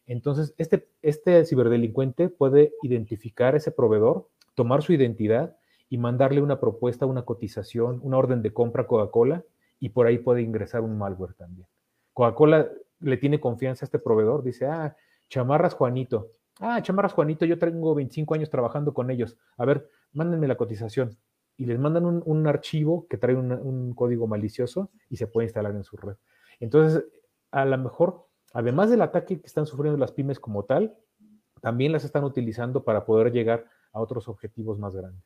entonces, 0.10 0.55
este, 0.57 0.89
este 1.03 1.45
ciberdelincuente 1.45 2.30
puede 2.30 2.74
identificar 2.82 3.55
ese 3.55 3.72
proveedor, 3.72 4.28
tomar 4.55 4.82
su 4.82 4.91
identidad 4.91 5.55
y 5.88 5.99
mandarle 5.99 6.41
una 6.41 6.60
propuesta, 6.60 7.05
una 7.05 7.26
cotización, 7.26 7.99
una 8.01 8.18
orden 8.18 8.41
de 8.41 8.51
compra 8.51 8.84
a 8.84 8.88
Coca-Cola 8.88 9.43
y 9.80 9.89
por 9.89 10.07
ahí 10.07 10.18
puede 10.18 10.41
ingresar 10.41 10.82
un 10.82 10.97
malware 10.97 11.36
también. 11.36 11.68
Coca-Cola 12.14 12.72
le 13.01 13.18
tiene 13.18 13.39
confianza 13.39 13.86
a 13.86 13.88
este 13.88 13.99
proveedor, 13.99 14.41
dice, 14.41 14.66
ah, 14.66 14.97
chamarras 15.30 15.76
Juanito. 15.76 16.32
Ah, 16.60 16.82
chamarras 16.82 17.14
Juanito, 17.14 17.45
yo 17.45 17.57
tengo 17.57 17.95
25 17.95 18.36
años 18.36 18.49
trabajando 18.49 18.93
con 18.93 19.10
ellos. 19.10 19.38
A 19.57 19.66
ver, 19.66 19.89
mándenme 20.14 20.47
la 20.47 20.57
cotización. 20.57 21.18
Y 21.57 21.66
les 21.66 21.80
mandan 21.80 22.05
un, 22.05 22.47
archivo 22.47 23.07
que 23.10 23.18
trae 23.18 23.36
un 23.36 23.93
código 23.93 24.28
malicioso 24.28 24.91
y 25.10 25.18
se 25.18 25.28
puede 25.28 25.47
instalar 25.47 25.76
en 25.76 25.84
su 25.84 25.97
red. 25.97 26.16
Entonces, 26.60 27.03
a 27.51 27.66
lo 27.66 27.78
mejor 27.78 28.30
además 28.53 28.89
del 28.89 29.01
ataque 29.01 29.39
que 29.39 29.47
están 29.47 29.66
sufriendo 29.66 29.97
las 29.97 30.12
pymes 30.12 30.39
como 30.39 30.66
tal, 30.66 30.95
también 31.62 31.91
las 31.91 32.03
están 32.03 32.24
utilizando 32.24 32.84
para 32.84 33.05
poder 33.05 33.32
llegar 33.32 33.66
a 33.91 33.99
otros 33.99 34.28
objetivos 34.28 34.80
más 34.80 34.95
grandes. 34.95 35.24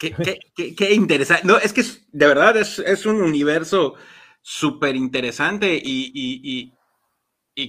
qué, 0.00 0.94
interesante. 0.94 1.46
No, 1.46 1.58
es 1.58 1.72
que 1.72 1.82
de 1.82 2.26
verdad 2.26 2.56
es, 2.56 3.06
un 3.06 3.20
universo 3.20 3.94
súper 4.40 4.96
interesante 4.96 5.80
y, 5.82 6.72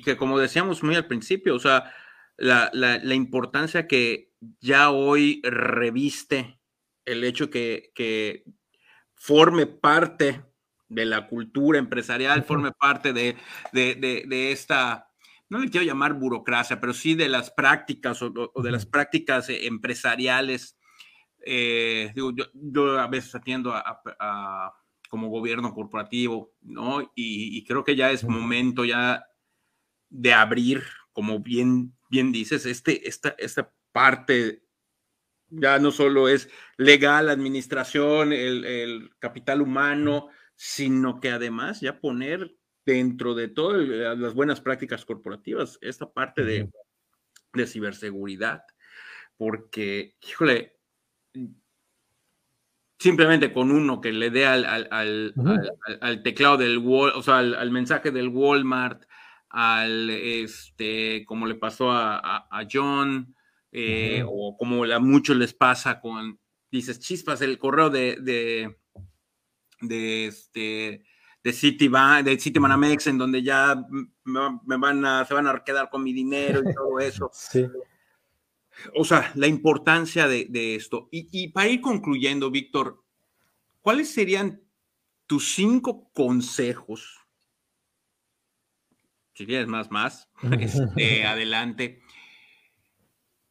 que 0.02 0.18
como 0.18 0.40
decíamos 0.40 0.84
muy 0.84 0.96
al 0.96 1.08
principio, 1.08 1.56
o 1.56 1.60
sea, 1.60 1.94
la, 2.38 3.16
importancia 3.16 3.88
que 3.88 4.32
ya 4.62 4.92
hoy 4.92 5.42
reviste 5.44 6.60
el 7.06 7.24
hecho 7.24 7.50
que, 7.50 7.92
que 7.96 8.44
forme 9.16 9.66
parte 9.66 10.44
de 10.90 11.06
la 11.06 11.28
cultura 11.28 11.78
empresarial, 11.78 12.44
forme 12.44 12.72
parte 12.72 13.14
de, 13.14 13.38
esta, 14.52 15.10
no 15.50 15.60
le 15.60 15.70
quiero 15.70 15.86
llamar 15.86 16.14
burocracia, 16.14 16.80
pero 16.80 16.94
sí 16.94 17.16
de 17.16 17.30
las 17.30 17.52
prácticas 17.52 18.22
o, 18.22 18.32
de 18.32 18.72
las 18.72 18.86
prácticas 18.86 19.50
empresariales. 19.50 20.78
Eh, 21.46 22.14
yo, 22.16 23.00
a 23.00 23.08
veces 23.08 23.34
atiendo 23.36 23.74
a, 23.74 24.74
como 25.10 25.30
gobierno 25.30 25.74
corporativo, 25.74 26.54
¿no? 26.62 27.12
Y, 27.16 27.64
creo 27.66 27.84
que 27.84 27.96
ya 27.96 28.12
es 28.12 28.24
momento 28.24 28.84
ya 28.84 29.26
de 30.10 30.34
abrir, 30.34 30.84
como 31.14 31.40
bien, 31.40 31.94
bien 32.10 32.32
dices, 32.32 32.66
este, 32.66 33.08
esta, 33.08 33.36
esta 33.38 33.72
parte 33.92 34.64
ya 35.50 35.80
no 35.80 35.92
solo 35.92 36.30
es 36.30 36.50
legal, 36.78 37.30
administración, 37.30 38.34
el, 38.34 38.66
el 38.66 39.12
capital 39.20 39.62
humano, 39.62 40.30
sino 40.56 41.20
que 41.20 41.32
además 41.32 41.82
ya 41.82 42.00
poner 42.00 42.54
dentro 42.86 43.36
de 43.36 43.48
todas 43.48 43.88
las 44.18 44.34
buenas 44.34 44.62
prácticas 44.62 45.06
corporativas 45.06 45.78
esta 45.82 46.12
parte 46.12 46.44
de, 46.44 46.70
ciberseguridad, 47.66 48.64
porque, 49.38 50.16
híjole, 50.22 50.78
simplemente 52.98 53.54
con 53.54 53.72
uno 53.72 54.02
que 54.02 54.12
le 54.12 54.30
dé 54.30 54.46
al, 54.46 54.66
al, 54.66 56.24
teclado 56.24 56.58
del 56.58 56.78
Wall, 56.80 57.12
o 57.16 57.22
sea, 57.22 57.38
al, 57.38 57.72
mensaje 57.72 58.12
del 58.12 58.30
Walmart, 58.30 59.06
al 59.50 60.10
este, 60.10 61.26
como 61.26 61.48
le 61.48 61.56
pasó 61.56 61.92
a, 61.92 62.68
John, 62.72 63.36
eh, 63.72 64.24
o 64.26 64.56
como 64.58 64.84
a 64.84 65.00
muchos 65.00 65.38
les 65.38 65.54
pasa 65.54 66.00
con, 66.00 66.40
dices, 66.72 67.00
chispas, 67.00 67.42
el 67.42 67.58
correo 67.58 67.90
de 67.90 68.76
de 69.82 70.28
este 70.28 71.04
de 71.44 71.54
City 71.54 71.90
de 72.24 72.40
City 72.40 72.60
Manamex 72.60 73.08
en 73.08 73.18
donde 73.18 73.42
ya 73.42 73.82
me, 74.26 74.78
van 74.78 75.06
a 75.06 75.26
se 75.26 75.34
van 75.34 75.48
a 75.48 75.64
quedar 75.64 75.90
con 75.90 76.04
mi 76.04 76.14
dinero 76.14 76.62
y 76.62 76.74
todo 76.74 77.00
eso. 77.00 77.32
Sí. 77.52 77.66
O 78.96 79.04
sea, 79.04 79.30
la 79.36 79.48
importancia 79.48 80.30
de, 80.30 80.76
esto. 80.76 81.10
Y, 81.12 81.50
para 81.50 81.68
ir 81.68 81.82
concluyendo, 81.82 82.50
Víctor, 82.50 83.04
¿cuáles 83.82 84.14
serían 84.14 84.62
tus 85.28 85.54
cinco 85.54 86.10
consejos? 86.14 87.19
Si 89.40 89.46
tienes 89.46 89.68
más, 89.68 89.90
más, 89.90 90.30
este, 90.60 91.26
adelante, 91.26 92.02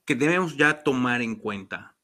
que 0.04 0.14
debemos 0.14 0.54
ya 0.54 0.82
tomar 0.82 1.22
en 1.22 1.36
cuenta. 1.36 1.96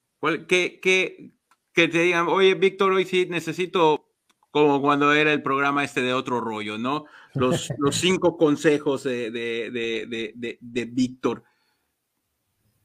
que, 0.48 0.80
que, 0.80 1.32
que 1.74 1.88
te 1.88 1.98
digan, 1.98 2.28
oye, 2.28 2.54
Víctor, 2.54 2.92
hoy 2.92 3.04
sí 3.04 3.26
necesito 3.28 4.10
como 4.50 4.80
cuando 4.80 5.12
era 5.12 5.34
el 5.34 5.42
programa 5.42 5.84
este 5.84 6.00
de 6.00 6.14
otro 6.14 6.40
rollo, 6.40 6.78
¿no? 6.78 7.04
Los, 7.34 7.68
los 7.78 7.96
cinco 7.96 8.38
consejos 8.38 9.02
de, 9.02 9.30
de, 9.30 10.84
Víctor 10.90 11.44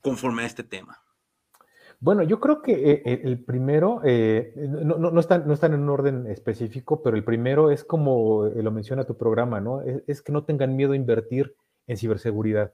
conforme 0.01 0.43
a 0.43 0.47
este 0.47 0.65
tema. 0.65 1.01
Bueno, 2.01 2.23
yo 2.23 2.39
creo 2.39 2.61
que 2.61 2.71
eh, 2.71 3.01
eh, 3.05 3.21
el 3.25 3.43
primero, 3.43 4.01
eh, 4.05 4.53
no, 4.55 4.97
no, 4.97 5.19
están, 5.19 5.45
no 5.45 5.53
están 5.53 5.73
en 5.73 5.81
un 5.81 5.89
orden 5.89 6.27
específico, 6.27 7.03
pero 7.03 7.17
el 7.17 7.25
primero 7.25 7.71
es 7.71 7.83
como 7.83 8.45
lo 8.45 8.71
menciona 8.71 9.03
tu 9.03 9.17
programa, 9.17 9.59
¿no? 9.59 9.81
Es, 10.07 10.21
que 10.21 10.31
no 10.31 10.45
tengan 10.45 10.77
miedo 10.77 10.93
a 10.93 10.95
invertir 10.95 11.55
en 11.87 11.97
ciberseguridad. 11.97 12.73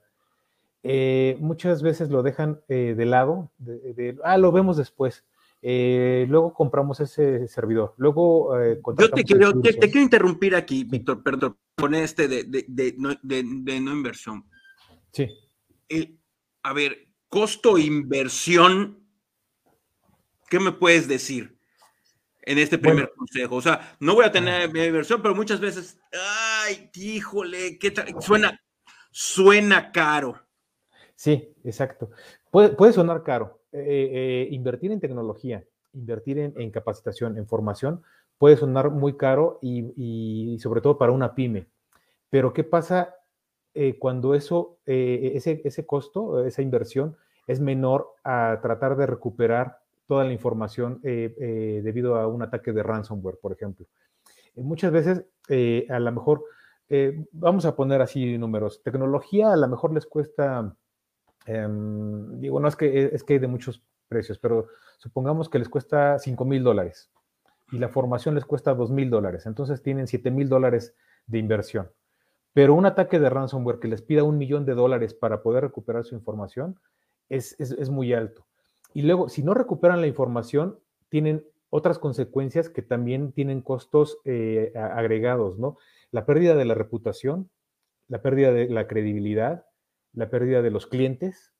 muchas 1.40 1.82
veces 1.82 2.10
lo 2.10 2.22
dejan 2.22 2.60
de 2.68 3.04
lado, 3.04 3.50
de, 3.58 4.16
ah, 4.22 4.38
lo 4.38 4.52
vemos 4.52 4.76
después. 4.76 5.24
Luego 5.60 6.54
compramos 6.54 7.00
ese 7.00 7.48
servidor. 7.48 7.94
Luego. 7.96 8.56
Yo 8.96 9.10
te 9.10 9.24
quiero, 9.24 9.60
te, 9.60 9.76
quiero, 9.76 10.02
interrumpir 10.02 10.54
aquí, 10.54 10.84
Víctor, 10.84 11.24
perdón, 11.24 11.56
con 11.76 11.96
este 11.96 12.28
de, 12.28 12.44
de, 12.44 12.94
no, 12.96 13.92
inversión. 13.92 14.44
Sí. 15.10 15.26
a 16.62 16.72
ver, 16.72 17.08
costo-inversión, 17.28 19.05
¿qué 20.48 20.60
me 20.60 20.72
puedes 20.72 21.08
decir 21.08 21.56
en 22.42 22.58
este 22.58 22.78
primer 22.78 23.12
consejo? 23.16 23.56
O 23.56 23.62
sea, 23.62 23.96
no 24.00 24.14
voy 24.14 24.24
a 24.24 24.32
tener 24.32 24.72
mi 24.72 24.82
inversión, 24.82 25.20
pero 25.22 25.34
muchas 25.34 25.60
veces, 25.60 25.98
ay, 26.12 26.90
híjole, 26.94 27.78
¿qué 27.78 27.92
suena, 28.20 28.60
suena 29.10 29.92
caro. 29.92 30.40
Sí, 31.14 31.54
exacto. 31.64 32.10
Puede, 32.50 32.70
puede 32.70 32.92
sonar 32.92 33.22
caro, 33.22 33.60
eh, 33.72 33.84
eh, 34.12 34.48
invertir 34.50 34.92
en 34.92 35.00
tecnología, 35.00 35.64
invertir 35.92 36.38
en, 36.38 36.70
capacitación, 36.70 37.38
en 37.38 37.46
formación, 37.46 38.02
puede 38.38 38.56
sonar 38.56 38.90
muy 38.90 39.16
caro 39.16 39.58
y, 39.62 40.58
sobre 40.60 40.80
todo 40.80 40.98
para 40.98 41.12
una 41.12 41.34
pyme. 41.34 41.66
Pero 42.30 42.52
¿qué 42.52 42.64
pasa 42.64 43.14
eh, 43.74 43.98
cuando 43.98 44.34
eso, 44.34 44.78
ese, 44.84 45.62
ese 45.64 45.86
costo, 45.86 46.44
esa 46.44 46.62
inversión 46.62 47.16
es 47.46 47.60
menor 47.60 48.14
a 48.24 48.58
tratar 48.62 48.96
de 48.96 49.06
recuperar 49.06 49.78
toda 50.06 50.24
la 50.24 50.32
información 50.32 51.00
debido 51.02 52.16
a 52.16 52.26
un 52.26 52.42
ataque 52.42 52.72
de 52.72 52.82
ransomware, 52.82 53.38
por 53.40 53.52
ejemplo? 53.52 53.86
muchas 54.56 54.90
veces, 54.90 55.24
a 55.90 55.98
lo 55.98 56.12
mejor, 56.12 56.44
vamos 57.32 57.66
a 57.66 57.76
poner 57.76 58.00
así 58.00 58.38
números, 58.38 58.82
tecnología 58.82 59.52
a 59.52 59.56
lo 59.56 59.68
mejor 59.68 59.92
les 59.92 60.06
cuesta 60.06 60.74
Em, 61.46 62.40
digo, 62.40 62.58
no 62.58 62.66
es 62.66 62.74
que, 62.76 63.10
es 63.12 63.22
que 63.22 63.34
hay 63.34 63.38
de 63.38 63.46
muchos 63.46 63.82
precios, 64.08 64.38
pero 64.38 64.66
supongamos 64.98 65.48
que 65.48 65.60
les 65.60 65.68
cuesta 65.68 66.18
5 66.18 66.44
mil 66.44 66.62
dólares 66.62 67.10
y 67.70 67.78
la 67.78 67.88
formación 67.88 68.34
les 68.34 68.44
cuesta 68.44 68.74
2 68.74 68.90
mil 68.90 69.10
dólares, 69.10 69.46
entonces 69.46 69.82
tienen 69.82 70.08
7 70.08 70.30
mil 70.30 70.48
dólares 70.48 70.94
de 71.26 71.38
inversión. 71.38 71.90
Pero 72.52 72.74
un 72.74 72.86
ataque 72.86 73.20
de 73.20 73.30
ransomware 73.30 73.78
que 73.78 73.88
les 73.88 74.02
pida 74.02 74.24
un 74.24 74.38
millón 74.38 74.64
de 74.64 74.74
dólares 74.74 75.14
para 75.14 75.42
poder 75.42 75.62
recuperar 75.62 76.04
su 76.04 76.14
información 76.14 76.80
es, 77.28 77.58
es 77.60 77.90
muy 77.90 78.12
alto. 78.12 78.46
Y 78.96 79.02
luego, 79.02 79.28
si 79.28 79.42
no 79.42 79.52
recuperan 79.52 80.00
la 80.00 80.06
información, 80.06 80.78
tienen 81.10 81.44
otras 81.68 81.98
consecuencias 81.98 82.70
que 82.70 82.80
también 82.80 83.30
tienen 83.32 83.60
costos 83.60 84.16
eh, 84.24 84.72
agregados, 84.74 85.58
¿no? 85.58 85.76
La 86.12 86.24
pérdida 86.24 86.54
de 86.54 86.64
la 86.64 86.72
reputación, 86.72 87.50
la 88.08 88.22
pérdida 88.22 88.52
de 88.52 88.70
la 88.70 88.86
credibilidad, 88.88 89.66
la 90.14 90.30
pérdida 90.30 90.62
de 90.62 90.70
los 90.70 90.86
clientes. 90.86 91.52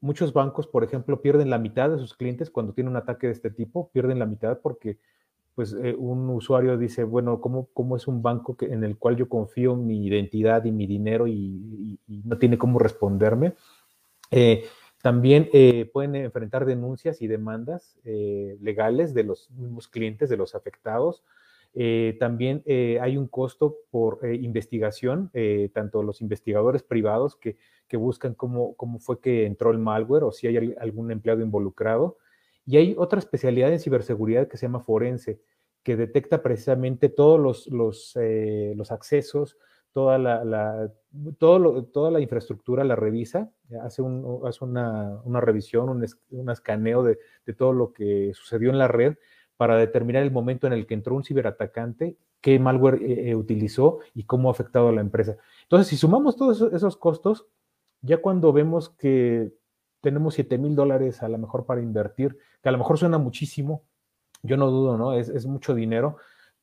Muchos 0.00 0.32
bancos, 0.32 0.68
por 0.68 0.84
ejemplo, 0.84 1.20
pierden 1.22 1.50
la 1.50 1.58
mitad 1.58 1.90
de 1.90 1.98
sus 1.98 2.14
clientes 2.14 2.50
cuando 2.50 2.72
tienen 2.72 2.92
un 2.92 2.98
ataque 2.98 3.26
de 3.26 3.32
este 3.32 3.50
tipo, 3.50 3.90
pierden 3.90 4.20
la 4.20 4.26
mitad 4.26 4.60
porque 4.60 5.00
pues 5.56 5.72
eh, 5.72 5.96
un 5.98 6.30
usuario 6.30 6.78
dice, 6.78 7.02
bueno, 7.02 7.40
¿cómo, 7.40 7.66
¿cómo, 7.74 7.96
es 7.96 8.06
un 8.06 8.22
banco 8.22 8.56
que, 8.56 8.66
en 8.66 8.84
el 8.84 8.96
cual 8.96 9.16
yo 9.16 9.28
confío 9.28 9.74
mi 9.74 10.06
identidad 10.06 10.64
y 10.64 10.70
mi 10.70 10.86
dinero 10.86 11.26
y, 11.26 11.98
no 12.06 12.38
tiene 12.38 12.58
cómo 12.58 12.78
responderme? 12.78 13.54
Eh, 14.30 14.62
también 15.02 15.48
eh, 15.52 15.88
pueden 15.92 16.14
enfrentar 16.16 16.66
denuncias 16.66 17.22
y 17.22 17.26
demandas 17.26 17.98
legales 18.04 19.14
de 19.14 19.24
los 19.24 19.50
mismos 19.50 19.88
clientes, 19.88 20.28
de 20.28 20.36
los 20.36 20.54
afectados. 20.54 21.24
también 22.18 22.62
hay 23.00 23.16
un 23.16 23.28
costo 23.28 23.76
por 23.90 24.20
investigación, 24.26 25.30
tanto 25.72 26.02
los 26.02 26.20
investigadores 26.20 26.82
privados 26.82 27.36
que, 27.36 27.56
que 27.90 27.96
buscan 27.96 28.34
cómo, 28.34 28.74
cómo, 28.76 29.00
fue 29.00 29.20
que 29.20 29.44
entró 29.44 29.72
el 29.72 29.78
malware 29.78 30.22
o 30.22 30.30
si 30.30 30.46
hay 30.46 30.74
algún 30.78 31.10
empleado 31.10 31.42
involucrado. 31.42 32.18
Y 32.64 32.76
hay 32.76 32.94
otra 32.96 33.18
especialidad 33.18 33.72
en 33.72 33.80
ciberseguridad 33.80 34.46
que 34.46 34.56
se 34.56 34.66
llama 34.66 34.78
forense, 34.78 35.40
que 35.82 35.96
detecta 35.96 36.40
precisamente 36.40 37.08
todos 37.08 37.40
los, 37.40 37.66
los, 37.66 38.16
eh, 38.20 38.74
los 38.76 38.92
accesos, 38.92 39.56
toda 39.92 40.18
la, 40.18 40.90
toda 41.38 42.10
la 42.10 42.20
infraestructura 42.20 42.84
la 42.84 42.96
revisa, 42.96 43.50
hace, 43.82 44.02
hace 44.44 44.64
una, 44.64 45.20
una, 45.24 45.40
revisión, 45.40 45.88
un, 45.88 46.04
un 46.30 46.50
escaneo 46.50 47.02
de, 47.02 47.18
de, 47.46 47.54
todo 47.54 47.72
lo 47.72 47.92
que 47.92 48.32
sucedió 48.34 48.70
en 48.70 48.78
la 48.78 48.88
red 48.88 49.16
para 49.56 49.76
determinar 49.76 50.22
el 50.22 50.30
momento 50.30 50.66
en 50.66 50.72
el 50.72 50.86
que 50.86 50.94
entró 50.94 51.14
un 51.14 51.24
ciberatacante, 51.24 52.16
qué 52.40 52.58
malware 52.58 53.02
eh, 53.02 53.30
eh, 53.30 53.34
utilizó 53.34 53.98
y 54.14 54.24
cómo 54.24 54.48
ha 54.48 54.52
afectado 54.52 54.88
a 54.88 54.92
la 54.92 55.00
empresa. 55.00 55.36
Entonces, 55.64 55.88
si 55.88 55.96
sumamos 55.96 56.36
todos 56.36 56.62
esos 56.72 56.96
costos, 56.96 57.46
ya 58.02 58.18
cuando 58.18 58.52
vemos 58.52 58.88
que 58.88 59.52
tenemos 60.00 60.34
7 60.34 60.56
mil 60.58 60.74
dólares 60.74 61.22
a 61.22 61.28
lo 61.28 61.38
mejor 61.38 61.66
para 61.66 61.82
invertir, 61.82 62.38
que 62.62 62.68
a 62.68 62.72
lo 62.72 62.78
mejor 62.78 62.98
suena 62.98 63.18
muchísimo, 63.18 63.84
yo 64.42 64.56
no 64.56 64.70
dudo, 64.70 64.96
¿no? 64.96 65.12
Es, 65.12 65.44
mucho 65.46 65.74
dinero, 65.74 66.16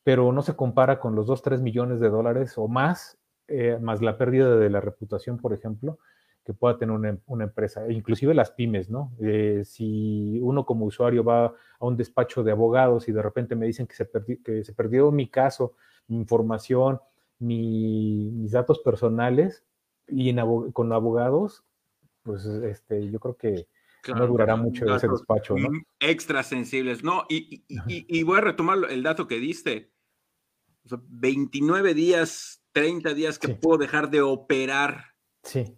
pero 0.08 0.32
no 0.32 0.42
se 0.42 0.56
compara 0.56 1.02
con 1.02 1.16
los 1.16 1.28
2, 1.28 1.42
3 1.42 1.62
millones 1.62 2.00
de 2.00 2.08
dólares 2.08 2.54
o 2.56 2.70
más, 2.70 3.18
eh, 3.50 3.78
más 3.82 4.02
la 4.02 4.18
pérdida 4.18 4.56
de 4.56 4.70
la 4.70 4.80
reputación, 4.80 5.38
por 5.38 5.52
ejemplo, 5.52 6.00
que 6.46 6.54
pueda 6.54 6.78
tener 6.78 7.20
una, 7.26 7.44
empresa, 7.44 7.86
e 7.86 7.92
inclusive 7.92 8.34
las 8.34 8.52
pymes, 8.52 8.90
¿no? 8.90 9.12
Eh, 9.20 9.64
si 9.66 10.40
uno 10.42 10.66
como 10.66 10.86
usuario 10.86 11.26
va 11.26 11.48
a 11.48 11.86
un 11.86 11.98
despacho 11.98 12.42
de 12.42 12.54
abogados 12.54 13.10
y 13.10 13.12
de 13.12 13.22
repente 13.22 13.58
me 13.58 13.66
dicen 13.66 13.86
que 13.86 13.96
se, 13.96 14.10
que 14.46 14.64
se 14.64 14.74
perdió 14.74 15.12
mi 15.12 15.28
caso, 15.28 15.74
mi 16.08 16.16
información, 16.16 17.02
mis 17.40 18.50
datos 18.50 18.80
personales, 18.80 19.66
y 20.08 20.34
con 20.72 20.94
abogados, 20.94 21.66
pues 22.24 22.46
este, 22.46 23.12
yo 23.12 23.20
creo 23.20 23.36
que 23.36 23.68
no 24.16 24.26
durará 24.26 24.56
mucho 24.56 24.86
ese 24.96 25.10
despacho, 25.10 25.58
¿no? 25.58 25.68
Extra 26.00 26.44
sensibles, 26.44 27.04
¿no? 27.04 27.26
Y, 27.28 27.66
y, 27.68 28.24
voy 28.24 28.38
a 28.38 28.42
retomar 28.42 28.78
el 28.90 29.04
dato 29.04 29.28
que 29.28 29.40
diste. 29.40 29.97
29 31.08 31.94
días, 31.94 32.64
30 32.74 33.14
días 33.14 33.40
que 33.40 33.50
puedo 33.50 33.78
dejar 33.78 34.10
de 34.10 34.22
operar. 34.22 35.06
Sí. 35.44 35.78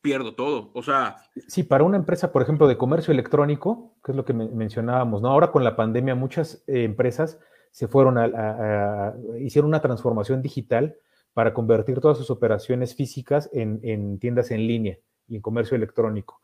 Pierdo 0.00 0.34
todo. 0.34 0.70
O 0.74 0.82
sea. 0.82 1.16
Sí, 1.48 1.62
para 1.62 1.84
una 1.84 1.96
empresa, 1.96 2.32
por 2.32 2.42
ejemplo, 2.42 2.66
de 2.66 2.76
comercio 2.76 3.12
electrónico, 3.12 3.96
que 4.04 4.12
es 4.12 4.16
lo 4.16 4.24
que 4.24 4.32
mencionábamos, 4.32 5.22
¿no? 5.22 5.28
Ahora 5.28 5.52
con 5.52 5.64
la 5.64 5.76
pandemia, 5.76 6.14
muchas 6.14 6.64
eh, 6.66 6.84
empresas 6.84 7.38
se 7.72 7.88
fueron 7.88 8.18
a, 8.18 9.14
hicieron 9.40 9.68
una 9.68 9.80
transformación 9.80 10.42
digital 10.42 10.96
para 11.32 11.54
convertir 11.54 12.00
todas 12.00 12.18
sus 12.18 12.30
operaciones 12.30 12.94
físicas 12.94 13.48
en, 13.52 14.18
tiendas 14.18 14.50
en 14.50 14.66
línea 14.66 14.98
y 15.26 15.36
en 15.36 15.42
comercio 15.42 15.76
electrónico. 15.76 16.42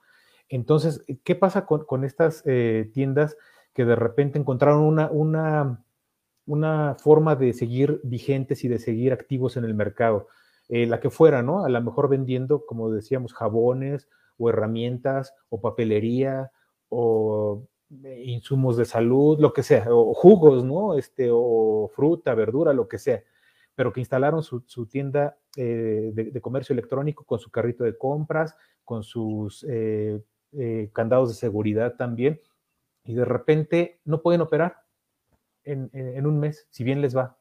Entonces, 0.48 1.04
¿qué 1.24 1.34
pasa 1.34 1.66
con, 1.66 2.04
estas 2.04 2.42
eh, 2.46 2.90
tiendas 2.94 3.36
que 3.74 3.84
de 3.84 3.94
repente 3.94 4.38
encontraron 4.38 4.80
una, 4.80 5.10
una, 5.10 5.84
una, 6.48 6.96
forma 6.96 7.36
de 7.36 7.52
seguir 7.52 8.00
vigentes 8.02 8.64
y 8.64 8.68
de 8.68 8.78
seguir 8.78 9.12
activos 9.12 9.56
en 9.56 9.64
el 9.64 9.74
mercado? 9.74 10.28
Eh, 10.68 10.86
la 10.86 11.00
que 11.00 11.10
fuera, 11.10 11.42
¿no? 11.42 11.64
A 11.64 11.68
lo 11.68 11.80
mejor 11.80 12.08
vendiendo, 12.08 12.66
como 12.66 12.90
decíamos, 12.90 13.32
jabones 13.32 14.08
o 14.36 14.50
herramientas 14.50 15.34
o 15.48 15.60
papelería 15.60 16.50
o 16.90 17.66
eh, 18.04 18.22
insumos 18.26 18.76
de 18.76 18.84
salud, 18.84 19.38
lo 19.40 19.52
que 19.52 19.62
sea, 19.62 19.86
o 19.90 20.12
jugos, 20.14 20.64
¿no? 20.64 20.98
Este, 20.98 21.28
o 21.32 21.90
fruta, 21.94 22.34
verdura, 22.34 22.72
lo 22.72 22.88
que 22.88 22.98
sea 22.98 23.22
pero 23.74 23.92
que 23.92 24.00
instalaron 24.00 24.42
su, 24.42 24.86
tienda 24.90 25.38
eh, 25.56 26.10
de, 26.12 26.40
comercio 26.40 26.72
electrónico 26.72 27.22
con 27.22 27.38
su 27.38 27.48
carrito 27.48 27.84
de 27.84 27.96
compras, 27.96 28.56
con 28.82 29.04
sus 29.04 29.64
candados 30.92 31.28
de 31.28 31.36
seguridad 31.36 31.94
también, 31.94 32.40
y 33.04 33.14
de 33.14 33.24
repente 33.24 34.00
no 34.04 34.20
pueden 34.20 34.40
operar 34.40 34.78
en, 35.72 36.26
un 36.26 36.38
mes, 36.38 36.66
si 36.70 36.84
bien 36.84 37.00
les 37.00 37.16
va. 37.16 37.38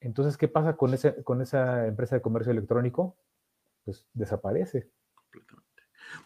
Entonces, 0.00 0.36
¿qué 0.36 0.48
pasa 0.48 0.76
con, 0.76 0.94
ese, 0.94 1.22
con 1.22 1.40
esa 1.40 1.86
empresa 1.86 2.16
de 2.16 2.22
comercio 2.22 2.52
electrónico? 2.52 3.16
Pues 3.84 4.06
desaparece. 4.12 4.90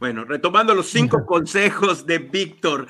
Bueno, 0.00 0.24
retomando 0.24 0.74
los 0.74 0.86
cinco 0.86 1.24
consejos 1.26 2.06
de 2.06 2.18
Víctor, 2.18 2.86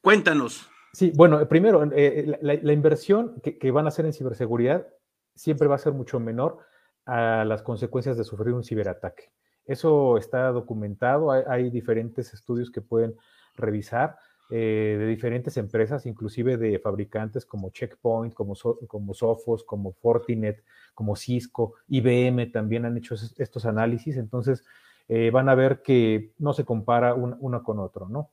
cuéntanos. 0.00 0.68
Sí, 0.92 1.12
bueno, 1.14 1.46
primero, 1.48 1.84
la, 1.84 2.72
inversión 2.72 3.40
que, 3.42 3.58
que, 3.58 3.70
van 3.70 3.86
a 3.86 3.88
hacer 3.88 4.06
en 4.06 4.12
ciberseguridad 4.12 4.86
siempre 5.34 5.66
va 5.68 5.74
a 5.74 5.78
ser 5.78 5.92
mucho 5.92 6.20
menor 6.20 6.58
a 7.06 7.44
las 7.44 7.62
consecuencias 7.62 8.16
de 8.16 8.24
sufrir 8.24 8.54
un 8.54 8.64
ciberataque. 8.64 9.32
Eso 9.66 10.18
está 10.18 10.48
documentado, 10.48 11.30
hay, 11.30 11.70
diferentes 11.70 12.34
estudios 12.34 12.70
que 12.70 12.82
pueden 12.82 13.16
revisar 13.54 14.18
eh, 14.56 14.96
de 15.00 15.06
diferentes 15.08 15.56
empresas, 15.56 16.06
inclusive 16.06 16.56
de 16.56 16.78
fabricantes 16.78 17.44
como 17.44 17.70
Checkpoint, 17.70 18.34
como, 18.34 18.54
como 18.86 19.12
Sophos, 19.12 19.64
como 19.64 19.94
Fortinet, 19.94 20.62
como 20.94 21.16
Cisco, 21.16 21.74
IBM 21.88 22.52
también 22.52 22.84
han 22.84 22.96
hecho 22.96 23.16
estos 23.38 23.66
análisis, 23.66 24.16
entonces 24.16 24.64
eh, 25.08 25.32
van 25.32 25.48
a 25.48 25.56
ver 25.56 25.82
que 25.82 26.34
no 26.38 26.52
se 26.52 26.64
compara 26.64 27.14
una, 27.14 27.64
con 27.64 27.80
otro, 27.80 28.08
¿no? 28.08 28.30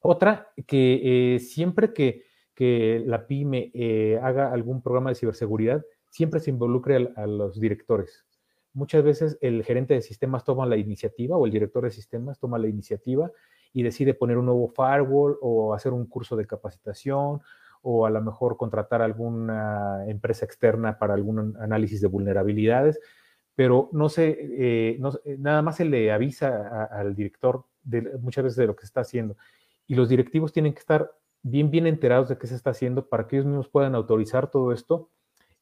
Otra, 0.00 0.48
que 0.66 1.34
eh, 1.34 1.38
siempre 1.38 1.92
que, 1.92 2.24
que, 2.54 3.02
la 3.04 3.26
pyme 3.26 3.72
haga 4.22 4.50
algún 4.50 4.80
programa 4.80 5.10
de 5.10 5.16
ciberseguridad, 5.16 5.84
siempre 6.08 6.40
se 6.40 6.48
involucre 6.48 7.12
a, 7.14 7.26
los 7.26 7.60
directores. 7.60 8.24
Muchas 8.72 9.04
veces 9.04 9.36
el 9.42 9.64
gerente 9.64 9.92
de 9.92 10.00
sistemas 10.00 10.44
toma 10.44 10.64
la 10.64 10.78
iniciativa 10.78 11.36
o 11.36 11.44
el 11.44 11.52
director 11.52 11.84
de 11.84 11.90
sistemas 11.90 12.38
toma 12.38 12.58
la 12.58 12.68
iniciativa 12.68 13.30
y 13.72 13.82
decide 13.82 14.14
poner 14.14 14.38
un 14.38 14.46
nuevo 14.46 14.68
firewall 14.68 15.38
o 15.40 15.74
hacer 15.74 15.92
un 15.92 16.06
curso 16.06 16.36
de 16.36 16.46
capacitación 16.46 17.40
o 17.82 18.06
a 18.06 18.10
lo 18.10 18.20
mejor 18.20 18.56
contratar 18.56 19.02
alguna 19.02 20.04
empresa 20.06 20.44
externa 20.44 20.98
para 20.98 21.14
algún 21.14 21.56
análisis 21.60 22.00
de 22.00 22.06
vulnerabilidades, 22.06 23.00
pero 23.54 23.88
no 23.92 24.08
se, 24.08 24.36
eh, 24.40 25.00
nada 25.38 25.62
más 25.62 25.76
se 25.76 25.84
le 25.84 26.12
avisa 26.12 26.84
al 26.84 27.14
director 27.14 27.64
de, 27.82 28.18
muchas 28.20 28.44
veces 28.44 28.56
de 28.56 28.66
lo 28.66 28.76
que 28.76 28.82
se 28.82 28.86
está 28.86 29.00
haciendo. 29.00 29.36
Y 29.86 29.96
los 29.96 30.08
directivos 30.08 30.52
tienen 30.52 30.72
que 30.72 30.78
estar 30.78 31.10
bien, 31.42 31.70
bien 31.70 31.86
enterados 31.86 32.28
de 32.28 32.38
qué 32.38 32.46
se 32.46 32.54
está 32.54 32.70
haciendo 32.70 33.08
para 33.08 33.26
que 33.26 33.36
ellos 33.36 33.46
mismos 33.46 33.68
puedan 33.68 33.94
autorizar 33.94 34.50
todo 34.50 34.72
esto 34.72 35.10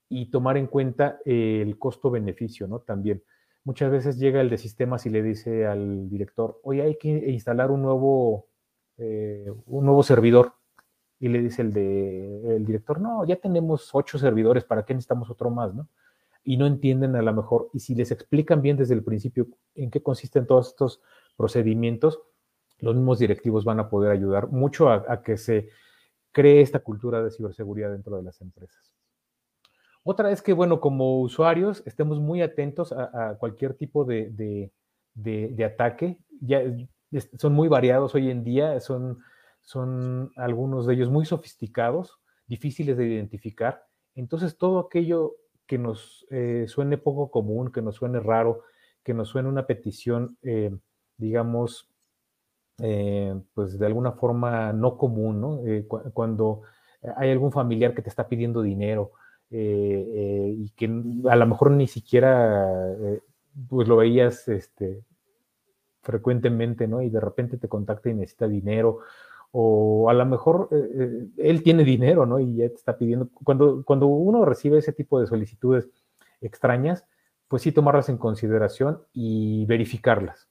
y 0.08 0.30
tomar 0.30 0.56
en 0.56 0.66
cuenta 0.66 1.20
el 1.24 1.78
costo-beneficio, 1.78 2.66
¿no? 2.66 2.80
También. 2.80 3.22
Muchas 3.64 3.90
veces 3.90 4.18
llega 4.18 4.40
el 4.40 4.48
de 4.48 4.58
sistemas 4.58 5.04
y 5.06 5.10
le 5.10 5.22
dice 5.22 5.66
al 5.66 6.08
director, 6.08 6.60
oye, 6.62 6.82
hay 6.82 6.96
que 6.96 7.08
instalar 7.30 7.70
un 7.70 7.82
nuevo, 7.82 8.48
eh, 8.96 9.52
un 9.66 9.84
nuevo 9.84 10.02
servidor. 10.02 10.54
Y 11.18 11.28
le 11.28 11.42
dice 11.42 11.60
el, 11.60 11.72
de, 11.74 12.56
el 12.56 12.64
director, 12.64 12.98
no, 12.98 13.26
ya 13.26 13.36
tenemos 13.36 13.90
ocho 13.92 14.18
servidores, 14.18 14.64
¿para 14.64 14.86
qué 14.86 14.94
necesitamos 14.94 15.28
otro 15.28 15.50
más, 15.50 15.74
no? 15.74 15.86
Y 16.42 16.56
no 16.56 16.66
entienden 16.66 17.14
a 17.14 17.20
lo 17.20 17.34
mejor, 17.34 17.68
y 17.74 17.80
si 17.80 17.94
les 17.94 18.10
explican 18.10 18.62
bien 18.62 18.78
desde 18.78 18.94
el 18.94 19.04
principio 19.04 19.46
en 19.74 19.90
qué 19.90 20.02
consisten 20.02 20.46
todos 20.46 20.68
estos 20.68 21.02
procedimientos, 21.36 22.22
los 22.78 22.94
mismos 22.94 23.18
directivos 23.18 23.66
van 23.66 23.80
a 23.80 23.90
poder 23.90 24.12
ayudar 24.12 24.48
mucho 24.48 24.88
a 24.88 25.22
que 25.22 25.36
se 25.36 25.68
cree 26.32 26.62
esta 26.62 26.78
cultura 26.78 27.22
de 27.22 27.30
ciberseguridad 27.30 27.92
dentro 27.92 28.16
de 28.16 28.22
las 28.22 28.40
empresas. 28.40 28.94
Otra 30.10 30.32
es 30.32 30.42
que, 30.42 30.52
bueno, 30.52 30.80
como 30.80 31.20
usuarios, 31.20 31.84
estemos 31.86 32.18
muy 32.18 32.42
atentos 32.42 32.90
a, 32.90 33.36
cualquier 33.38 33.74
tipo 33.74 34.04
de, 34.04 34.72
ataque. 35.64 36.18
Ya 36.40 36.64
son 37.38 37.52
muy 37.52 37.68
variados 37.68 38.16
hoy 38.16 38.28
en 38.28 38.42
día, 38.42 38.80
son, 38.80 39.20
son 39.60 40.32
algunos 40.34 40.86
de 40.86 40.94
ellos 40.94 41.10
muy 41.10 41.26
sofisticados, 41.26 42.18
difíciles 42.48 42.96
de 42.96 43.06
identificar. 43.06 43.84
Entonces, 44.16 44.58
todo 44.58 44.80
aquello 44.80 45.36
que 45.64 45.78
nos 45.78 46.26
eh, 46.30 46.64
suene 46.66 46.98
poco 46.98 47.30
común, 47.30 47.70
que 47.70 47.80
nos 47.80 47.94
suene 47.94 48.18
raro, 48.18 48.64
que 49.04 49.14
nos 49.14 49.28
suene 49.28 49.48
una 49.48 49.68
petición, 49.68 50.36
eh, 50.42 50.76
digamos, 51.18 51.88
pues 53.54 53.78
de 53.78 53.86
alguna 53.86 54.10
forma 54.10 54.72
no 54.72 54.98
común, 54.98 55.40
¿no? 55.40 55.60
cuando 56.12 56.62
hay 57.16 57.30
algún 57.30 57.52
familiar 57.52 57.94
que 57.94 58.02
te 58.02 58.08
está 58.08 58.26
pidiendo 58.26 58.60
dinero 58.60 59.12
y 59.50 60.70
que 60.70 60.86
a 61.28 61.36
lo 61.36 61.46
mejor 61.46 61.72
ni 61.72 61.88
siquiera 61.88 62.68
pues 63.68 63.88
lo 63.88 63.96
veías 63.96 64.48
este, 64.48 65.02
frecuentemente, 66.02 66.86
¿no? 66.86 67.02
Y 67.02 67.10
de 67.10 67.20
repente 67.20 67.56
te 67.56 67.68
contacta 67.68 68.10
y 68.10 68.14
necesita 68.14 68.48
dinero, 68.48 69.00
o 69.52 70.08
a 70.08 70.14
lo 70.14 70.24
mejor 70.26 70.68
eh, 70.70 70.90
eh, 70.94 71.26
él 71.38 71.62
tiene 71.62 71.84
dinero, 71.84 72.26
¿no? 72.26 72.38
Y 72.38 72.56
ya 72.56 72.68
te 72.68 72.74
está 72.74 72.96
pidiendo. 72.96 73.28
Cuando, 73.44 73.82
cuando 73.84 74.06
uno 74.06 74.44
recibe 74.44 74.78
ese 74.78 74.92
tipo 74.92 75.20
de 75.20 75.26
solicitudes 75.26 75.88
extrañas, 76.40 77.04
pues 77.48 77.62
sí 77.62 77.72
tomarlas 77.72 78.08
en 78.08 78.16
consideración 78.16 79.02
y 79.12 79.66
verificarlas. 79.66 80.48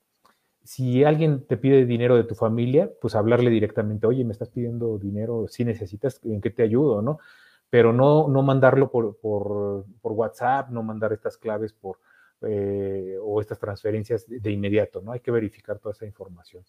Si 0.63 1.03
alguien 1.03 1.47
te 1.47 1.57
pide 1.57 1.85
dinero 1.85 2.15
de 2.15 2.25
tu 2.25 2.35
familia, 2.35 2.91
pues 3.01 3.15
hablarle 3.15 3.49
directamente, 3.49 4.05
oye, 4.05 4.25
me 4.25 4.33
estás 4.33 4.49
pidiendo 4.49 4.99
dinero, 4.99 5.47
si 5.47 5.65
necesitas, 5.65 6.19
¿en 6.25 6.41
qué 6.41 6.49
te 6.49 6.61
ayudo, 6.61 7.01
no? 7.01 7.19
Pero 7.69 7.93
no, 7.93 8.27
no 8.27 8.41
mandarlo 8.41 8.89
por, 8.89 9.17
por, 9.19 9.85
WhatsApp, 10.01 10.69
no 10.69 10.81
mandar 10.81 11.13
estas 11.13 11.37
claves 11.37 11.73
por, 11.73 11.99
eh, 12.41 13.17
o 13.21 13.41
estas 13.41 13.59
transferencias 13.59 14.25
de, 14.27 14.51
inmediato, 14.51 15.01
¿no? 15.01 15.11
Hay 15.11 15.19
que 15.19 15.31
verificar 15.31 15.79
toda 15.79 15.93
esa 15.93 16.05
información. 16.05 16.63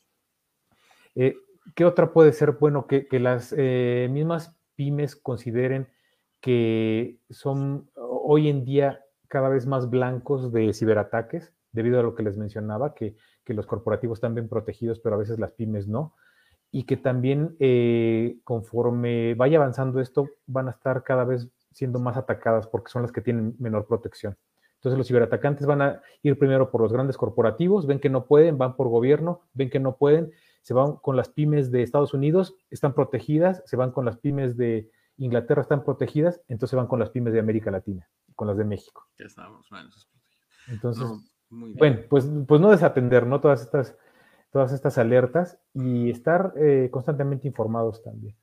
Eh, 1.14 1.36
¿Qué 1.74 1.84
otra 1.84 2.12
puede 2.12 2.32
ser? 2.32 2.52
Bueno, 2.52 2.86
que, 2.86 3.06
las 3.18 3.54
eh, 3.56 4.08
mismas 4.10 4.56
pymes 4.76 5.16
consideren 5.16 5.88
que 6.40 7.18
son 7.28 7.90
hoy 7.94 8.48
en 8.48 8.64
día 8.64 9.04
cada 9.28 9.48
vez 9.48 9.66
más 9.66 9.88
blancos 9.88 10.52
de 10.52 10.72
ciberataques, 10.72 11.54
debido 11.72 12.00
a 12.00 12.02
lo 12.02 12.14
que 12.14 12.22
les 12.22 12.36
mencionaba, 12.36 12.94
que, 12.94 13.16
los 13.46 13.66
corporativos 13.66 14.18
están 14.18 14.36
bien 14.36 14.48
protegidos, 14.48 15.00
pero 15.00 15.16
a 15.16 15.18
veces 15.18 15.40
las 15.40 15.50
pymes 15.50 15.88
no, 15.88 16.14
y 16.70 16.84
que 16.84 16.96
también 16.96 17.56
conforme 18.44 19.34
vaya 19.34 19.58
avanzando 19.58 20.00
esto, 20.00 20.28
van 20.46 20.68
a 20.68 20.72
estar 20.72 21.02
cada 21.02 21.24
vez 21.24 21.48
siendo 21.72 21.98
más 21.98 22.16
atacadas 22.16 22.66
porque 22.66 22.90
son 22.90 23.02
las 23.02 23.12
que 23.12 23.20
tienen 23.20 23.54
menor 23.58 23.86
protección. 23.86 24.36
Entonces 24.76 24.96
los 24.96 25.08
ciberatacantes 25.08 25.66
van 25.66 25.82
a 25.82 26.02
ir 26.22 26.38
primero 26.38 26.70
por 26.70 26.80
los 26.80 26.92
grandes 26.92 27.16
corporativos, 27.16 27.86
ven 27.86 28.00
que 28.00 28.08
no 28.08 28.24
pueden, 28.24 28.56
van 28.56 28.76
por 28.76 28.88
gobierno, 28.88 29.42
ven 29.52 29.68
que 29.68 29.78
no 29.78 29.96
pueden, 29.96 30.32
se 30.62 30.72
van 30.72 30.96
con 30.96 31.16
las 31.16 31.28
pymes 31.28 31.70
de 31.70 31.82
Estados 31.82 32.14
Unidos, 32.14 32.54
están 32.70 32.94
protegidas, 32.94 33.62
se 33.66 33.76
van 33.76 33.90
con 33.90 34.06
las 34.06 34.16
pymes 34.16 34.56
de 34.56 34.90
Inglaterra, 35.18 35.60
están 35.60 35.84
protegidas, 35.84 36.40
entonces 36.48 36.76
van 36.76 36.86
con 36.86 36.98
las 36.98 37.10
pymes 37.10 37.34
de 37.34 37.40
América 37.40 37.70
Latina, 37.70 38.08
con 38.34 38.48
las 38.48 38.56
de 38.56 38.64
México. 38.64 39.06
Ya 39.18 39.26
estamos, 39.26 39.68
bueno, 39.68 39.90
Entonces, 40.68 41.06
bueno, 41.50 41.98
pues, 42.08 42.30
pues 42.48 42.60
no 42.60 42.70
desatender, 42.70 43.26
¿no? 43.26 43.40
Todas 43.40 43.60
estas, 43.60 43.98
todas 44.50 44.72
estas 44.72 44.98
alertas 44.98 45.58
y 45.74 46.10
estar 46.10 46.52
eh, 46.56 46.88
constantemente 46.90 47.46
informados 47.46 48.02
también. 48.02 48.36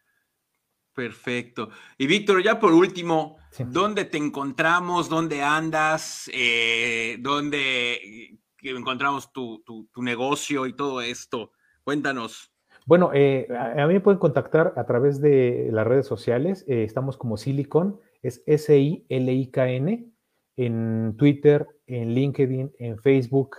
Perfecto. 0.93 1.69
Y 1.97 2.07
Víctor, 2.07 2.41
ya 2.41 2.59
por 2.59 2.73
último, 2.73 3.37
¿dónde 3.67 4.05
te 4.05 4.17
encontramos? 4.17 5.09
¿Dónde 5.09 5.43
andas? 5.43 6.29
Eh, 6.33 7.17
¿Dónde 7.19 8.39
encontramos 8.63 9.31
tu, 9.31 9.63
negocio 9.97 10.65
y 10.65 10.73
todo 10.73 11.01
esto? 11.01 11.51
Cuéntanos. 11.83 12.51
Bueno, 12.87 13.11
eh, 13.13 13.47
a, 13.55 13.85
mí 13.85 13.93
me 13.93 13.99
pueden 13.99 14.17
contactar 14.17 14.73
a 14.75 14.85
través 14.85 15.21
de 15.21 15.69
las 15.71 15.85
redes 15.85 16.07
sociales. 16.07 16.65
Estamos 16.67 17.15
como 17.15 17.37
Silicon, 17.37 17.99
es 18.23 18.41
S-I-L-I-K-N, 18.47 20.11
en 20.55 21.15
Twitter, 21.15 21.67
en 21.85 22.13
LinkedIn, 22.15 22.73
en 22.79 22.97
Facebook. 22.97 23.57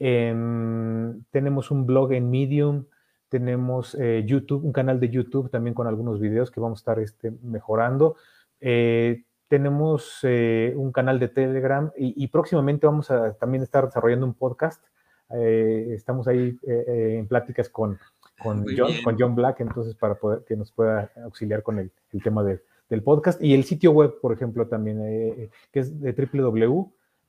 Tenemos 0.00 1.70
un 1.70 1.86
blog 1.86 2.12
en 2.12 2.30
Medium 2.30 2.84
tenemos 3.30 3.94
eh, 3.94 4.24
YouTube, 4.26 4.64
un 4.64 4.72
canal 4.72 5.00
de 5.00 5.08
YouTube 5.08 5.50
también 5.50 5.72
con 5.72 5.86
algunos 5.86 6.20
videos 6.20 6.50
que 6.50 6.58
vamos 6.60 6.80
a 6.80 6.82
estar 6.82 6.98
este, 6.98 7.32
mejorando. 7.42 8.16
Eh, 8.60 9.22
tenemos 9.46 10.18
eh, 10.24 10.74
un 10.76 10.90
canal 10.92 11.20
de 11.20 11.28
Telegram 11.28 11.92
y, 11.96 12.26
próximamente 12.26 12.86
vamos 12.86 13.10
a 13.10 13.34
también 13.34 13.62
estar 13.62 13.86
desarrollando 13.86 14.26
un 14.26 14.34
podcast. 14.34 14.84
estamos 15.30 16.28
ahí 16.28 16.58
en 16.66 17.26
pláticas 17.26 17.68
con, 17.68 17.98
con 18.40 18.64
John, 18.76 18.92
con 19.02 19.16
John 19.18 19.34
Black, 19.34 19.60
entonces 19.60 19.94
para 19.96 20.16
poder 20.16 20.44
que 20.44 20.56
nos 20.56 20.70
pueda 20.72 21.10
auxiliar 21.24 21.62
con 21.62 21.78
el, 21.78 21.90
el 22.12 22.22
tema 22.22 22.44
del 22.44 23.02
podcast. 23.02 23.42
Y 23.42 23.54
el 23.54 23.64
sitio 23.64 23.90
web, 23.92 24.20
por 24.20 24.32
ejemplo, 24.32 24.68
también, 24.68 25.50
que 25.72 25.80
es 25.80 26.00
de 26.00 26.12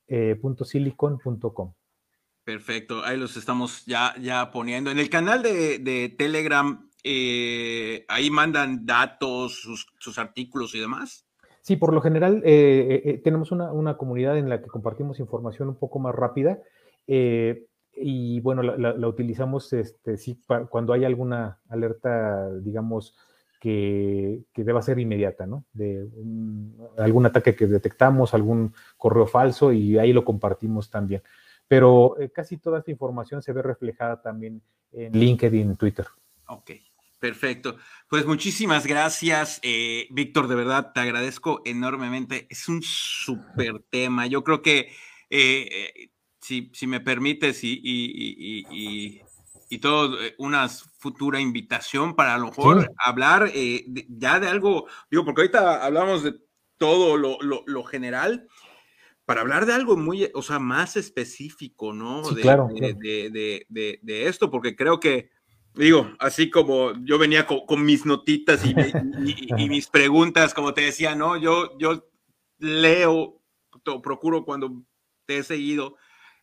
www.silicon.com. 0.08 1.74
Perfecto, 2.52 3.02
ahí 3.06 3.18
los 3.18 3.38
estamos 3.38 3.86
ya, 3.86 4.14
ya 4.20 4.52
poniendo. 4.52 4.92
En 4.92 5.00
el 5.00 5.10
canal 5.10 5.42
de, 5.42 6.14
Telegram, 6.18 6.86
eh, 7.02 8.04
ahí 8.10 8.30
mandan 8.30 8.86
datos, 8.86 9.62
sus, 9.98 10.18
artículos 10.20 10.76
y 10.76 10.82
demás. 10.82 11.26
Sí, 11.62 11.78
por 11.78 11.94
lo 11.94 12.02
general 12.02 12.42
eh, 12.44 13.04
eh, 13.06 13.22
tenemos 13.24 13.54
una, 13.54 13.96
comunidad 13.96 14.38
en 14.38 14.50
la 14.50 14.62
que 14.62 14.68
compartimos 14.68 15.22
información 15.22 15.70
un 15.70 15.76
poco 15.76 16.00
más 16.00 16.14
rápida 16.14 16.60
y 17.08 18.42
bueno, 18.42 18.64
la, 18.64 19.08
utilizamos 19.08 19.72
este, 19.72 20.18
sí, 20.18 20.38
cuando 20.70 20.92
hay 20.92 21.06
alguna 21.06 21.62
alerta, 21.70 22.52
digamos, 22.56 23.16
que, 23.62 24.42
deba 24.58 24.82
ser 24.82 25.00
inmediata, 25.00 25.46
¿no? 25.48 25.64
De 25.72 26.06
algún 26.98 27.26
ataque 27.26 27.56
que 27.56 27.68
detectamos, 27.68 28.34
algún 28.34 28.74
correo 28.98 29.26
falso 29.26 29.72
y 29.72 29.98
ahí 29.98 30.12
lo 30.12 30.26
compartimos 30.26 30.90
también 30.90 31.22
pero 31.72 32.20
eh, 32.20 32.30
casi 32.30 32.58
toda 32.58 32.80
esta 32.80 32.92
información 32.92 33.42
se 33.42 33.54
ve 33.54 33.62
reflejada 33.62 34.22
también 34.22 34.62
en 34.92 35.14
LinkedIn, 35.18 35.78
Twitter. 35.78 36.06
Ok, 36.48 36.72
perfecto. 37.18 37.78
Pues 38.10 38.26
muchísimas 38.26 38.86
gracias, 38.86 39.62
eh, 39.64 40.06
Víctor, 40.10 40.50
de 40.50 40.56
verdad 40.56 40.92
te 40.94 41.00
agradezco 41.00 41.62
enormemente. 41.64 42.46
Es 42.50 42.68
un 42.68 42.82
súper 42.84 43.84
tema. 43.90 44.28
Yo 44.28 44.44
creo 44.44 44.62
que, 44.62 44.92
eh, 45.30 46.10
si, 46.42 46.70
me 46.88 47.00
permites, 47.00 47.64
y, 47.64 47.80
y, 47.82 49.22
y, 49.70 49.78
todo, 49.78 50.18
una 50.40 50.68
futura 50.68 51.40
invitación 51.40 52.18
para 52.18 52.36
a 52.36 52.38
lo 52.38 52.48
mejor 52.48 52.92
hablar 52.98 53.50
ya 54.10 54.42
de 54.42 54.50
algo, 54.50 54.88
digo, 55.10 55.24
porque 55.24 55.44
ahorita 55.44 55.86
hablamos 55.86 56.24
de 56.24 56.36
todo 56.78 57.16
lo, 57.16 57.38
lo 57.40 57.84
general, 57.86 58.50
para 59.32 59.42
hablar 59.44 59.66
de 59.66 59.72
algo 59.72 59.96
muy, 59.96 60.30
o 60.34 60.42
sea, 60.42 60.60
más 60.60 60.98
específico, 60.98 61.94
¿no? 61.94 62.22
de, 62.32 62.42
claro, 62.42 62.68
de, 62.68 63.66
De, 63.70 64.28
esto, 64.28 64.52
porque 64.52 64.76
creo 64.76 65.00
que, 65.00 65.30
digo, 65.74 66.12
así 66.20 66.50
como 66.50 66.92
yo 67.06 67.18
venía 67.18 67.48
con, 67.48 67.86
mis 67.86 68.06
notitas 68.06 68.62
y, 68.66 68.76
mis 69.70 69.88
preguntas, 69.88 70.54
como 70.54 70.74
te 70.74 70.82
decía, 70.82 71.16
¿no? 71.16 71.38
Yo, 71.38 71.78
yo 71.78 72.10
leo, 72.58 73.42
procuro 74.04 74.44
cuando 74.44 74.84
te 75.26 75.38
he 75.38 75.44
seguido, 75.44 75.96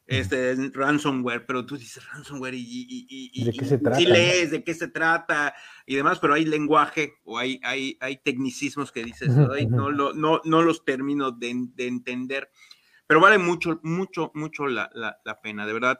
este 0.08 0.56
ransomware, 0.72 1.44
pero 1.44 1.66
tú 1.66 1.76
dices 1.76 2.02
ransomware 2.10 2.54
y, 2.56 3.44
¿De 3.44 3.52
qué 3.52 3.64
se 3.66 3.76
trata? 3.76 4.00
lees 4.00 4.50
de 4.50 4.64
qué 4.64 4.72
se 4.72 4.88
trata 4.88 5.54
y 5.84 5.96
demás, 5.96 6.18
pero 6.18 6.32
hay 6.32 6.46
lenguaje 6.46 7.16
o 7.24 7.36
hay, 7.36 7.60
hay, 7.62 7.98
hay 8.00 8.16
tecnicismos 8.16 8.90
que 8.90 9.04
dices, 9.04 9.28
no, 9.28 9.90
no, 9.92 10.14
no, 10.14 10.40
no 10.42 10.62
los 10.62 10.86
termino 10.86 11.30
de, 11.30 11.50
entender 11.76 12.50
pero 13.08 13.20
vale 13.20 13.38
mucho, 13.38 13.80
mucho, 13.82 14.30
mucho 14.34 14.66
la, 14.66 14.90
pena, 15.42 15.66
de 15.66 15.72
verdad. 15.72 15.98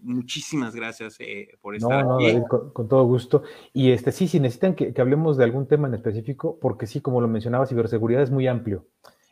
Muchísimas 0.00 0.76
gracias 0.76 1.16
eh, 1.18 1.48
por 1.60 1.74
estar 1.74 2.04
no, 2.04 2.16
aquí. 2.16 2.40
con, 2.72 2.88
todo 2.88 3.04
gusto. 3.04 3.42
Y 3.72 3.90
este 3.90 4.12
sí, 4.12 4.28
si 4.28 4.38
necesitan 4.38 4.74
que, 4.74 4.94
hablemos 4.98 5.36
de 5.36 5.44
algún 5.44 5.66
tema 5.66 5.88
en 5.88 5.94
específico, 5.94 6.58
porque 6.60 6.86
sí, 6.86 7.00
como 7.00 7.20
lo 7.20 7.26
mencionaba, 7.26 7.66
ciberseguridad 7.66 8.22
es 8.22 8.30
muy 8.30 8.46
amplio. 8.46 8.86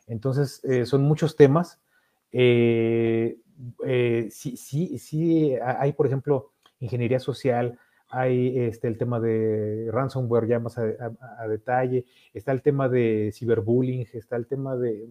Entonces, 0.07 0.61
eh, 0.65 0.85
son 0.85 1.03
muchos 1.03 1.37
temas. 1.37 1.79
Eh, 2.33 3.37
sí, 4.29 4.57
sí, 4.57 4.99
sí, 4.99 5.55
hay, 5.63 5.93
por 5.93 6.07
ejemplo, 6.07 6.51
ingeniería 6.79 7.21
social, 7.21 7.79
hay 8.15 8.57
este, 8.57 8.87
el 8.87 8.97
tema 8.97 9.19
de 9.19 9.89
ransomware 9.91 10.47
ya 10.47 10.59
más 10.59 10.77
a, 10.77 11.47
detalle, 11.49 12.05
está 12.33 12.53
el 12.53 12.61
tema 12.61 12.87
de 12.87 13.31
ciberbullying, 13.33 14.07
está 14.13 14.37
el 14.37 14.47
tema 14.47 14.77
de 14.77 15.05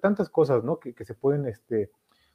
tantas 0.00 0.28
cosas, 0.28 0.62
¿no? 0.62 0.78
Que, 0.78 0.94
se 1.04 1.14
pueden 1.14 1.46
este, 1.46 1.90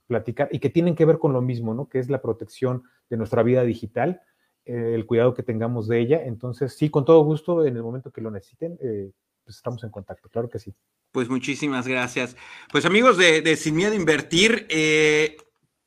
platicar 0.05 0.49
y 0.51 0.59
que 0.59 0.69
tienen 0.69 0.95
que 0.95 1.05
ver 1.05 1.17
con 1.17 1.31
lo 1.31 1.41
mismo, 1.41 1.73
¿no? 1.73 1.87
Que 1.87 1.99
es 1.99 2.09
la 2.09 2.21
protección 2.21 2.83
de 3.09 3.15
nuestra 3.15 3.41
vida 3.41 3.63
digital, 3.63 4.21
eh, 4.65 4.91
el 4.95 5.05
cuidado 5.05 5.33
que 5.33 5.43
tengamos 5.43 5.87
de 5.87 5.99
ella. 5.99 6.25
Entonces, 6.25 6.75
sí, 6.75 6.89
con 6.89 7.05
todo 7.05 7.23
gusto, 7.23 7.65
en 7.65 7.77
el 7.77 7.83
momento 7.83 8.11
que 8.11 8.19
lo 8.19 8.31
necesiten, 8.31 8.77
eh, 8.81 9.11
pues 9.45 9.55
estamos 9.55 9.81
en 9.85 9.91
contacto, 9.91 10.27
claro 10.27 10.49
que 10.49 10.59
sí. 10.59 10.75
Pues 11.13 11.29
muchísimas 11.29 11.87
gracias. 11.87 12.35
Pues 12.69 12.83
amigos 12.85 13.17
de, 13.17 13.41
de 13.41 13.55
Sin 13.55 13.77
Miedo 13.77 13.93
Invertir, 13.93 14.67
eh, 14.69 15.37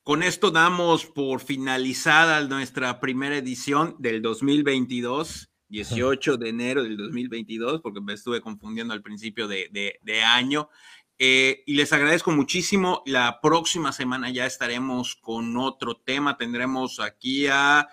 con 0.09 0.23
esto 0.23 0.49
damos 0.49 1.05
por 1.05 1.39
finalizada 1.39 2.41
nuestra 2.41 2.99
primera 2.99 3.37
edición 3.37 3.95
del 3.99 4.23
2022, 4.23 5.51
18 5.67 6.37
de 6.37 6.49
enero 6.49 6.81
del 6.81 6.97
2022, 6.97 7.81
porque 7.81 8.01
me 8.01 8.13
estuve 8.13 8.41
confundiendo 8.41 8.95
al 8.95 9.03
principio 9.03 9.47
de, 9.47 10.23
año. 10.25 10.71
Eh, 11.19 11.61
y 11.67 11.75
les 11.75 11.93
agradezco 11.93 12.31
muchísimo. 12.31 13.03
La 13.05 13.39
próxima 13.39 13.91
semana 13.91 14.31
ya 14.31 14.47
estaremos 14.47 15.15
con 15.15 15.55
otro 15.57 15.97
tema. 15.97 16.37
Tendremos 16.37 16.99
aquí 16.99 17.45
a 17.45 17.87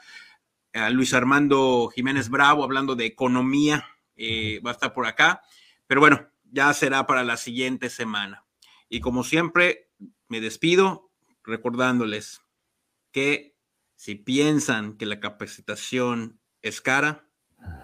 Luis 0.93 1.13
Armando 1.13 1.91
Jiménez 1.95 2.31
Bravo 2.31 2.65
hablando 2.65 2.97
de 2.97 3.05
economía, 3.05 3.85
eh, 4.17 4.63
va 4.65 4.71
a 4.71 4.73
estar 4.73 4.95
por 4.95 5.05
acá. 5.05 5.43
Pero 5.87 6.01
bueno, 6.01 6.27
ya 6.51 6.73
será 6.73 7.07
para 7.07 7.25
la 7.25 7.37
siguiente 7.37 7.91
semana. 7.91 8.47
Y 8.89 9.01
como 9.01 9.23
siempre, 9.23 9.91
me 10.29 10.41
despido 10.41 11.06
recordándoles 11.47 12.43
que 13.13 13.57
si 13.95 14.15
piensan 14.15 14.97
que 14.97 15.07
la 15.07 15.21
capacitación 15.21 16.41
es 16.63 16.81
cara, 16.81 17.29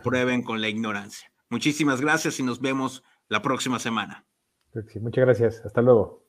prueben 0.03 0.43
con 0.43 0.61
la 0.61 0.69
ignorancia. 0.69 1.33
Muchísimas 1.49 2.01
gracias 2.01 2.39
y 2.41 2.43
nos 2.43 2.61
vemos 2.61 3.03
la 3.29 3.43
próxima 3.43 3.79
semana. 3.79 4.27
Muchas 4.75 5.25
gracias. 5.25 5.63
Hasta 5.65 5.83
luego. 5.83 6.23